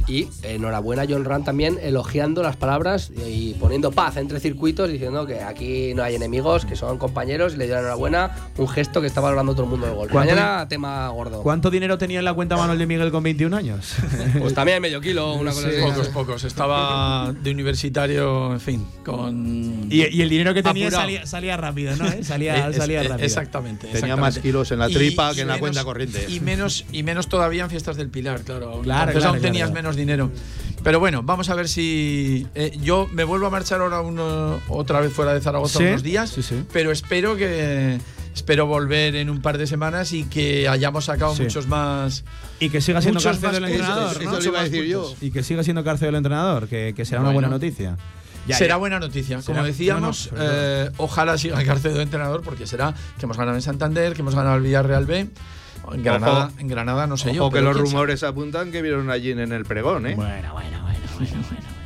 [0.09, 5.41] Y enhorabuena John Rand también elogiando las palabras y, poniendo paz entre circuitos, diciendo que
[5.43, 9.07] aquí no hay enemigos, que son compañeros, y le dio la enhorabuena, un gesto que
[9.07, 10.11] está valorando todo el mundo del golf.
[10.11, 11.43] ¿Cuánto- Mañana tema gordo.
[11.43, 13.95] ¿Cuánto dinero tenía en la cuenta Manuel de Miguel con 21 años?
[14.41, 15.76] Pues también medio kilo, una cosa así.
[15.81, 16.45] Pocos, pocos.
[16.45, 19.87] Estaba de universitario, en fin, con.
[19.91, 22.07] y, y el dinero que tenía salía, salía rápido, ¿no?
[22.07, 22.25] ¿Eh?
[22.25, 23.25] Salía, salía rápido.
[23.27, 23.87] Exactamente.
[23.87, 24.21] Tenía exactamente.
[24.21, 26.27] más kilos en la tripa y que en la cuenta corriente.
[26.29, 28.81] Y menos, y menos todavía en fiestas del Pilar, claro.
[28.83, 29.75] Claro, Entonces claro, aún tenías claro.
[29.83, 30.31] menos dinero.
[30.83, 32.47] Pero bueno, vamos a ver si.
[32.55, 35.85] eh, yo me vuelvo a marchar ahora uno, otra vez fuera de Zaragoza ¿Sí?
[35.85, 36.31] unos días.
[36.31, 36.62] Sí, sí.
[36.73, 37.99] Pero espero que.
[38.39, 41.43] Espero volver en un par de semanas y que hayamos sacado Sí.
[41.43, 42.24] muchos más.
[42.61, 44.39] Y que siga siendo Cárcel el entrenador, eso ¿no?
[44.39, 45.12] lo iba a decir yo.
[45.20, 47.97] Y que siga siendo Cárcel el entrenador, que, que será una buena noticia.
[48.47, 48.76] Ya, será ya.
[48.76, 49.43] buena noticia.
[49.43, 53.36] Será- Como decíamos, no, no, eh, ojalá siga Garcedo de entrenador, porque será que hemos
[53.36, 55.26] ganado en Santander, que hemos ganado el Villarreal B.
[55.93, 56.61] En Granada, Ojo.
[56.61, 57.49] en Granada no sé Ojo yo.
[57.51, 57.89] que pero los sabe.
[57.91, 60.14] rumores apuntan que vieron allí en el pregón, ¿eh?
[60.14, 61.78] Bueno, bueno, bueno, bueno, bueno.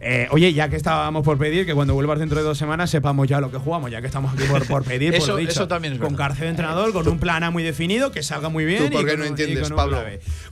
[0.00, 3.26] Eh, oye, ya que estábamos por pedir, que cuando vuelvas dentro de dos semanas sepamos
[3.28, 5.50] ya lo que jugamos, ya que estamos aquí por, por pedir, por Eso- lo dicho.
[5.52, 6.14] eso también es Con.
[6.14, 8.84] Cárcel de entrenador, con un plan A muy definido, que salga muy bien.
[8.86, 9.98] ¿Tú por y qué con no entiendes, un Pablo?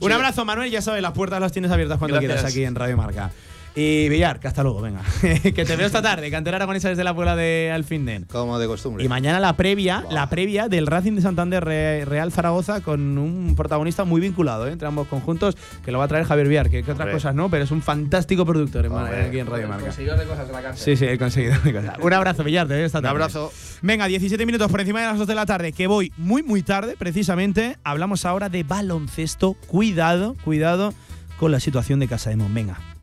[0.01, 0.13] Un Sí.
[0.13, 2.31] abrazo, Manuel, ya sabes, las puertas las tienes abiertas cuando Gracias.
[2.35, 3.31] quieras aquí en Radio Marca.
[3.79, 5.01] Y Villar, que hasta luego, venga.
[5.21, 8.23] que te veo esta tarde, cantera aragonesa desde la Puebla de Alfinden.
[8.23, 9.03] Como de costumbre.
[9.05, 13.53] Y mañana la previa, la previa del Racing de Santander Re- Real Zaragoza con un
[13.55, 14.71] protagonista muy vinculado ¿eh?
[14.71, 15.55] entre ambos conjuntos,
[15.85, 17.83] que lo va a traer Javier Villar, que, que otras cosas no, pero es un
[17.83, 19.25] fantástico productor en- Hombre.
[19.27, 19.83] aquí en Radio Marca.
[19.85, 20.97] Conseguidor de cosas de la cárcel.
[20.97, 21.53] Sí, sí, he conseguido.
[21.53, 21.93] he conseguido.
[22.01, 23.11] Un abrazo, Villar, te veo esta Un tarde.
[23.23, 23.51] abrazo.
[23.83, 26.63] Venga, 17 minutos por encima de las 2 de la tarde, que voy muy, muy
[26.63, 27.77] tarde, precisamente.
[27.83, 29.53] Hablamos ahora de baloncesto.
[29.67, 30.95] Cuidado, cuidado
[31.39, 32.51] con la situación de Casa de Mon.
[32.55, 32.79] Venga.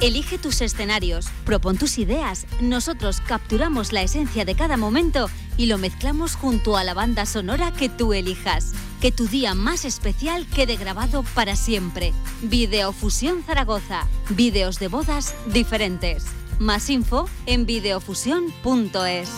[0.00, 2.46] Elige tus escenarios, propon tus ideas.
[2.60, 7.72] Nosotros capturamos la esencia de cada momento y lo mezclamos junto a la banda sonora
[7.72, 8.72] que tú elijas.
[9.00, 12.12] Que tu día más especial quede grabado para siempre.
[12.42, 14.08] Videofusión Zaragoza.
[14.30, 16.24] Vídeos de bodas diferentes.
[16.58, 19.30] Más info en videofusión.es.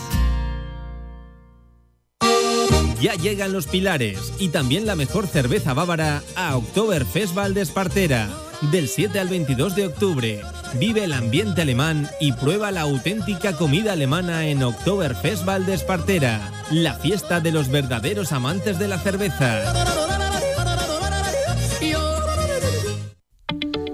[2.99, 8.46] Ya llegan los pilares y también la mejor cerveza bávara a Oktoberfest Valdespartera.
[8.61, 10.41] Del 7 al 22 de octubre.
[10.79, 16.51] Vive el ambiente alemán y prueba la auténtica comida alemana en Oktoberfest Valdespartera.
[16.71, 19.73] La fiesta de los verdaderos amantes de la cerveza.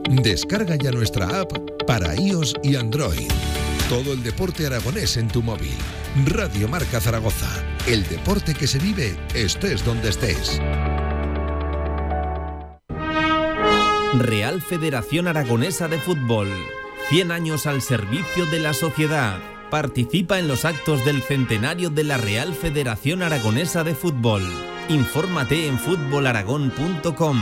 [0.10, 1.52] Descarga ya nuestra app
[1.86, 3.28] para iOS y Android.
[3.90, 5.76] Todo el deporte aragonés en tu móvil.
[6.26, 7.50] Radio Marca Zaragoza.
[7.86, 10.62] El deporte que se vive estés donde estés.
[14.14, 16.48] Real Federación Aragonesa de Fútbol.
[17.10, 19.40] 100 años al servicio de la sociedad.
[19.72, 24.44] Participa en los actos del centenario de la Real Federación Aragonesa de Fútbol.
[24.88, 27.42] Infórmate en fútbolaragón.com.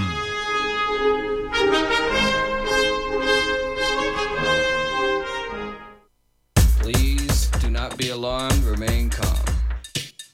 [6.80, 9.36] Please do not be alarmed, remain calm.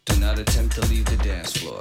[0.06, 1.80] Do not attempt to leave the dance floor.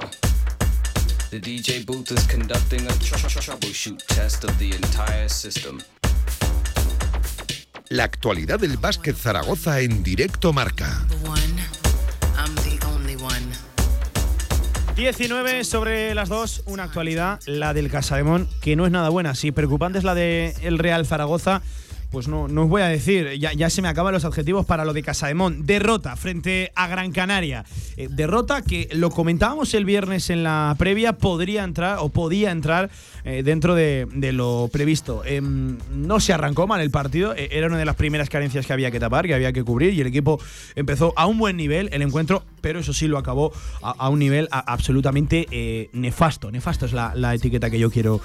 [1.29, 2.96] The DJ booth is conducting a
[3.27, 5.79] troubleshoot test of the entire system.
[7.89, 11.05] La actualidad del básquet Zaragoza en directo marca.
[14.95, 19.35] 19 sobre las 2, una actualidad, la del Casademón, que no es nada buena.
[19.35, 21.61] Si preocupante es la del el Real Zaragoza,
[22.11, 24.93] pues no, no os voy a decir, ya, se me acaban los adjetivos para lo
[24.93, 25.65] de Casademón.
[25.65, 27.65] Derrota frente a Gran Canaria.
[27.97, 32.89] Eh, derrota que lo comentábamos el viernes en la previa, podría entrar o podía entrar
[33.23, 35.23] eh, dentro de, lo previsto.
[35.25, 38.73] Em, no se arrancó mal el partido, eh, era una de las primeras carencias que
[38.73, 40.39] había que tapar, que había que cubrir, y el equipo
[40.75, 43.51] empezó a un buen nivel el encuentro, pero eso sí lo acabó
[43.81, 46.51] a, un nivel absolutamente eh, nefasto.
[46.51, 48.21] Nefasto es la etiqueta que yo quiero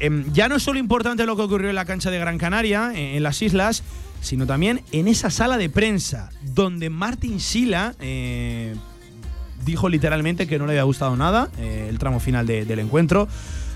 [0.00, 2.92] Em, ya no es solo importante lo que ocurrió en la cancha de Gran Canaria,
[2.94, 3.82] en las islas,
[4.20, 8.74] sino también en esa sala de prensa, donde Martin Sila eh,
[9.64, 13.28] dijo literalmente que no le había gustado nada eh, el tramo final de- del encuentro,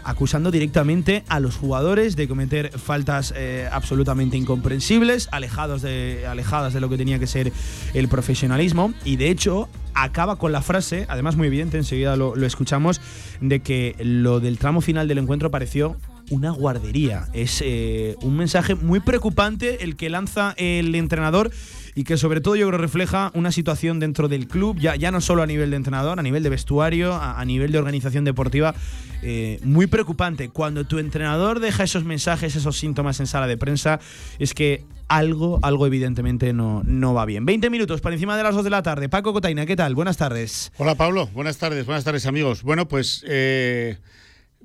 [0.05, 6.81] acusando directamente a los jugadores de cometer faltas eh, absolutamente incomprensibles, alejados de, alejadas de
[6.81, 7.53] lo que tenía que ser
[7.95, 12.47] el profesionalismo, y de hecho acaba con la frase, además muy evidente, enseguida lo, lo
[12.47, 13.01] escuchamos,
[13.41, 15.97] de que lo del tramo final del encuentro pareció
[16.31, 17.29] una guardería.
[17.33, 21.51] Es eh, un mensaje muy preocupante el que lanza el entrenador
[21.95, 25.21] y que sobre todo yo creo refleja una situación dentro del club, ya, ya no
[25.21, 28.75] solo a nivel de entrenador, a nivel de vestuario, a, nivel de organización deportiva,
[29.23, 30.49] eh, muy preocupante.
[30.49, 34.01] Cuando tu entrenador deja esos mensajes, esos síntomas en sala de prensa,
[34.39, 37.45] es que algo, algo evidentemente no, no va bien.
[37.47, 39.09] 20 minutos para encima de las 2 de la tarde.
[39.09, 39.95] Paco Cotaina, ¿qué tal?
[39.95, 40.73] Buenas tardes.
[40.79, 42.63] Hola Pablo, buenas tardes, buenas tardes amigos.
[42.63, 43.99] Bueno, pues eh,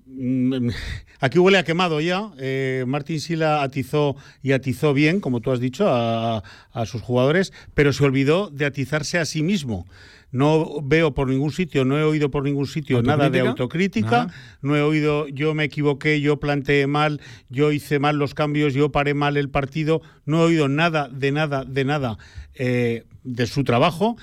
[1.20, 2.32] aquí huele a quemado ya.
[2.38, 7.54] Eh, Martín Sila atizó y atizó bien, como tú has dicho, a, a sus jugadores,
[7.74, 9.86] pero se olvidó de atizarse a sí mismo.
[10.32, 14.22] No veo por ningún sitio, no he oído por ningún sitio nada de ¿Autocrítica?
[14.22, 17.20] autocrítica, no he oído yo me equivoqué, yo planteé mal,
[17.50, 21.32] yo hice mal los cambios, yo paré mal el partido, no he oído nada de
[21.32, 22.18] nada de nada
[22.54, 24.18] eh, de su trabajo.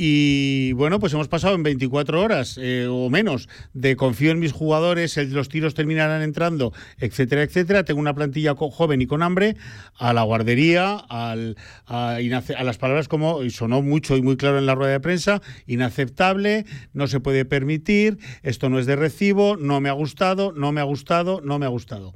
[0.00, 4.52] Y bueno, pues hemos pasado en 24 horas eh, o menos de confío en mis
[4.52, 7.82] jugadores, los tiros terminarán entrando, etcétera, etcétera.
[7.82, 9.56] Tengo una plantilla joven y con hambre,
[9.96, 14.92] a la guardería, a, las palabras como, sonó mucho y muy claro en la rueda
[14.92, 19.94] de prensa, inaceptable, no se puede permitir, esto no es de recibo, no me ha
[19.94, 22.14] gustado, no me ha gustado, no me ha gustado.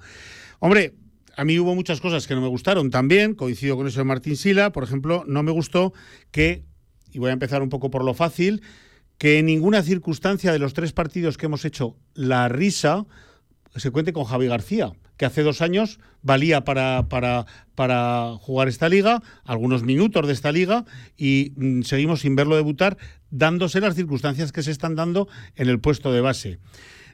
[0.61, 0.95] Hombre,
[1.37, 4.37] a mí hubo muchas cosas que no me gustaron también, coincido con eso de Martín
[4.37, 5.93] Sila, por ejemplo, no me gustó
[6.31, 6.65] que,
[7.13, 8.63] y voy a empezar un poco por lo fácil,
[9.19, 13.07] que en ninguna circunstancia de los tres partidos que hemos hecho la risa
[13.77, 18.89] se cuente con Javi García, que hace dos años valía para, para, para jugar esta
[18.89, 20.85] liga, algunos minutos de esta liga,
[21.17, 22.99] y mm, seguimos sin verlo debutar,
[23.31, 26.59] dándose las circunstancias que se están dando en el puesto de base.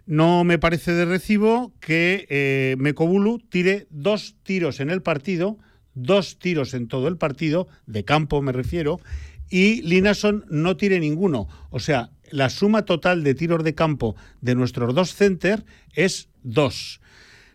[0.06, 5.58] No me parece de recibo que eh, Mekobulu tire dos tiros en el partido,
[5.94, 9.00] dos tiros en todo el partido, de campo me refiero,
[9.50, 11.48] y Linason no tire ninguno.
[11.70, 15.64] O sea, la suma total de tiros de campo de nuestros dos center
[15.94, 17.00] es dos.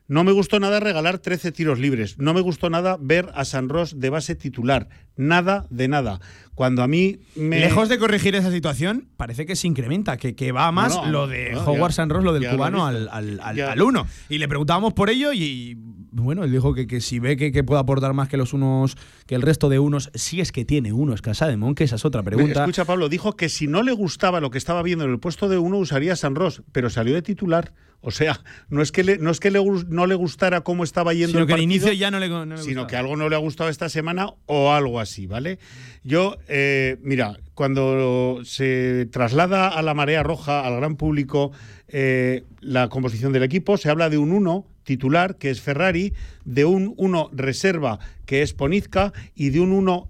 [0.06, 2.20] No me gustó nada regalar 13 tiros libres.
[2.20, 4.90] No me gustó nada ver a San Ross de base titular.
[5.15, 6.20] Nada de nada.
[6.56, 7.61] Cuando a mí me.
[7.61, 11.11] Lejos de corregir esa situación, parece que se incrementa, que, que va más No, no,
[11.11, 13.14] lo de no, Howard ya- San Ross, lo del lo cubano al, visto.
[13.14, 14.06] al, al, Ya- al uno.
[14.28, 15.78] Y le preguntábamos por ello y
[16.15, 18.95] bueno, él dijo que, que si ve que, que puede aportar más que los unos,
[19.26, 22.22] que el resto de unos, si es que tiene unos Casademón, que esa es otra
[22.22, 22.61] pregunta.
[22.61, 25.49] Escucha, Pablo, dijo que si no le gustaba lo que estaba viendo en el puesto
[25.49, 27.73] de uno, usaría San Ross, pero salió de titular.
[28.06, 31.14] O sea, no es que, le, no, es que le, no le gustara cómo estaba
[31.14, 32.88] yendo Sino el que al inicio ya no le, no le sino gustaba.
[32.88, 35.57] que algo no le ha gustado esta semana o algo así, ¿vale?
[36.03, 41.53] Yo, eh, mira, cuando se traslada a la marea roja, al gran público,
[41.88, 46.14] eh, la composición del equipo, se habla de un 1 titular, que es Ferrari,
[46.46, 50.10] de un 1 reserva, que es Ponizka, y de un 1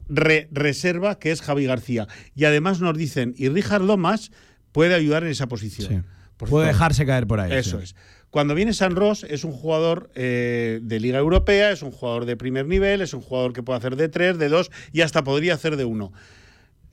[0.52, 2.08] reserva, que es Javi García.
[2.36, 4.32] Y además nos dicen, y Richard Lomas
[4.72, 6.06] puede ayudar en esa posición.
[6.38, 6.66] Puede favor.
[6.66, 7.52] dejarse caer por ahí.
[7.54, 7.84] Eso sí.
[7.84, 7.96] es.
[8.34, 12.36] Cuando viene San Ross es un jugador eh, de Liga Europea, es un jugador de
[12.36, 15.54] primer nivel, es un jugador que puede hacer de tres, de dos y hasta podría
[15.54, 16.12] hacer de uno.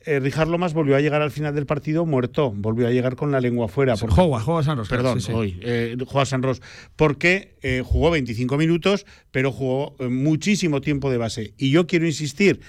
[0.06, 3.30] Eh, Richard Lomas volvió a llegar al final del partido muerto, volvió a llegar con
[3.32, 3.96] la lengua fuera.
[3.96, 5.32] Sí, juega, juega San Ross, claro, Perdón, sí, sí.
[5.32, 6.62] hoy, eh, juega San Ross.
[6.96, 11.52] Porque eh, jugó 25 minutos, pero jugó eh, muchísimo tiempo de base.
[11.58, 12.60] Y yo quiero insistir,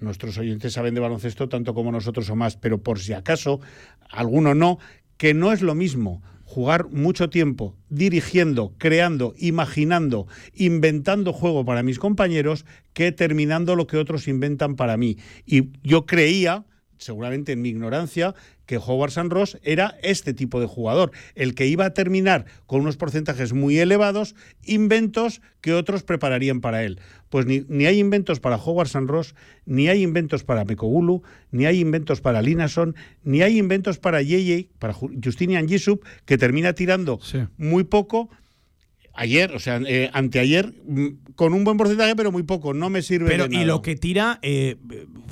[0.00, 3.60] nuestros oyentes saben de baloncesto tanto como nosotros o más, pero por si acaso
[4.08, 4.78] alguno no,
[5.18, 12.00] que no es lo mismo jugar mucho tiempo dirigiendo, creando, imaginando, inventando juego para mis
[12.00, 15.16] compañeros que terminando lo que otros inventan para mí.
[15.46, 16.64] Y yo creía,
[17.00, 18.34] seguramente en mi ignorancia,
[18.66, 22.82] que Howard San Ross era este tipo de jugador, el que iba a terminar con
[22.82, 27.00] unos porcentajes muy elevados, inventos que otros prepararían para él.
[27.28, 29.34] Pues ni, ni hay inventos para Howard San Ross,
[29.66, 32.94] ni hay inventos para Mekogulu, ni hay inventos para Linason,
[33.24, 37.18] ni hay inventos para Yeye, para Ju- Justinian Yisup, que termina tirando
[37.56, 38.30] muy poco.
[39.14, 42.74] Ayer, o sea, eh, anteayer, mm, con un buen porcentaje, pero muy poco.
[42.74, 43.66] No me sirve Pero de y nada.
[43.66, 44.76] lo que tira, eh,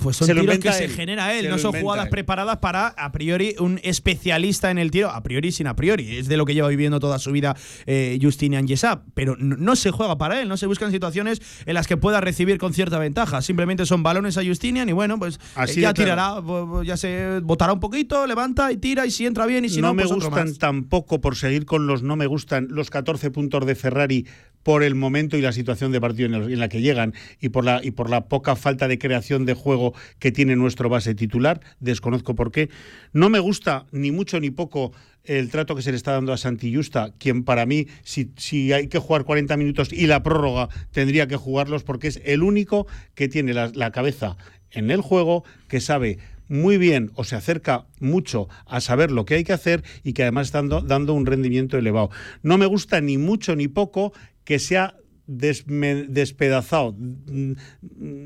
[0.02, 2.10] pues son Se tiros que se genera él, Se no son jugadas él.
[2.10, 6.16] preparadas para, a priori, un especialista en el tiro, a priori sin a priori.
[6.16, 7.56] Es de lo que lleva viviendo toda su vida
[7.86, 9.02] eh, Justinian Yesap.
[9.14, 12.20] Pero no, no se juega para él, no se buscan situaciones en las que pueda
[12.20, 13.42] recibir con cierta ventaja.
[13.42, 16.42] Simplemente son balones a Justinian y bueno, pues Así eh, ya claro.
[16.42, 19.80] tirará, ya se botará un poquito, levanta y tira y si entra bien y si
[19.80, 20.58] no, no me pues otro gustan más.
[20.58, 24.26] tampoco, por seguir con los no me gustan, los 14 puntos de Ferrari
[24.62, 27.80] por el momento y la situación de partido en, la que llegan y por, la,
[27.82, 31.60] y por la poca falta de creación de juego que tiene nuestro base titular.
[31.80, 32.68] Desconozco por qué.
[33.14, 34.92] No me gusta ni mucho ni poco
[35.24, 38.72] el trato que se le está dando a Santi Justa, quien para mí, si, si
[38.72, 42.86] hay que jugar 40 minutos y la prórroga, tendría que jugarlos porque es el único
[43.14, 44.36] que tiene la cabeza
[44.70, 46.18] en el juego, que sabe
[46.48, 50.22] muy bien o se acerca mucho a saber lo que hay que hacer y que
[50.22, 52.10] además está dando, un rendimiento elevado.
[52.42, 54.12] No me gusta ni mucho ni poco
[54.44, 54.96] que sea
[55.26, 57.52] despedazado, mm,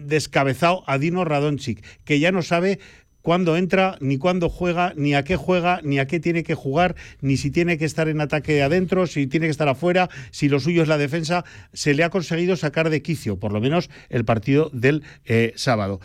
[0.06, 2.78] descabezado a Dino Radonchik, que ya no sabe
[3.22, 6.96] cuándo entra, ni cuándo juega, ni a qué juega, ni a qué tiene que jugar,
[7.20, 10.60] ni si tiene que estar en ataque adentro, si tiene que estar afuera, si lo
[10.60, 11.44] suyo es la defensa.
[11.72, 16.00] Se le ha conseguido sacar de quicio, por lo menos el partido del eh, sábado.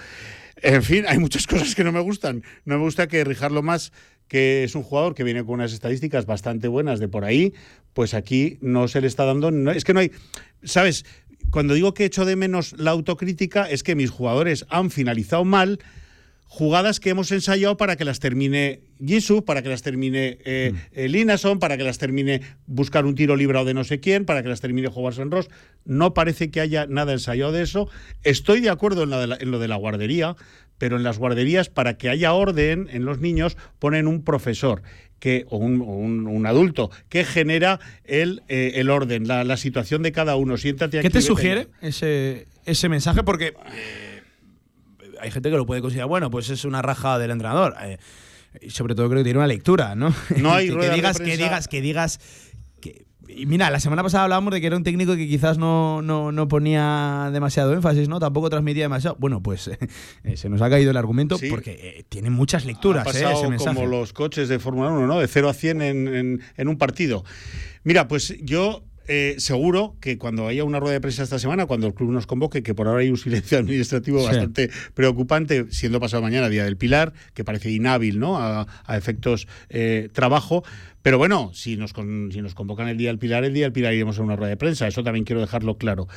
[0.61, 2.43] En fin, hay muchas cosas que no me gustan.
[2.65, 3.91] No me gusta que Rijarlo más
[4.27, 7.53] que es un jugador que viene con unas estadísticas bastante buenas de por ahí,
[7.93, 9.49] pues aquí no se le está dando.
[9.71, 10.11] es que no hay.
[10.63, 11.05] ¿Sabes?
[11.49, 15.79] Cuando digo que echo de menos la autocrítica, es que mis jugadores han finalizado mal
[16.47, 21.07] jugadas que hemos ensayado para que las termine Gisu, para que las termine eh, eh,
[21.09, 24.49] Linason, para que las termine buscar un tiro librado de no sé quién, para que
[24.49, 25.49] las termine jugar San Ross.
[25.85, 27.89] No parece que haya nada ensayado de eso.
[28.23, 30.35] Estoy de acuerdo en, la de la- en lo de la guardería,
[30.77, 34.81] pero en las guarderías, para que haya orden en los niños, ponen un profesor.
[35.19, 39.57] Que, o un, o un- un adulto que genera el, eh, el orden, la, la
[39.57, 40.57] situación de cada uno.
[40.57, 43.23] Siéntate ¿Qué aquí, te vete sugiere ese, ese mensaje?
[43.23, 43.53] Porque
[45.21, 47.75] hay gente que lo puede considerar, bueno, pues es una raja del entrenador.
[47.81, 47.97] Eh,
[48.61, 50.13] y sobre todo creo que tiene una lectura, ¿no?
[50.37, 52.19] No hay que, de digas, que digas, que digas,
[52.81, 56.01] que y mira, la semana pasada hablábamos de que era un técnico que quizás no,
[56.01, 58.19] no, no ponía demasiado énfasis, ¿no?
[58.19, 59.17] Tampoco transmitía demasiado.
[59.19, 59.67] Bueno, pues
[60.23, 61.49] eh, se nos ha caído el argumento Sí.
[61.49, 63.75] porque eh, tiene muchas lecturas, Ha eh, pasado ese mensaje.
[63.75, 65.19] como los coches de Fórmula 1, ¿no?
[65.19, 67.25] De 0 a 100 en, en- en un partido.
[67.83, 71.87] Mira, pues yo eh, seguro que cuando haya una rueda de prensa esta semana, cuando
[71.87, 74.25] el club nos convoque, que por ahora hay un silencio administrativo Sí.
[74.27, 78.37] bastante preocupante, siendo pasado mañana Día del Pilar, que parece inhábil, ¿no?
[78.37, 80.63] A, a efectos eh, trabajo.
[81.01, 83.71] Pero bueno, si nos, con- si nos convocan el Día del Pilar, el Día del
[83.71, 84.87] Pilar iremos a una rueda de prensa.
[84.87, 86.07] Eso también quiero dejarlo claro.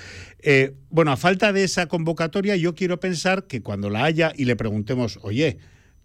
[0.41, 4.47] Eh, bueno, a falta de esa convocatoria, yo quiero pensar que cuando la haya y
[4.47, 5.59] le preguntemos, oye,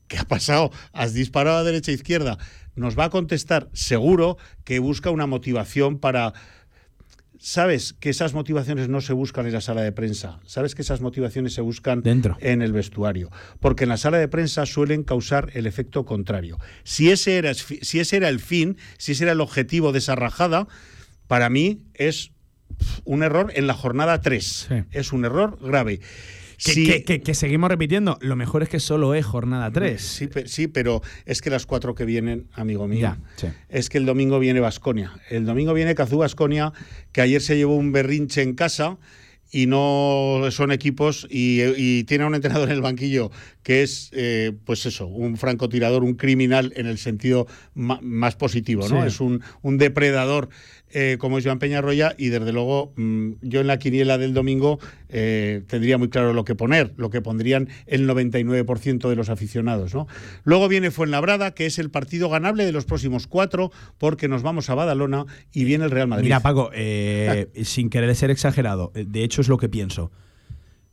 [0.08, 0.70] ¿qué ha pasado?
[0.94, 2.38] ¿Has disparado a derecha e izquierda?
[2.76, 6.34] Nos va a contestar seguro que busca una motivación para...
[7.40, 11.02] Sabes que esas motivaciones no se buscan en la sala de prensa, sabes que esas
[11.02, 12.38] motivaciones se buscan Dentro.
[12.40, 13.30] en el vestuario,
[13.60, 16.58] porque en la sala de prensa suelen causar el efecto contrario.
[16.84, 20.16] Si ese era, si ese era el fin, si ese era el objetivo de esa
[20.16, 20.68] rajada,
[21.28, 22.32] para mí es
[23.04, 24.70] un error en la jornada 3.
[24.92, 26.00] Es un error grave.
[26.64, 30.02] Que, Si- que- que- que seguimos repitiendo, lo mejor es que solo es jornada 3.
[30.02, 33.48] Sí, pe- sí, pero es que las cuatro que vienen, amigo mío, Ya, sí.
[33.70, 35.12] es que el domingo viene Vasconia.
[35.30, 36.72] El domingo viene Cazú Vasconia,
[37.12, 38.98] que ayer se llevó un berrinche en casa
[39.52, 43.32] y no son equipos y, y tiene a un entrenador en el banquillo
[43.64, 49.02] que es, eh, pues eso, un francotirador, un criminal en el sentido más positivo, ¿no?
[49.02, 49.08] Sí.
[49.08, 50.50] Es un, un depredador
[50.98, 54.80] eh, como es Joan Peñarroya y desde luego mm, yo en la quiniela del domingo
[55.10, 59.94] eh, tendría muy claro lo que poner, lo que pondrían el 99% de los aficionados.
[59.94, 60.08] ¿no?
[60.46, 64.70] Luego viene Fuenlabrada, que es el partido ganable de los próximos cuatro, porque nos vamos
[64.70, 66.24] a Badalona y viene el Real Madrid.
[66.24, 70.14] Mira, Paco, eh, sin querer ser exagerado, de hecho es lo que pienso.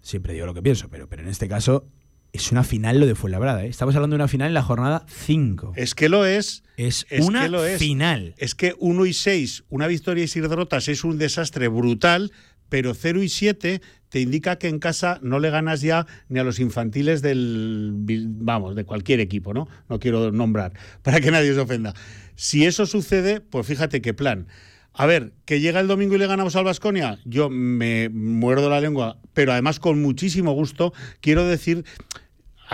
[0.01, 1.87] Siempre digo lo que pienso, pero, pero en este caso
[2.33, 3.65] es una final lo de Fuenlabrada.
[3.65, 3.69] ¿eh?
[3.69, 5.75] Estamos hablando de una final en la jornada 5.
[5.77, 6.63] Es que lo es.
[6.77, 7.79] Es, Es una que lo es.
[7.79, 8.35] final.
[8.39, 12.33] Es que 1 y 6, una victoria y 6 derrotas es un desastre brutal,
[12.71, 16.45] pero 0 y 7 te indica que en casa no le ganas ya ni a
[16.45, 19.69] los infantiles del, vamos, de cualquier equipo, ¿no?
[19.89, 20.73] No quiero nombrar,
[21.03, 21.95] para que nadie se ofenda.
[22.35, 24.47] Si eso sucede, pues fíjate qué plan.
[24.95, 28.81] A ver, que llega el domingo y le ganamos al Vasconia, yo me muerdo la
[28.81, 30.93] lengua, pero además con muchísimo gusto.
[31.23, 31.87] Quiero decir,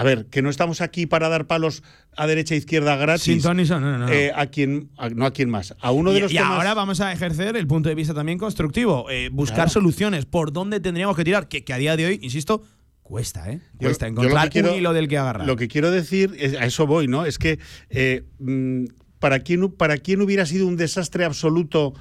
[0.01, 1.83] a ver, que no estamos aquí para dar palos
[2.17, 3.25] a derecha e izquierda gratis.
[3.25, 4.09] Sin ton ni son, no, no, no.
[4.13, 6.53] Eh, a quien, a- no a quien más, a uno de Y- los y, temas-
[6.59, 9.71] ahora vamos a ejercer el punto de vista también constructivo, eh, buscar Claro.
[9.71, 12.63] soluciones, por dónde tendríamos que tirar, que, que a día de hoy, insisto,
[13.03, 13.61] cuesta, ¿eh?
[13.73, 15.47] Yo- Cuesta yo encontrar quiero- un hilo del que agarrar.
[15.47, 17.25] Lo que quiero decir, es- a eso voy, ¿no?
[17.25, 17.59] Es que
[17.91, 18.85] eh, mm,
[19.19, 21.93] para, quién, para quién hubiera sido un desastre absoluto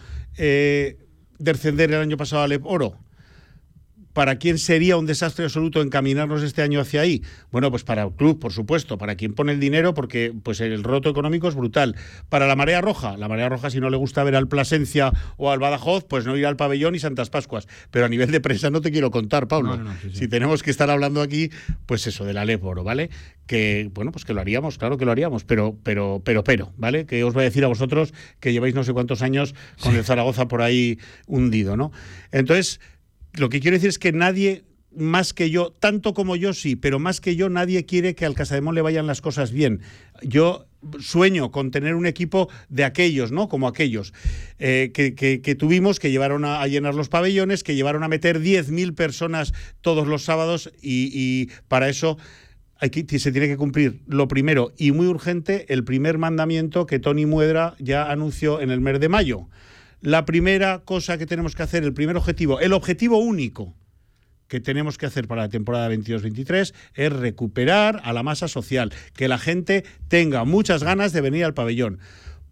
[1.39, 2.97] descender el año pasado al Oro.
[4.17, 7.21] ¿Para quién sería un desastre absoluto encaminarnos este año hacia ahí?
[7.51, 10.83] Bueno, pues para el club, por supuesto, para quien pone el dinero, porque pues el
[10.83, 11.95] roto económico es brutal.
[12.27, 15.51] Para la marea roja, la marea roja si no le gusta ver al Plasencia o
[15.51, 17.67] al Badajoz, pues no ir al pabellón y Santas Pascuas.
[17.91, 19.77] Pero a nivel de prensa no te quiero contar, Pablo.
[19.77, 20.17] No, no, no, sí, sí.
[20.17, 21.51] Si tenemos que estar hablando aquí,
[21.85, 23.11] pues eso, del Aleporo, ¿vale?
[23.45, 27.05] Que, bueno, pues que lo haríamos, claro que lo haríamos, pero, pero, pero, pero, ¿vale?
[27.05, 30.03] Que os voy a decir a vosotros que lleváis no sé cuántos años con el
[30.03, 31.91] Zaragoza por ahí hundido, ¿no?
[32.31, 32.79] Entonces,
[33.37, 34.63] lo que quiero decir es que nadie
[34.95, 38.33] más que yo, tanto como yo sí, pero más que yo, nadie quiere que al
[38.33, 39.81] Casademón le vayan las cosas bien.
[40.23, 40.65] Yo
[40.99, 43.47] sueño con tener un equipo de aquellos, ¿no?
[43.47, 44.13] Como aquellos
[44.57, 49.53] eh, que, tuvimos, que llevaron a, llenar los pabellones, que llevaron a meter 10.000 personas
[49.81, 52.17] todos los sábados y, y para eso
[52.79, 56.99] hay que- se tiene que cumplir lo primero y muy urgente, el primer mandamiento que
[56.99, 59.47] Tony Muedra ya anunció en el mes de mayo.
[60.01, 63.73] La primera cosa que tenemos que hacer, el primer objetivo, el objetivo único
[64.47, 69.27] que tenemos que hacer para la temporada 22-23 es recuperar a la masa social, que
[69.27, 71.99] la gente tenga muchas ganas de venir al pabellón.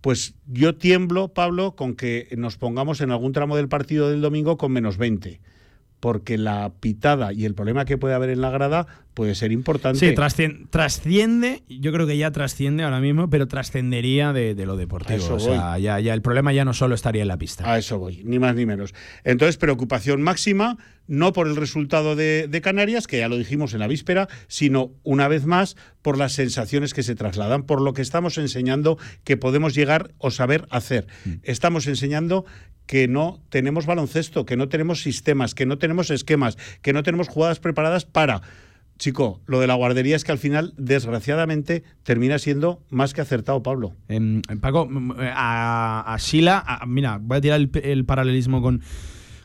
[0.02, 4.58] Pues yo tiemblo, Pablo, con que nos pongamos en algún tramo del partido del domingo
[4.58, 5.40] con menos 20.
[6.00, 8.86] Porque la pitada y el problema que puede haber en la grada
[9.16, 10.00] puede ser importante.
[10.00, 14.76] Sí, trascien- trasciende, yo creo que ya trasciende ahora mismo, pero trascendería de, de lo
[14.76, 15.18] deportivo.
[15.18, 17.72] Eso o sea, ya, ya el problema ya no solo estaría en la pista.
[17.72, 18.94] A eso voy, ni más ni menos.
[19.24, 20.78] Entonces, preocupación máxima,
[21.08, 24.92] no por el resultado de, de Canarias, que ya lo dijimos en la víspera, sino
[25.04, 29.38] una vez más por las sensaciones que se trasladan, por lo que estamos enseñando que
[29.38, 31.08] podemos llegar o saber hacer.
[31.44, 32.46] Estamos enseñando
[32.86, 37.28] que no tenemos baloncesto, que no tenemos sistemas, que no tenemos esquemas, que no tenemos
[37.28, 38.42] jugadas preparadas para...
[38.98, 43.62] Chico, lo de la guardería es que al final, desgraciadamente, termina siendo más que acertado,
[43.62, 43.94] Pablo.
[44.08, 44.88] Em, Paco,
[45.34, 48.82] a, Sila, mira, voy a tirar el, el paralelismo con,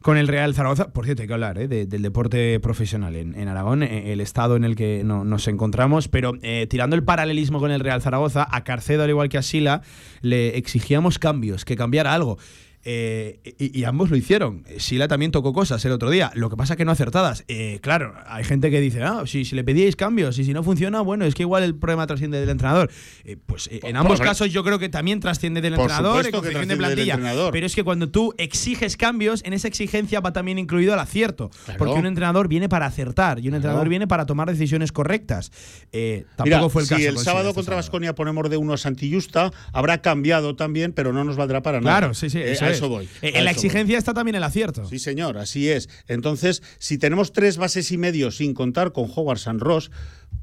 [0.02, 0.92] con el Real Zaragoza.
[0.92, 4.54] Por cierto, hay que hablar eh, de- del deporte profesional en, Aragón, eh, el estado
[4.54, 6.06] en el que no- nos encontramos.
[6.06, 9.42] Pero eh, tirando el paralelismo con el Real Zaragoza, a Carcedo, al igual que a
[9.42, 9.82] Sila,
[10.20, 12.38] le exigíamos cambios, que cambiara algo.
[12.84, 14.64] Eh, y, y ambos lo hicieron.
[14.78, 16.30] Sila también tocó cosas el otro día.
[16.34, 17.44] Lo que pasa que no acertadas.
[17.48, 20.62] Eh, claro, hay gente que dice, ah, si, si le pedíais cambios y si no
[20.62, 22.90] funciona, bueno, es que igual el problema trasciende del entrenador.
[23.24, 26.32] Eh, pues eh, en ambos por- casos yo creo que también trasciende del entrenador, en
[26.32, 27.18] confección de plantilla.
[27.52, 31.50] Pero es que cuando tú exiges cambios, en esa exigencia va también incluido el acierto.
[31.66, 31.78] Claro.
[31.78, 35.52] Porque un entrenador viene para acertar y un entrenador viene para tomar decisiones correctas.
[35.92, 37.08] Eh, tampoco Mira, fue el si caso.
[37.08, 37.76] el con sábado este contra.
[37.76, 41.98] Vasconia ponemos de uno a Santillusta, habrá cambiado también, pero no nos valdrá para nada.
[41.98, 42.38] Claro, sí, sí.
[42.40, 43.08] Eso a eso voy.
[43.22, 43.66] Eh, a en la eso voy.
[43.66, 44.84] exigencia está también el acierto.
[44.86, 45.88] Sí, señor, así es.
[46.08, 49.90] Entonces, si tenemos tres bases y medio sin contar con Howard San Ross,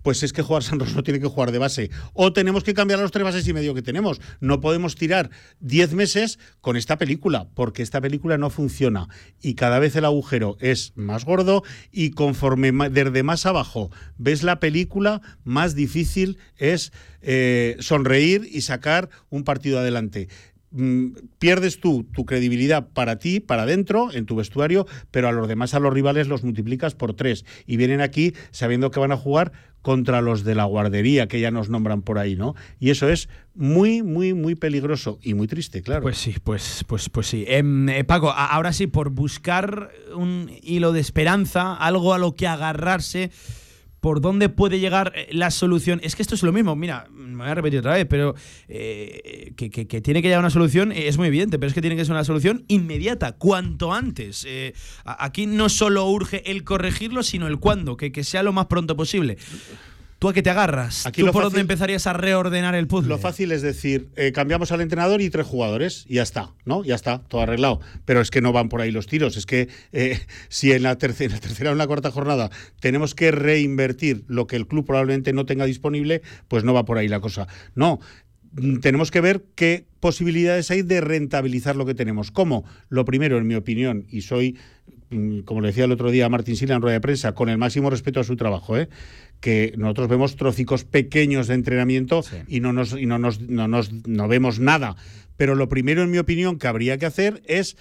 [0.04, 1.90] pues es que Howard San Ross no tiene que jugar de base.
[2.14, 4.22] O tenemos que cambiar los tres bases y medio que tenemos.
[4.40, 5.30] No podemos tirar
[5.60, 9.10] diez meses con esta película, porque esta película no funciona.
[9.42, 14.60] Y cada vez el agujero es más gordo y conforme desde más abajo ves la
[14.60, 16.92] película, más difícil es
[17.22, 20.30] eh, sonreír y sacar un partido adelante.
[20.72, 21.08] Mm,
[21.40, 25.74] pierdes tú tu credibilidad para ti, para adentro, en tu vestuario, pero a los demás,
[25.74, 27.46] a los rivales, los multiplicas por tres.
[27.66, 31.50] Y vienen aquí sabiendo que van a jugar contra los de la guardería, que ya
[31.50, 32.56] nos nombran por ahí, ¿no?
[32.78, 36.02] Y eso es muy, muy, muy peligroso y muy triste, claro.
[36.02, 37.46] Pues sí, pues, pues, pues sí.
[37.48, 42.48] Em, eh, Paco, ahora sí, por buscar un hilo de esperanza, algo a lo que
[42.48, 43.32] agarrarse,
[44.08, 46.00] ¿por dónde puede llegar eh, la solución?
[46.02, 48.36] Es que esto es lo mismo, mira, me voy a repetir otra vez, pero
[48.70, 49.70] eh, que,
[50.00, 52.14] tiene que llegar una solución eh, es muy evidente, pero es que tiene que ser
[52.14, 54.48] una solución inmediata, cuanto antes.
[55.04, 58.96] Aquí no solo urge el corregirlo, sino el cuándo, que, que sea lo más pronto
[58.96, 59.38] posible.
[60.20, 61.06] ¿Tú a qué te agarras?
[61.06, 63.10] Aquí ¿Tú por fácil- dónde empezarías a reordenar el puzzle?
[63.10, 66.84] Lo fácil es decir, eh, cambiamos al entrenador y tres jugadores, y ya está, ¿no?
[66.84, 67.80] Ya está, todo arreglado.
[68.06, 69.38] Pero es que no van por ahí los tiros.
[69.38, 70.20] Es que eh,
[70.50, 72.50] si en la, tercera, en la tercera o en la cuarta jornada
[72.80, 76.98] tenemos que reinvertir lo que el club probablemente no tenga disponible, pues no va por
[76.98, 77.48] ahí la cosa.
[77.76, 78.00] No.
[78.54, 82.32] mm, Tenemos que ver qué posibilidades hay de rentabilizar lo que tenemos.
[82.32, 82.64] ¿Cómo?
[82.90, 84.58] Lo primero, en mi opinión, y soy,
[85.10, 87.50] mm, como le decía el otro día a Martín Sila en rueda de prensa, con
[87.50, 88.90] el máximo respeto a su trabajo, ¿eh?
[89.40, 93.92] Que nosotros vemos trocicos pequeños de entrenamiento y no nos y no nos, no nos
[93.92, 94.96] no vemos nada.
[95.38, 97.78] Pero lo primero, en mi opinión, que habría que hacer es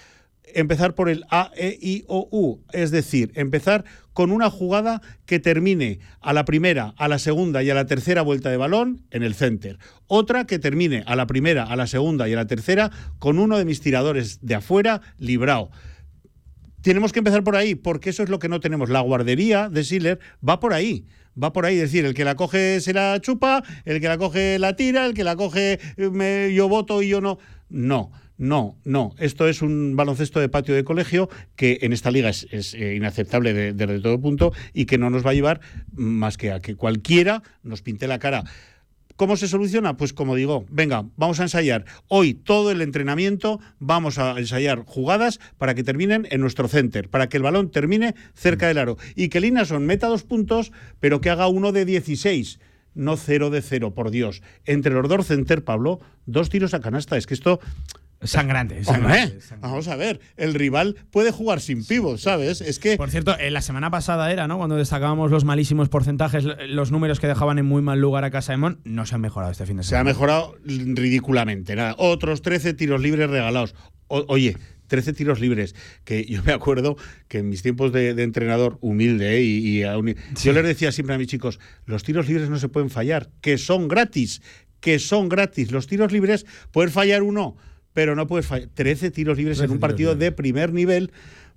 [0.54, 2.62] empezar por el A, E, I, O, U.
[2.72, 7.70] Es decir, empezar con una jugada que termine a la primera, a la segunda y
[7.70, 9.78] a la tercera vuelta de balón en el center.
[10.06, 13.58] Otra que termine a la primera, a la segunda y a la tercera con uno
[13.58, 15.70] de mis tiradores de afuera librado.
[16.82, 18.90] Tenemos que empezar por ahí, porque eso es lo que no tenemos.
[18.90, 21.06] La guardería de Schiller va por ahí.
[21.42, 24.58] Va por ahí, decir, el que la coge se la chupa, el que la coge
[24.58, 27.38] la tira, el que la coge eh, me- yo voto y yo no.
[27.68, 29.14] No, no, no.
[29.18, 33.52] Esto es un baloncesto de patio de colegio que en esta liga es, eh, inaceptable
[33.52, 35.60] de- desde todo punto y que no nos va a llevar
[35.94, 38.44] más que a que cualquiera nos pinte la cara.
[39.16, 39.96] ¿Cómo se soluciona?
[39.96, 45.40] Pues como digo, venga, vamos a ensayar hoy todo el entrenamiento, vamos a ensayar jugadas
[45.56, 49.28] para que terminen en nuestro center, para que el balón termine cerca del aro y
[49.28, 50.70] que Linason meta dos puntos,
[51.00, 52.60] pero que haga uno de 16,
[52.94, 54.42] no cero de cero, por Dios.
[54.66, 57.16] Entre los dos center, Pablo, dos tiros a canasta.
[57.16, 57.60] Es que esto...
[58.22, 62.60] Sangrante, Hombre, sangrante, Vamos a ver, el rival puede jugar sin pivot, ¿sabes?
[62.62, 62.96] Es que...
[62.96, 64.56] Por cierto, eh, la semana pasada era, ¿no?
[64.56, 68.52] Cuando destacábamos los malísimos porcentajes, los números que dejaban en muy mal lugar a Casa
[68.52, 70.10] de Mon, no se han mejorado este fin de Se ha semana.
[70.10, 71.76] mejorado ridículamente.
[71.76, 71.94] Nada.
[71.98, 73.74] Otros 13 tiros libres regalados.
[74.08, 74.56] O- oye,
[74.88, 75.74] 13 tiros libres.
[76.04, 76.96] Que yo me acuerdo
[77.28, 79.42] que en mis tiempos de, de entrenador humilde ¿eh?
[79.42, 83.30] y, yo les decía siempre a mis chicos, los tiros libres no se pueden fallar,
[83.40, 84.42] que son gratis,
[84.80, 85.70] que son gratis.
[85.70, 87.56] Los tiros libres, puedes fallar uno,
[87.96, 88.68] pero no puedes fallar.
[88.74, 91.12] 13 tiros libres en 13 un partido de primer nivel.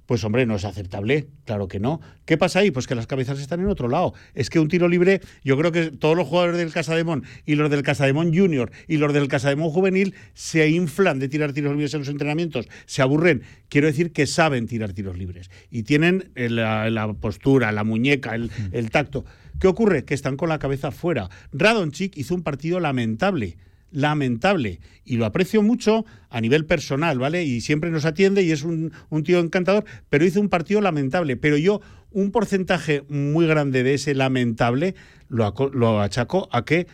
[0.06, 2.00] Pues hombre, no es aceptable, claro que no.
[2.24, 2.72] ¿Qué pasa ahí?
[2.72, 4.14] Pues que las cabezas están en otro lado.
[4.34, 7.70] Es que un tiro libre, yo creo que todos los jugadores del Casademón y los
[7.70, 12.00] del Casademón Junior y los del Casademón Juvenil se inflan de tirar tiros libres en
[12.00, 13.44] los entrenamientos, se aburren.
[13.68, 18.34] Quiero decir que saben tirar tiros libres y tienen eh, la, la postura, la muñeca,
[18.34, 19.26] el, el tacto.
[19.60, 20.06] ¿Qué ocurre?
[20.06, 21.30] Que están con la cabeza fuera.
[21.52, 23.58] Radonchik hizo un partido lamentable
[23.92, 27.44] lamentable y lo aprecio mucho a nivel personal, ¿vale?
[27.44, 31.36] Y siempre nos atiende y es un, un tío encantador, pero hizo un partido lamentable.
[31.38, 34.96] Pero yo, un porcentaje muy grande de ese lamentable
[35.28, 36.88] lo, lo achaco a que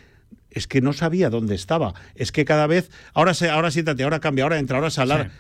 [0.50, 1.94] es que no sabía dónde estaba.
[2.16, 5.32] Es que cada vez, ahora se, ahora siéntate, ahora cambia, ahora entra, ahora salar.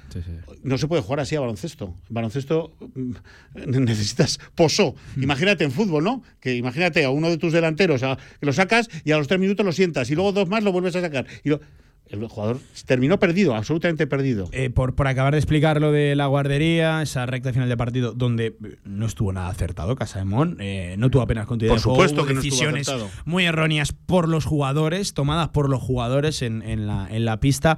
[0.63, 1.93] No se puede jugar así a baloncesto.
[2.09, 3.11] Baloncesto mm,
[3.81, 4.95] necesitas pozo.
[5.15, 6.23] Imagínate en fútbol, ¿no?
[6.41, 9.39] Que imagínate a uno de tus delanteros, a- que lo sacas y a los tres
[9.39, 11.25] minutos lo sientas y luego dos más lo vuelves a sacar.
[11.43, 11.61] Y lo-
[12.07, 14.47] el jugador terminó perdido, absolutamente perdido.
[14.51, 18.13] Eh, por, por acabar de explicar lo de la guardería, esa recta final de partido
[18.13, 22.21] donde no estuvo nada acertado Casa de Mon, eh, no tuvo apenas continuidad Por supuesto
[22.21, 23.09] hubo que no decisiones acertado.
[23.25, 27.77] muy erróneas por los jugadores, tomadas por los jugadores en, en la, en la pista.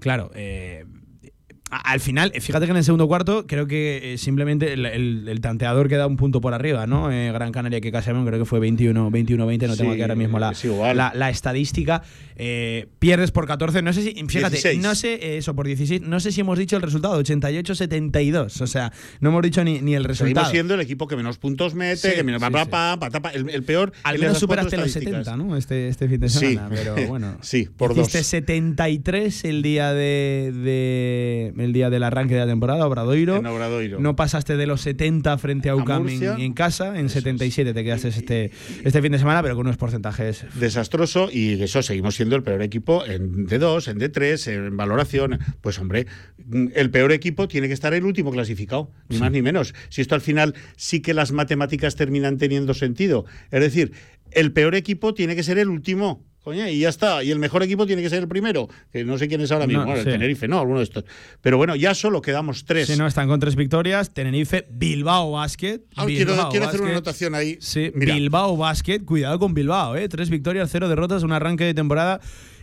[0.00, 0.84] Claro, eh,
[1.70, 5.28] al final, eh, fíjate que en el segundo cuarto creo que eh, simplemente el, el-
[5.28, 7.10] el tanteador queda un punto por arriba, ¿no?
[7.12, 10.14] Eh, Gran Canaria que Mon creo que fue 21 21-20, no tengo Sí, aquí ahora
[10.14, 10.52] mismo la,
[10.94, 12.02] la, la estadística.
[12.36, 14.80] Eh, pierdes por 14, no sé si, fíjate, 16.
[14.82, 18.66] no sé, eh, eso, por 16, no sé si hemos dicho el resultado, 88-72, o
[18.66, 20.46] sea, no hemos dicho ni, ni el resultado.
[20.46, 23.30] Seguimos siendo el equipo que menos puntos mete, Sí, que menos sí, pa, pa, pa,
[23.30, 23.92] el, el peor.
[24.04, 25.24] Al en menos superaste los estadísticas.
[25.26, 25.56] 70, ¿no?
[25.56, 27.36] Este, este fin de semana, pero bueno.
[27.42, 28.08] Sí, por dos.
[28.08, 33.36] 73 el día de, de- el día del arranque de la temporada, Obradoiro.
[33.36, 34.00] En Obradoiro.
[34.00, 38.08] No pasaste de los 70 frente a UCAM en, en casa, en 77 te quedaste
[38.08, 38.50] este,
[38.84, 42.62] este fin de semana, pero con unos porcentajes desastroso y eso seguimos siendo el peor
[42.62, 45.38] equipo en D2, en D3, en valoración.
[45.60, 46.06] Pues hombre,
[46.74, 49.74] el peor equipo tiene que estar el último clasificado, ni más ni menos.
[49.88, 53.24] Si esto al final sí que las matemáticas terminan teniendo sentido.
[53.50, 53.92] Es decir,
[54.30, 56.24] el peor equipo tiene que ser el último.
[56.44, 57.22] Coño, y ya está.
[57.22, 58.68] Y el mejor equipo tiene que ser el primero.
[58.90, 59.84] Que no sé quién es ahora No, mismo.
[59.84, 60.08] Bueno, sí.
[60.08, 61.04] el Tenerife, no, alguno de estos.
[61.42, 62.86] Pero bueno, ya solo quedamos tres.
[62.86, 64.14] Sí, no, están con tres victorias.
[64.14, 65.80] Tenerife, Bilbao Basket.
[65.96, 67.58] Ah, quiero, Bilbao quiero hacer una anotación ahí.
[67.60, 68.14] Sí, Mira.
[68.14, 69.00] Bilbao Basket.
[69.04, 70.08] Cuidado con Bilbao, ¿eh?
[70.08, 72.20] Tres victorias, cero derrotas, un arranque de temporada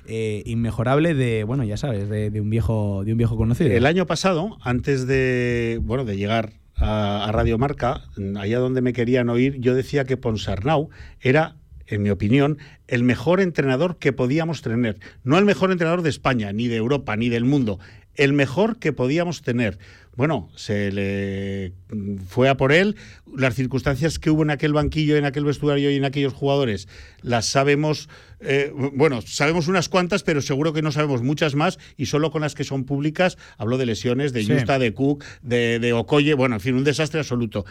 [0.07, 3.71] eh, inmejorable de, bueno, ya sabes, de, de un viejo de un viejo conocido.
[3.71, 8.03] El año pasado, antes de, bueno, de llegar a, a Radio Marca,
[8.39, 10.89] allá donde me querían oír, yo decía que Ponsarnau
[11.21, 11.55] era,
[11.87, 12.57] en mi opinión,
[12.87, 14.99] el mejor entrenador que podíamos tener.
[15.23, 17.79] No el mejor entrenador de España, ni de Europa, ni del mundo.
[18.15, 19.77] El mejor que podíamos tener.
[20.15, 22.95] Bueno, se le mm, fue a por él.
[23.35, 26.87] Las circunstancias que hubo en aquel banquillo, en aquel vestuario y en aquellos jugadores,
[27.21, 28.09] las sabemos,
[28.45, 32.41] eh, bueno, sabemos unas cuantas, pero seguro que no sabemos muchas más y solo con
[32.41, 34.53] las que son públicas, hablo de lesiones, de Sí.
[34.53, 37.65] Justa, de Cook, de, de Okoye, bueno, en fin, un desastre absoluto.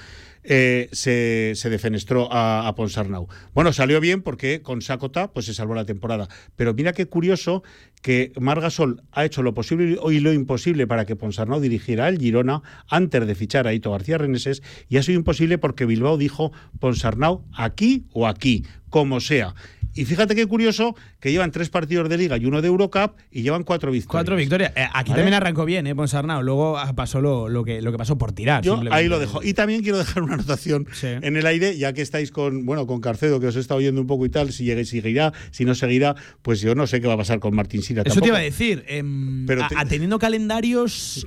[0.46, 3.28] Eh, se, se defenestró a, a Ponsarnau.
[3.54, 6.28] Bueno, salió bien porque con Sakota pues se salvó la temporada.
[6.54, 7.62] Pero mira qué curioso
[8.02, 12.62] que Margasol ha hecho lo posible y lo imposible para que Ponsarnau dirigiera al Girona
[12.90, 17.46] antes de fichar a Ito García Reneses y ha sido imposible porque Bilbao dijo Ponsarnau
[17.56, 19.54] aquí o aquí, como sea.
[19.94, 23.42] Y fíjate qué curioso que llevan tres partidos de liga y uno de Eurocup y
[23.42, 24.10] llevan cuatro victorias.
[24.10, 24.72] Cuatro victorias.
[24.76, 25.22] Eh, aquí ¿Vale?
[25.22, 25.94] también arrancó bien, ¿eh?
[25.94, 26.42] Ponsarnau.
[26.42, 28.62] Luego pasó lo, lo que, lo que pasó por tirar.
[28.64, 29.42] Yo ahí lo dejo.
[29.42, 33.00] Y también quiero dejar una anotación en el aire, ya que estáis con, bueno, con
[33.00, 36.14] Carcedo, que os estado oyendo un poco y tal, si llegue, seguirá, si no seguirá,
[36.42, 38.02] pues yo no sé qué va a pasar con Martín Sira.
[38.04, 38.84] Eso te iba a decir.
[38.88, 41.26] em, Pero te- a- teniendo calendarios,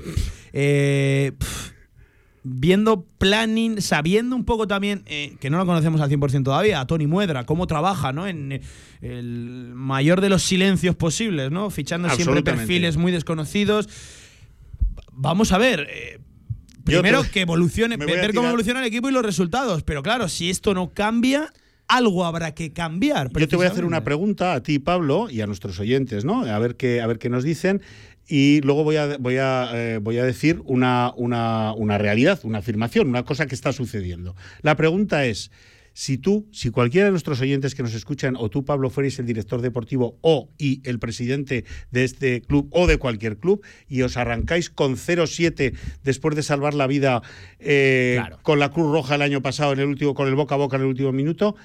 [0.54, 1.32] eh,
[2.50, 6.88] viendo planning, sabiendo un poco también, eh, que no lo conocemos al 100% todavía, a
[6.88, 8.26] Tony Muedra, cómo trabaja, ¿no?
[8.28, 8.62] En eh,
[9.02, 11.70] el mayor de los silencios posibles, ¿no?
[11.70, 13.90] Fichando siempre perfiles muy desconocidos.
[15.12, 15.88] Vamos a ver.
[15.90, 16.20] eh,
[16.84, 19.84] primero te- que evolucione, ver cómo evoluciona el equipo y los resultados.
[19.84, 21.52] Pero claro, si esto no cambia,
[21.88, 23.30] algo habrá que cambiar.
[23.34, 26.44] Yo te voy a hacer una pregunta a ti, Pablo, y a nuestros oyentes, ¿no?
[26.44, 27.82] A ver qué, a ver qué nos dicen.
[28.28, 32.60] Y luego voy a, voy a, eh, voy a decir una, una, una realidad, una
[32.60, 34.36] afirmación, una cosa que está sucediendo.
[34.62, 35.50] La pregunta es,
[35.98, 39.26] si tú, si cualquiera de nuestros oyentes que nos escuchan, o tú, Pablo, fuerais el
[39.26, 44.16] director deportivo o y el presidente de este club o de cualquier club, y os
[44.16, 45.74] arrancáis con 0-7
[46.04, 47.24] después de salvar la vida
[47.58, 50.60] eh, con la Cruz Roja el año pasado, en el último, con el boca a
[50.60, 51.56] boca en el último minuto,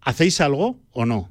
[0.00, 1.28] ¿hacéis algo o no?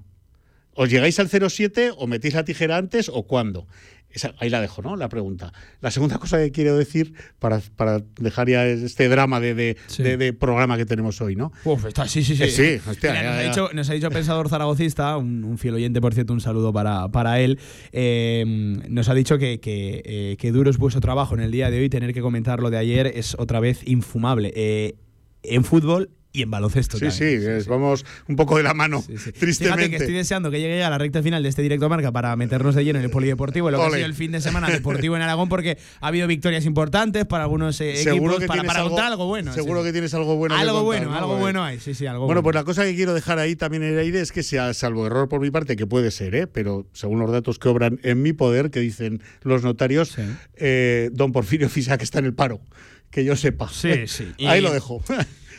[0.73, 3.67] ¿Os llegáis al 0,7 o metéis la tijera antes o cuándo?
[4.11, 4.95] Esa- ahí la dejo, ¿no?
[4.95, 5.53] La pregunta.
[5.81, 10.17] La segunda cosa que quiero decir, para, para dejar ya este drama de, de- de-
[10.17, 11.51] de programa que tenemos hoy, ¿no?
[11.63, 12.43] Uf, está, sí, sí, sí.
[12.43, 15.57] Eh, sí, hostia, Mira, ya, nos, ha dicho, nos ha dicho Pensador Zaragocista, un, un
[15.59, 17.59] fiel oyente, por cierto, un saludo para, para él.
[17.91, 18.43] eh,
[18.89, 21.79] nos ha dicho que, que, eh, que duro es vuestro trabajo en el día de
[21.79, 21.89] hoy.
[21.89, 24.51] Tener que comentar lo de ayer es otra vez infumable.
[24.55, 24.95] Eh,
[25.43, 26.97] en fútbol y en baloncesto.
[26.99, 29.89] Sí, sí, es- vamos un poco de la mano, Fíjate tristemente.
[29.89, 32.75] que estoy deseando que llegue ya la recta final de este directo marca para meternos
[32.75, 35.23] de lleno en el polideportivo, lo que ha sido el fin de semana deportivo en
[35.23, 39.25] Aragón, porque ha habido victorias importantes para algunos eh, equipos, que para, para contar algo
[39.25, 39.53] bueno.
[39.53, 39.87] Seguro sí.
[39.87, 40.53] que tienes algo bueno.
[40.55, 41.17] que Algo contar, bueno, ¿no?
[41.17, 42.43] algo bueno hay, sí, sí, algo Bueno, bueno.
[42.43, 45.07] pues la cosa que quiero dejar ahí también en el aire es que sea, salvo
[45.07, 46.45] error por mi parte, que puede ser, ¿eh?
[46.47, 50.15] pero según los datos que obran en mi poder, que dicen los notarios,
[50.57, 52.61] eh, don Porfirio Fisac está en el paro.
[53.09, 53.67] Que yo sepa.
[53.69, 54.27] Sí, sí.
[54.47, 55.01] ahí lo dejo.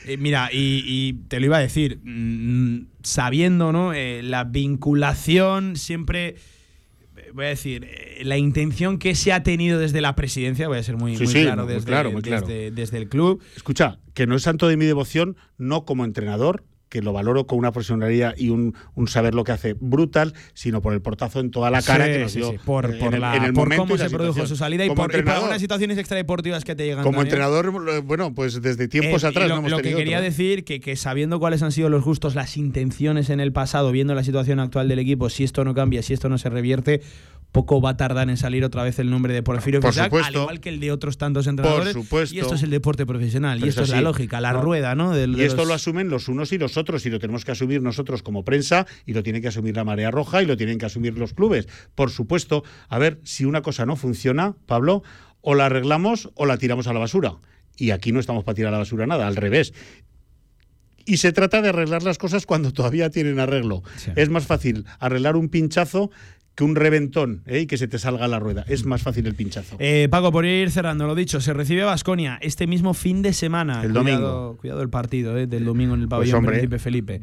[0.06, 3.92] Eh, mira, y, y te lo iba a decir, mm, sabiendo, ¿no?
[3.92, 6.36] Eh, la vinculación siempre.
[7.16, 7.86] eh, Voy a decir,
[8.22, 11.32] la intención que se ha tenido desde la presidencia, voy a ser muy, Sí, muy
[11.32, 12.10] sí, claro, muy desde, claro.
[12.20, 13.42] desde- desde el club.
[13.56, 17.58] Escucha, que no es santo de mi devoción, no como entrenador, que lo valoro con
[17.58, 21.50] una profesionalidad y un, un saber lo que hace brutal, sino por el portazo en
[21.50, 23.64] toda la cara Sí, que nos dio sí, por, en por la- en el por
[23.64, 26.64] momento cómo y la se produjo su salida y por, y por algunas situaciones extradeportivas
[26.64, 27.04] que te llegan.
[27.04, 30.24] Como entrenador, bueno, pues desde tiempos Eh, atrás lo, no hemos lo que quería otro,
[30.24, 34.14] decir que, que sabiendo cuáles han sido los gustos, las intenciones en el pasado, viendo
[34.14, 37.02] la situación actual del equipo, si esto no cambia, si esto no se revierte,
[37.52, 40.34] poco va a tardar en salir otra vez el nombre de Porfirio Por Fisac, al
[40.34, 41.92] igual que el de otros tantos entrenadores.
[41.92, 42.34] supuesto.
[42.34, 44.62] Y esto es el deporte profesional, y esto es la lógica, la ¿no?
[44.62, 45.16] rueda, ¿no?
[45.16, 47.82] Y esto los- lo asumen los unos y los otros, y lo tenemos que asumir
[47.82, 50.86] nosotros como prensa, y lo tiene que asumir la Marea Roja, y lo tienen que
[50.86, 51.66] asumir los clubes.
[51.94, 55.02] Por supuesto, a ver, si una cosa no funciona, Pablo,
[55.40, 57.34] o la arreglamos o la tiramos a la basura.
[57.76, 59.72] Y aquí no estamos para tirar a la basura nada, al revés.
[61.06, 63.82] Y se trata de arreglar las cosas cuando todavía tienen arreglo.
[64.16, 66.10] Es más fácil arreglar un pinchazo
[66.60, 67.60] que un reventón ¿eh?
[67.60, 68.64] y que se te salga la rueda.
[68.68, 69.76] Es más fácil el pinchazo.
[69.78, 73.82] Eh, Paco, por ir cerrando, lo dicho, se recibe Vasconia este mismo fin de semana.
[73.82, 74.56] El Cuidado- domingo.
[74.58, 77.20] Cuidado el partido eh, del domingo en el Pues, pabellón hombre, Príncipe Felipe.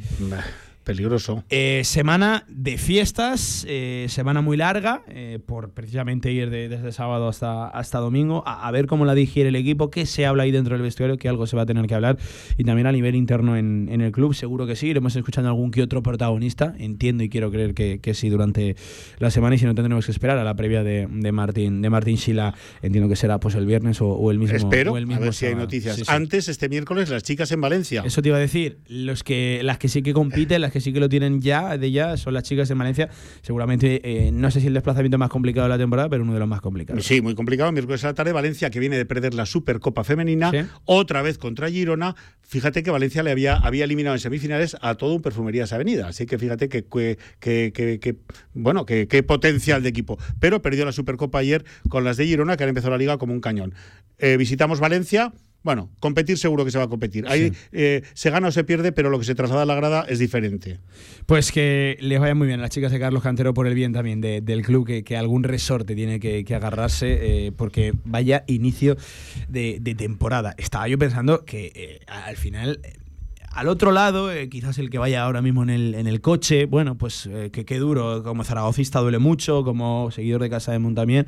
[0.87, 1.43] Peligroso.
[1.49, 7.27] Eh, semana de fiestas, eh, semana muy larga, eh, por precisamente ir de- desde sábado
[7.27, 10.51] hasta, hasta domingo, a, a ver cómo la digiere el equipo, qué se habla ahí
[10.51, 12.17] dentro del vestuario, que algo se va a tener que hablar,
[12.57, 15.71] y también a nivel interno en, en el club, seguro que sí, iremos escuchando algún
[15.71, 18.77] que otro protagonista, entiendo y quiero creer que, que sí durante
[19.19, 21.89] la semana, y si no tendremos que esperar a la previa de, de Martín de
[21.89, 25.11] Martín Sila, entiendo que será pues el viernes o, o el mismo Espero, o el
[25.11, 25.97] a ver si hay noticias.
[25.97, 26.11] Sí, sí.
[26.11, 28.03] Antes, este miércoles, las chicas en Valencia.
[28.05, 28.77] Eso te iba a decir.
[28.87, 31.91] Los que, las que sí que compiten, las que sí que lo tienen ya, de
[31.91, 33.09] ya, son las chicas en Valencia.
[33.41, 36.39] Seguramente, eh, no sé si el desplazamiento más complicado de la temporada, pero uno de
[36.39, 37.05] los más complicados.
[37.05, 37.71] Sí, muy complicado.
[37.71, 40.51] Miércoles a la tarde, Valencia, que viene de perder la Supercopa Femenina,
[40.85, 42.15] otra vez contra Girona.
[42.41, 46.07] Fíjate que Valencia le había, había eliminado en semifinales a todo un Perfumerías Avenida.
[46.07, 48.15] Así que fíjate que, que, que- que- que-
[48.53, 50.17] bueno, que, qué potencial de equipo.
[50.39, 53.33] Pero perdió la Supercopa ayer con las de Girona, que han empezado la liga como
[53.33, 53.73] un cañón.
[54.17, 55.33] Eh, visitamos Valencia.
[55.63, 57.25] Bueno, competir seguro que se va a competir.
[57.27, 60.05] Ahí eh, se gana o se pierde, pero lo que se traslada a la grada
[60.07, 60.79] es diferente.
[61.25, 63.91] Pues que les vaya muy bien a las chicas de Carlos Cantero por el bien
[63.91, 68.43] también de- del club, que, que algún resorte tiene que, que agarrarse, eh, porque vaya
[68.47, 68.95] inicio
[69.49, 70.55] de, de temporada.
[70.57, 72.79] Estaba yo pensando que eh, al final.
[73.57, 76.65] Al otro lado, eh, quizás el que vaya ahora mismo en el, en el coche,
[76.67, 80.77] bueno, pues eh, que qué duro, como zaragocista duele mucho, como seguidor de Casa de
[80.77, 81.25] Mon también,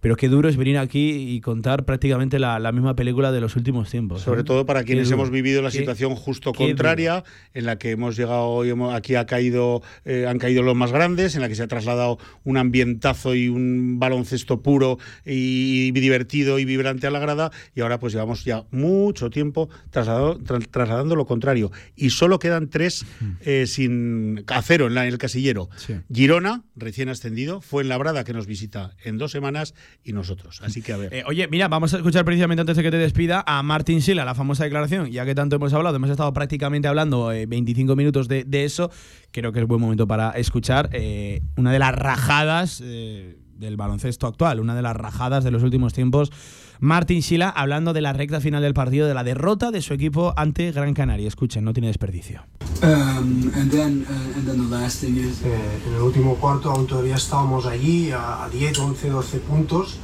[0.00, 3.56] pero qué duro es venir aquí y contar prácticamente la, la misma película de los
[3.56, 4.22] últimos tiempos.
[4.22, 4.44] Sobre ¿eh?
[4.44, 8.70] todo para quienes hemos vivido la situación justo contraria, en la que hemos llegado hoy,
[8.70, 12.16] hemos- aquí ha caído, han caído los más grandes, en la que se ha trasladado
[12.44, 17.98] un ambientazo y un baloncesto puro y, divertido y vibrante a la grada, y ahora
[17.98, 21.71] pues llevamos ya mucho tiempo trasladado- tra- trasladando lo contrario.
[21.96, 23.04] Y solo quedan tres
[23.40, 25.68] eh, sin a cero en, la- en el casillero.
[26.12, 29.74] Girona, recién ascendido, fue en Labrada que nos visita en dos semanas
[30.04, 30.60] y nosotros.
[30.62, 31.12] Así que a ver.
[31.14, 34.24] Eh, oye, mira, vamos a escuchar precisamente antes de que te despida a Martín Sila,
[34.24, 38.28] la famosa declaración, ya que tanto hemos hablado, hemos estado prácticamente hablando eh, 25 minutos
[38.28, 38.90] de, de eso,
[39.30, 44.26] creo que es buen momento para escuchar eh, una de las rajadas eh, del baloncesto
[44.26, 46.30] actual, una de las rajadas de los últimos tiempos.
[46.82, 50.34] Martín Sila hablando de la recta final del partido, de la derrota de su equipo
[50.36, 51.28] ante Gran Canaria.
[51.28, 52.42] Escuchen, no tiene desperdicio.
[52.82, 56.72] Um, and then, uh, and then the last thing is, Eh, en el último cuarto
[56.72, 59.98] aún todavía estábamos allí a, a 10, 11, 12 puntos,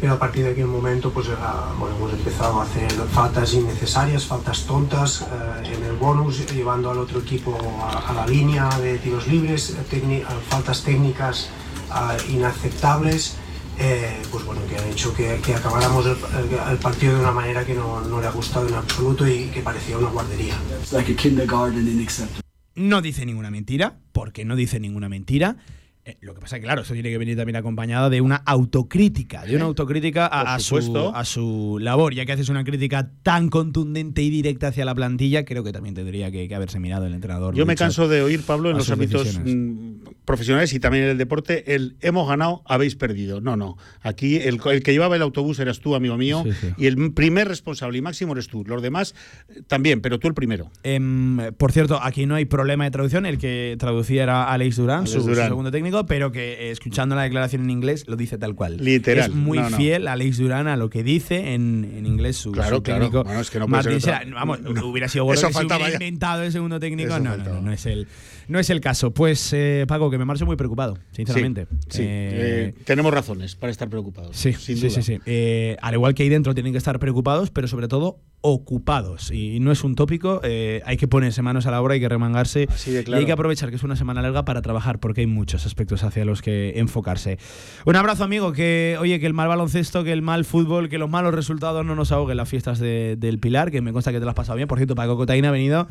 [0.00, 4.26] pero a partir de aquel momento pues ah, bueno, hemos empezado a hacer faltas innecesarias,
[4.26, 8.98] faltas tontas eh, en el bonus, llevando al otro equipo a, a la línea de
[8.98, 11.48] tiros libres, eh, faltas técnicas
[11.90, 13.36] ah, inaceptables.
[13.78, 17.32] Eh, pues bueno, que han hecho que, que acabáramos el, el- el partido de una
[17.32, 20.54] manera que no, no le ha gustado en absoluto y que parecía una guardería.
[20.80, 22.42] it's like a kindergarten unacceptable.
[22.76, 25.56] No dice ninguna mentira, porque no dice ninguna mentira.
[26.06, 28.36] Eh, lo que pasa es que, claro, eso tiene que venir también acompañado de una
[28.36, 30.76] autocrítica, de una autocrítica a, a su,
[31.14, 32.12] a su labor.
[32.14, 35.94] Ya que haces una crítica tan contundente y directa hacia la plantilla, creo que también
[35.94, 37.54] tendría que, que haberse mirado el entrenador.
[37.54, 39.54] Yo me canso de oír, Pablo, en los ámbitos decisiones.
[39.56, 39.94] mm,
[40.26, 43.40] profesionales y también en el deporte, el hemos ganado, habéis perdido.
[43.40, 43.78] No, no.
[44.02, 46.44] Aquí el, el que llevaba el autobús eras tú, amigo mío,
[46.76, 48.62] y el primer responsable y máximo eres tú.
[48.66, 49.14] Los demás
[49.48, 50.70] eh, también, pero tú el primero.
[50.82, 53.24] Em, por cierto, aquí no hay problema de traducción.
[53.24, 55.48] El que traducía era Alex Durán, Alex su, su Durán.
[55.48, 58.76] segundo técnico, pero que eh, escuchando la declaración en inglés lo dice tal cual.
[58.78, 59.30] Literal.
[59.30, 59.76] Es muy No, no.
[59.76, 63.00] fiel Alex Durán a lo que dice en, en inglés su, Claro, su claro.
[63.00, 63.24] técnico.
[63.24, 64.34] Bueno, es que no puede Martín ser otra- Sera.
[64.34, 67.18] Vamos, hubiera sido bueno faltaba hubiera inventado el segundo técnico.
[67.20, 68.08] No, no, no, no es el,
[68.48, 69.12] no es el caso.
[69.12, 71.66] Pues, eh, Paco, que me marcho muy preocupado, sinceramente.
[71.88, 72.02] Sí, sí.
[72.02, 74.36] Eh, Eh, tenemos razones para estar preocupados.
[74.36, 74.90] Sí, sin sí, duda.
[74.90, 75.18] sí, sí.
[75.26, 79.30] Eh, al igual que ahí dentro tienen que estar preocupados, pero sobre todo ocupados.
[79.30, 82.66] Y no es un tópico, hay que ponerse manos a la obra, hay que remangarse.
[82.86, 83.18] de Y claro.
[83.20, 86.26] hay que aprovechar que es una semana larga para trabajar, porque hay muchos aspectos hacia
[86.26, 87.38] los que enfocarse.
[87.86, 91.08] Un abrazo, amigo, que oye, que el mal baloncesto, que el mal fútbol, que los
[91.08, 94.26] malos resultados no nos ahoguen las fiestas de- del Pilar, que me consta que te
[94.26, 94.68] las has pasado bien.
[94.68, 95.88] Por cierto, Paco Cotaina ha venido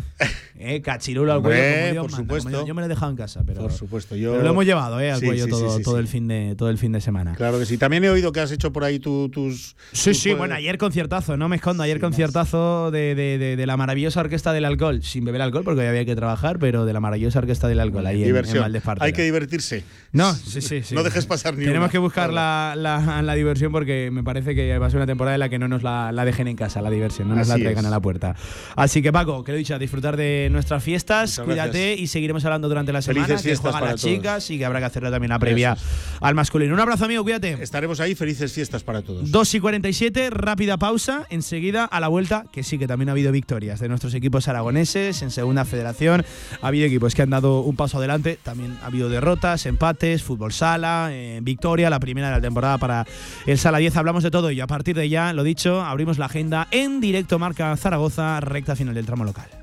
[0.60, 1.72] eh, cachirulo al Hombre, cuello.
[1.74, 2.43] como Dios por manda, supuesto.
[2.52, 4.32] Yo me lo he dejado en casa, pero, Por supuesto, yo.
[4.32, 6.56] pero lo hemos llevado eh, al Sí, cuello sí, todo, sí, todo el fin de
[6.58, 7.36] todo el fin de semana.
[7.36, 7.78] Claro que sí.
[7.78, 9.76] También he oído que has hecho por ahí tu- tus.
[9.92, 13.66] Sí, tus sí, bueno, ayer conciertazo, no me escondo, ayer conciertazo de, de- de- de
[13.66, 16.94] la maravillosa orquesta del alcohol, sin beber alcohol porque hoy había que trabajar, pero de
[16.94, 18.62] la maravillosa orquesta del alcohol, ahí en- en, Diversión.
[18.62, 19.06] Valdespartera.
[19.06, 19.84] Hay que divertirse.
[20.12, 20.96] No, sí, sí, sí.
[20.96, 21.92] No dejes pasar ni Tenemos una.
[21.92, 25.36] que buscar la, la- la diversión porque me parece que va a ser una temporada
[25.36, 27.56] en la que no nos la, la dejen en casa, la diversión, no nos la
[27.56, 27.88] traigan es.
[27.88, 28.36] a la puerta.
[28.76, 32.00] Así que Paco, que lo he dicho, a disfrutar de nuestras fiestas, Muchas cuídate gracias.
[32.00, 34.16] y seguiremos hablando durante la semana, Felices que fiestas juegan para las todos.
[34.16, 35.78] chicas y que habrá que hacerle también la previa
[36.22, 36.74] al masculino.
[36.74, 37.58] Un abrazo amigo, cuídate.
[37.62, 39.32] Estaremos ahí, felices fiestas para todos.
[39.32, 41.26] 2 y 47, rápida pausa.
[41.30, 45.22] Enseguida a la vuelta, que sí que también ha habido victorias de nuestros equipos aragoneses
[45.22, 46.26] en segunda federación.
[46.62, 48.40] Ha habido equipos que han dado un paso adelante.
[48.42, 53.06] También ha habido derrotas, empates, fútbol sala, eh, victoria, la primera de la temporada para
[53.46, 53.96] el Sala 10.
[53.98, 57.40] Hablamos de todo y a partir de ya, lo dicho, abrimos la agenda en directo
[57.40, 59.63] Marca Zaragoza, recta final del tramo local.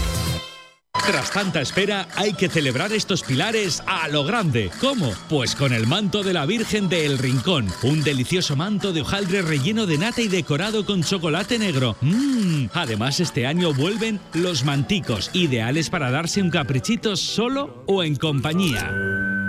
[1.05, 4.69] Tras tanta espera, hay que celebrar estos pilares a lo grande.
[4.79, 5.11] ¿Cómo?
[5.29, 7.67] Pues con el manto de la Virgen de El Rincón.
[7.83, 11.97] Un delicioso manto de hojaldre relleno de nata y decorado con chocolate negro.
[12.01, 12.67] Mmm.
[12.73, 19.40] Además, este año vuelven los manticos, ideales para darse un caprichito solo o en compañía.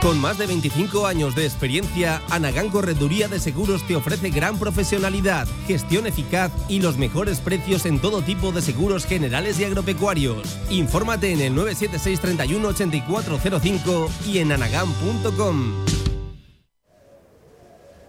[0.00, 5.48] Con más de 25 años de experiencia, Anagán Correduría de Seguros te ofrece gran profesionalidad,
[5.66, 10.56] gestión eficaz y los mejores precios en todo tipo de seguros generales y agropecuarios.
[10.70, 15.84] Infórmate en el 976 31 8405 y en anagán.com.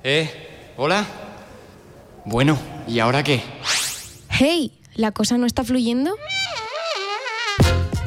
[0.04, 0.74] ¿Eh?
[0.78, 1.08] ¿Hola?
[2.24, 3.42] Bueno, ¿y ahora qué?
[4.30, 6.16] Hey, ¿la cosa no está fluyendo?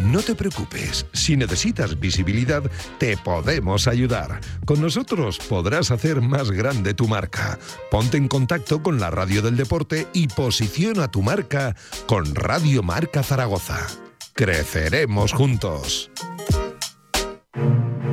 [0.03, 2.63] No te preocupes, si necesitas visibilidad,
[2.99, 4.41] te podemos ayudar.
[4.65, 7.59] Con nosotros podrás hacer más grande tu marca.
[7.91, 11.77] Ponte en contacto con la Radio del Deporte y posiciona tu marca
[12.07, 13.87] con Radio Marca Zaragoza.
[14.35, 16.11] Creceremos juntos.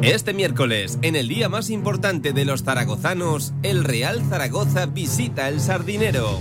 [0.04, 5.60] Este miércoles, en el día más importante de los zaragozanos, el Real Zaragoza visita el
[5.60, 6.40] Sardinero.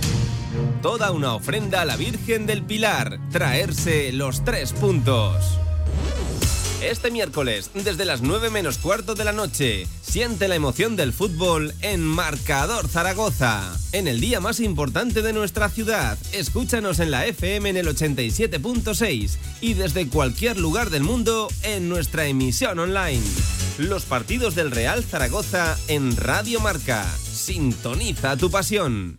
[0.81, 5.59] Toda una ofrenda a la Virgen del Pilar, traerse los tres puntos.
[6.81, 11.73] Este miércoles, desde las 9 menos cuarto de la noche, siente la emoción del fútbol
[11.81, 13.77] en Marcador Zaragoza.
[13.91, 19.37] En el día más importante de nuestra ciudad, escúchanos en la FM en el 87.6
[19.59, 23.21] y desde cualquier lugar del mundo en nuestra emisión online.
[23.77, 27.05] Los partidos del Real Zaragoza en Radio Marca.
[27.17, 29.18] Sintoniza tu pasión.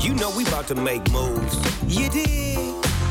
[0.00, 1.58] You know we about to make moves.
[1.88, 2.56] You dig?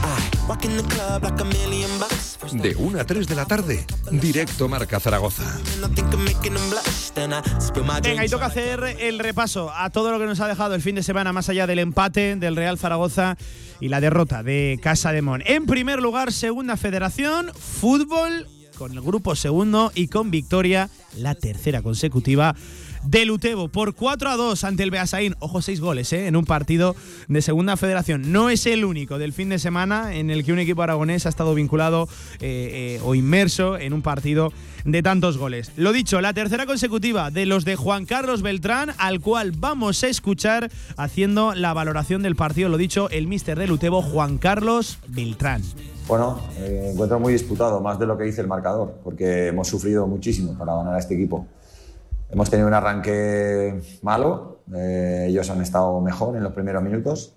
[0.04, 2.38] I walk in the club like a million bucks.
[2.54, 5.44] De 1 a 3 de la tarde, directo Marca Zaragoza.
[5.76, 7.12] And I think I'm making them blush.
[7.14, 10.40] Then I spill my Venga, y toca hacer el repaso a todo lo que nos
[10.40, 13.38] ha dejado el fin de semana, más allá del empate del Real Zaragoza
[13.82, 15.44] y la derrota de Casa de Mon.
[15.46, 18.48] En primer lugar, segunda federación, fútbol,
[18.78, 22.56] con el grupo segundo y con victoria, la tercera consecutiva
[23.04, 25.36] del Utebo por 4 a 2 ante el Beasaín.
[25.40, 26.28] Ojo, seis goles ¿eh?
[26.28, 26.96] en un partido
[27.28, 28.32] de segunda federación.
[28.32, 31.30] No es el único del fin de semana en el que un equipo aragonés ha
[31.30, 32.08] estado vinculado
[32.40, 34.52] eh, eh, o inmerso en un partido
[34.86, 35.72] de tantos goles.
[35.76, 40.08] Lo dicho, la tercera consecutiva de los de Juan Carlos Beltrán, al cual vamos a
[40.08, 42.70] escuchar haciendo la valoración del partido.
[42.70, 45.62] Lo dicho, el míster del Utebo, Juan Carlos Beltrán.
[46.08, 50.58] Bueno, encuentro muy disputado, más de lo que dice el marcador, porque hemos sufrido muchísimo
[50.58, 51.46] para ganar a este equipo.
[52.30, 57.36] Hemos tenido un arranque malo, eh, ellos han estado mejor en los primeros minutos,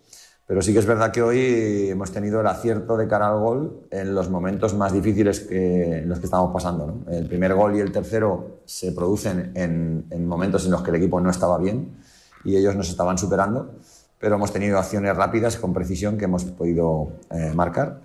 [0.48, 3.86] pero sí que es verdad que hoy hemos tenido el acierto de cara al gol
[3.92, 6.86] en los momentos más difíciles que, en los que estamos pasando.
[6.88, 7.12] ¿no?
[7.12, 10.96] El primer gol y el tercero se producen en, en momentos en los que el
[10.96, 11.96] equipo no estaba bien
[12.44, 13.76] y ellos nos estaban superando,
[14.18, 18.00] pero hemos tenido acciones rápidas con precisión que hemos podido eh, marcar.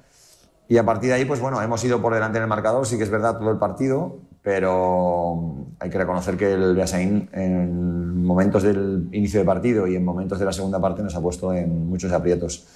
[0.67, 2.97] Y a partir de ahí, pues bueno, hemos ido por delante en el marcador, sí
[2.97, 8.61] que es verdad todo el partido, pero hay que reconocer que el Beasain en momentos
[8.61, 11.89] del inicio de partido y en momentos de la segunda parte nos ha puesto en
[11.89, 12.67] muchos aprietos.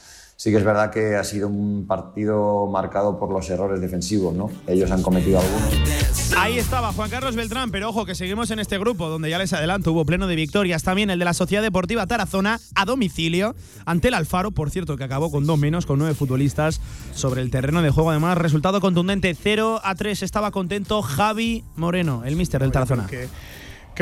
[0.42, 4.50] Sí que es verdad que ha sido un partido marcado por los errores defensivos, ¿no?
[4.68, 6.34] Ellos han cometido algunos.
[6.38, 9.52] Ahí estaba Juan Carlos Beltrán, pero ojo que seguimos en este grupo donde ya les
[9.52, 13.54] adelanto, hubo pleno de victorias también el de la Sociedad Deportiva Tarazona a domicilio
[13.86, 16.80] ante el Alfaro, por cierto, que acabó con dos menos, con nueve futbolistas
[17.14, 18.12] sobre el terreno de juego.
[18.12, 20.24] Además, resultado contundente 0 a 3.
[20.24, 23.10] Estaba contento Javi Moreno, el míster del Tarazona.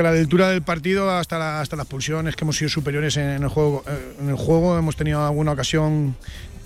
[0.04, 3.48] La lectura del partido hasta, la- hasta las pulsiones que hemos sido superiores en el
[3.50, 3.84] juego.
[3.88, 6.16] eh, En el juego hemos tenido alguna ocasión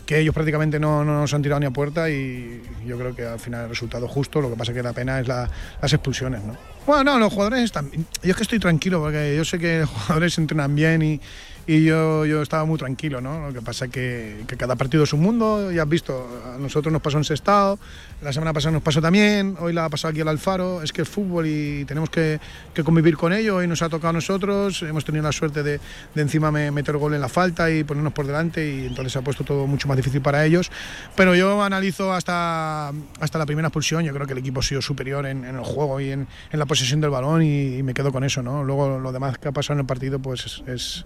[0.06, 3.26] que ellos prácticamente no, no nos han tirado ni a puerta y yo creo que
[3.26, 4.42] al final el resultado justo.
[4.42, 5.50] Lo que pasa que la pena es la-
[5.82, 6.58] las expulsiones, ¿no?
[6.86, 7.90] Bueno, no, los jugadores están.
[7.92, 11.22] Yo es que estoy tranquilo porque yo sé que los jugadores entrenan bien y,
[11.68, 13.48] y yo, yo estaba muy tranquilo, ¿no?
[13.48, 16.58] Lo que pasa es que, que cada partido es un mundo, ya has visto, a
[16.58, 17.78] nosotros nos pasó en Sestao,
[18.22, 21.04] la semana pasada nos pasó también, hoy la ha pasado aquí al Alfaro, es que
[21.04, 22.40] es fútbol y tenemos que,
[22.74, 25.80] que convivir con ello, hoy nos ha tocado a nosotros, hemos tenido la suerte de,
[26.14, 29.20] de encima me- meter gol en la falta y ponernos por delante y entonces se
[29.20, 30.72] ha puesto todo mucho más difícil para ellos,
[31.16, 32.90] pero yo analizo hasta,
[33.20, 36.00] hasta la primera expulsión, yo creo que el equipo ha sido superior en, el juego
[36.00, 38.64] y en, en la posesión del balón y, me quedo con eso, ¿no?
[38.64, 41.06] Luego lo demás que ha pasado en el partido pues es- es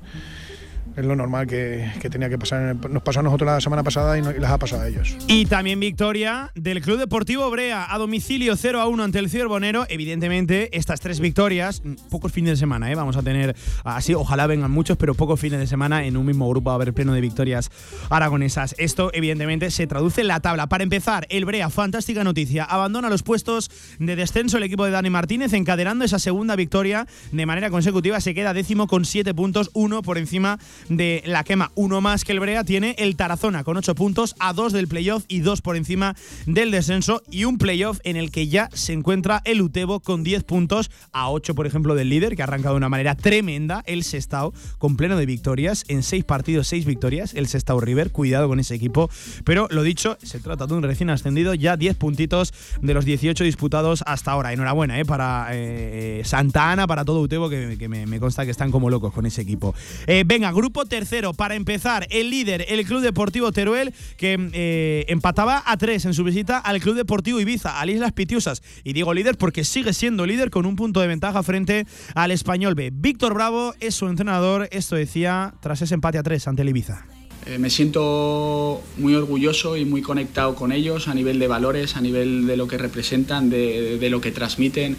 [0.96, 2.76] es lo normal que, que tenía que pasar.
[2.90, 5.18] nos pasó a nosotros la semana pasada y, les ha pasado a ellos.
[5.28, 9.86] Y también victoria del Club Deportivo Brea a domicilio 0 a 1 ante el Cierbonero.
[9.90, 12.96] Evidentemente, estas tres victorias, mm, pocos fines de semana, ¿eh?
[12.96, 16.50] vamos a tener así, ojalá vengan muchos, pero pocos fines de semana en un mismo
[16.50, 17.72] grupo va a haber pleno de victorias
[18.10, 18.76] aragonesas.
[18.78, 20.68] Esto, evidentemente, se traduce en la tabla.
[20.68, 23.70] Para empezar, el Brea, fantástica noticia, abandona los puestos
[24.00, 28.22] de descenso el equipo de Dani Martínez, encadenando esa segunda victoria de manera consecutiva.
[28.22, 30.58] Se queda décimo con siete puntos, uno por encima
[30.90, 31.72] de la quema.
[31.76, 35.24] Uno más que el Brea tiene el Tarazona con ocho puntos, a dos del playoff
[35.28, 37.24] y dos por encima del descenso.
[37.30, 41.30] Y un playoff en el que ya se encuentra el Utebo con 10 puntos, a
[41.30, 44.98] 8 por ejemplo del líder, que ha arrancado de una manera tremenda, el Sestao, con
[44.98, 45.84] pleno de victorias.
[45.88, 48.12] En seis partidos, seis victorias, el Sestao River.
[48.12, 49.10] Cuidado con ese equipo.
[49.44, 53.44] Pero lo dicho, se trata de un recién ascendido, ya 10 puntitos de los 18
[53.44, 54.54] disputados hasta ahora.
[54.54, 58.90] Enhorabuena eh, para eh, Santa Ana, para todo Utebo, que, me consta que están como
[58.90, 59.74] locos con ese equipo.
[60.08, 65.64] Eh, venga, grupo tercero, para empezar, el líder, el Club Deportivo Teruel, que eh, empataba
[65.66, 68.62] a tres en su visita al Club Deportivo Ibiza, al Islas Pitiusas.
[68.84, 72.76] Y digo líder porque sigue siendo líder con un punto de ventaja frente al Español
[72.76, 72.92] B.
[72.94, 77.06] Víctor Bravo es su entrenador, esto decía tras ese empate a tres ante el Ibiza.
[77.46, 82.02] Eh, me siento muy orgulloso y muy conectado con ellos a nivel de valores, a
[82.02, 84.98] nivel de lo que representan, de, lo que transmiten.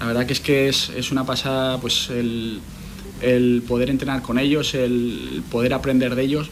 [0.00, 2.60] La verdad que es que es, es una pasada pues el,
[3.22, 6.50] el poder entrenar con ellos, el poder aprender de ellos.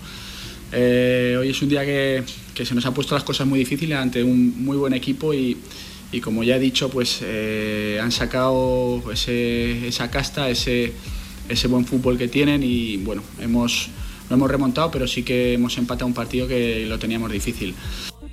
[0.72, 2.22] Eh, hoy es un día que,
[2.54, 5.56] que se nos ha puesto las cosas muy difíciles ante un muy buen equipo y,
[6.12, 10.92] y como ya he dicho, pues eh, han sacado ese- esa casta, ese,
[11.48, 13.88] ese buen fútbol que tienen y bueno, hemos,
[14.30, 17.74] lo hemos remontado, pero sí que hemos empatado un partido que lo teníamos difícil.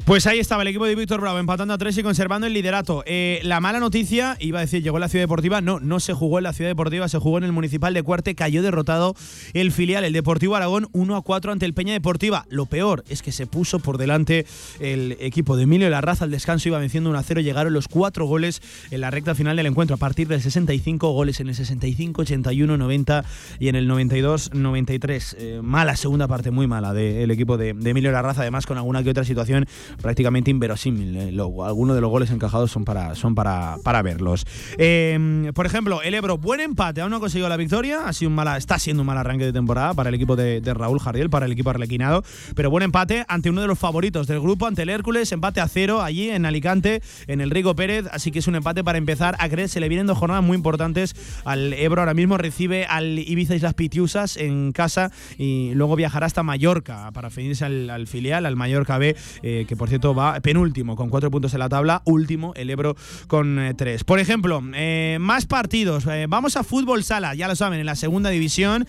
[0.09, 3.03] Pues ahí estaba el equipo de Víctor Bravo empatando a tres y conservando el liderato.
[3.05, 5.61] Eh, la mala noticia, iba a decir, llegó en la Ciudad Deportiva.
[5.61, 8.33] No, no se jugó en la Ciudad Deportiva, se jugó en el Municipal de Cuarte.
[8.33, 9.13] Cayó derrotado
[9.53, 12.47] el filial, el Deportivo Aragón, 1 a 4 ante el Peña Deportiva.
[12.49, 14.47] Lo peor es que se puso por delante
[14.79, 16.25] el equipo de Emilio Larraza.
[16.25, 17.41] Al descanso iba venciendo 1 a 0.
[17.41, 19.93] Llegaron los cuatro goles en la recta final del encuentro.
[19.93, 23.25] A partir del 65 goles en el 65, 81, 90
[23.59, 25.35] y en el 92, 93.
[25.37, 28.41] Eh, mala segunda parte, muy mala del equipo de, de Emilio Larraza.
[28.41, 29.67] Además, con alguna que otra situación
[30.01, 31.15] prácticamente inverosímil.
[31.17, 34.45] eh, algunos de los goles encajados son para, son para, para verlos.
[34.77, 38.05] Eh, por ejemplo, el Ebro, buen empate, aún no ha conseguido la victoria.
[38.05, 40.61] Ha sido un mala, está siendo un mal arranque de temporada para el equipo de,
[40.61, 42.23] de Raúl Jardiel, para el equipo arlequinado.
[42.55, 45.31] Pero buen empate ante uno de los favoritos del grupo, ante el Hércules.
[45.31, 48.05] Empate a cero allí en Alicante, en el Rico Pérez.
[48.11, 49.69] Así que es un empate para empezar a creer.
[49.69, 51.15] Se le vienen dos jornadas muy importantes
[51.45, 52.01] al Ebro.
[52.01, 57.29] Ahora mismo recibe al Ibiza Islas Pitiusas en casa y luego viajará hasta Mallorca para
[57.29, 61.29] venirse al, al filial, al Mallorca B, eh, que por cierto va penúltimo con cuatro
[61.31, 62.95] puntos en la tabla, último el Ebro
[63.27, 64.03] con eh, tres.
[64.03, 66.05] Por ejemplo, eh, más partidos.
[66.07, 68.87] Eh, vamos a fútbol sala, ya lo saben, en la segunda división.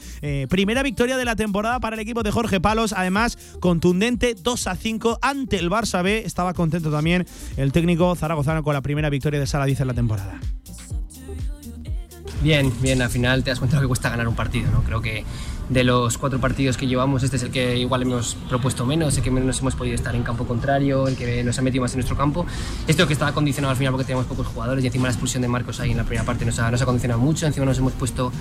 [0.48, 4.77] Primera victoria de la temporada para el equipo de Jorge Palos, además contundente 2 a
[4.77, 6.22] 5 ante el Barça B.
[6.24, 9.94] Estaba contento también el técnico zaragozano con la primera victoria de sala 10 en la
[9.94, 10.40] temporada.
[12.43, 14.82] Bien, bien, al final te das cuenta lo que cuesta ganar un partido, ¿no?
[14.82, 15.24] Creo que
[15.70, 19.22] de los cuatro partidos que llevamos, este es el que igual hemos propuesto menos, el
[19.22, 21.98] que menos hemos podido estar en campo contrario, el que nos ha metido más en
[21.98, 22.44] nuestro campo.
[22.88, 25.48] Esto que estaba condicionado al final porque teníamos pocos jugadores y encima la expulsión de
[25.48, 27.92] Marcos ahí en la primera parte nos ha, nos ha condicionado mucho, encima nos hemos
[27.92, 28.32] puesto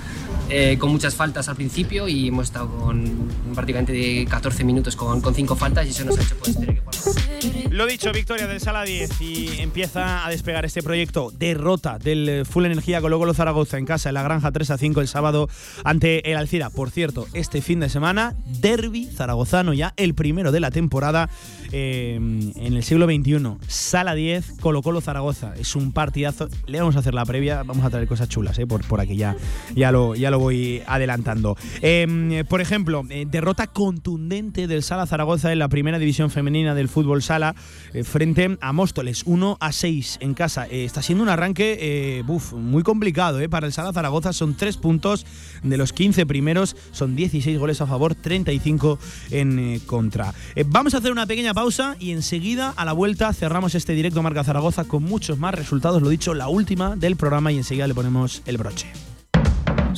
[0.49, 5.21] eh, con muchas faltas al principio y hemos estado con prácticamente de 14 minutos con,
[5.21, 7.69] con cinco faltas y eso nos ha hecho pues, tener que.
[7.69, 11.31] Lo dicho, victoria del Sala 10 y empieza a despegar este proyecto.
[11.37, 14.77] Derrota del eh, Full Energía Colo Colo Zaragoza en casa en la Granja 3 a
[14.77, 15.47] 5 el sábado
[15.83, 16.69] ante el Alcira.
[16.71, 21.29] Por cierto, este fin de semana, derby zaragozano ya, el primero de la temporada
[21.71, 23.57] eh, en el siglo XXI.
[23.67, 25.53] Sala 10, Colo Colo Zaragoza.
[25.57, 26.49] Es un partidazo.
[26.65, 29.15] Le vamos a hacer la previa, vamos a traer cosas chulas eh, por, por aquí
[29.15, 29.35] ya,
[29.75, 31.57] ya, lo, ya lo voy adelantando.
[31.81, 36.89] Eh, por ejemplo, eh, derrota contundente del Sala Zaragoza en la primera división femenina del
[36.89, 37.55] fútbol sala
[38.03, 40.65] frente a Móstoles, 1 a 6 en casa.
[40.65, 42.23] Está siendo un arranque
[42.53, 44.33] muy complicado para el Sala Zaragoza.
[44.33, 45.25] Son 3 puntos
[45.63, 48.99] de los 15 primeros, son 16 goles a favor, 35
[49.31, 50.33] en contra.
[50.67, 54.43] vamos a hacer una pequeña pausa y enseguida a la vuelta cerramos este directo Marca
[54.43, 56.01] Zaragoza con muchos más resultados.
[56.01, 58.87] Lo dicho, la última del programa y enseguida le ponemos el broche.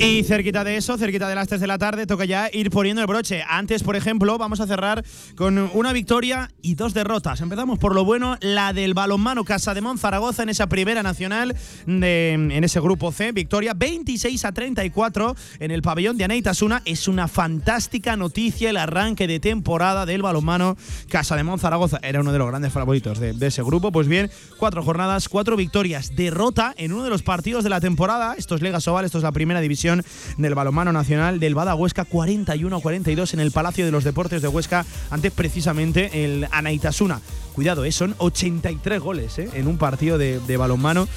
[0.00, 3.02] Y cerquita de eso, cerquita de las 3 de la tarde, toca ya ir poniendo
[3.02, 3.42] el broche.
[3.48, 5.04] Antes, por ejemplo, vamos a cerrar
[5.34, 7.40] con una victoria y dos derrotas.
[7.40, 11.56] Empezamos por lo bueno, la del balonmano Casa de Zaragoza en esa primera nacional
[11.86, 13.32] de, en ese grupo C.
[13.32, 16.80] Victoria 26 a 34 en el pabellón de Aneitasuna.
[16.84, 20.76] Es una fantástica noticia el arranque de temporada del balonmano
[21.08, 21.98] Casa de Zaragoza.
[22.02, 23.90] Era uno de los grandes favoritos de, de ese grupo.
[23.90, 26.14] Pues bien, cuatro jornadas, cuatro victorias.
[26.14, 28.36] Derrota en uno de los partidos de la temporada.
[28.38, 29.87] Esto es Lega Sobal, esto es la primera división
[30.36, 34.48] del balonmano nacional del Bada Huesca 41 42 en el Palacio de los Deportes de
[34.48, 37.20] Huesca ante precisamente el Anaitasuna.
[37.58, 41.08] Cuidado, eh, son 83 goles eh, en un partido de, balonmano,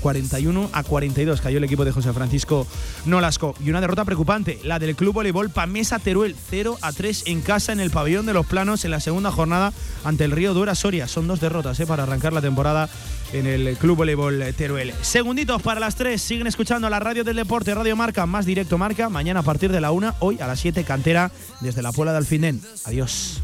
[0.00, 2.66] 41 eh, a 42 cayó el equipo de José Francisco
[3.04, 3.54] Nolasco.
[3.62, 7.74] Y una derrota preocupante, la del Club Voleibol Pamesa Teruel, 0 a 3 en casa
[7.74, 11.06] en el pabellón de los planos en la segunda jornada ante el Río Dura Soria.
[11.06, 12.88] Son dos derrotas para arrancar la temporada
[13.34, 14.94] en el Club Voleibol Teruel.
[15.02, 19.10] Segunditos para las 3, siguen escuchando la radio del deporte, Radio Marca, más directo Marca,
[19.10, 22.18] mañana a partir de la 1, hoy a las 7, cantera desde la Puebla de
[22.18, 22.62] Alfindén.
[22.86, 23.42] Adiós.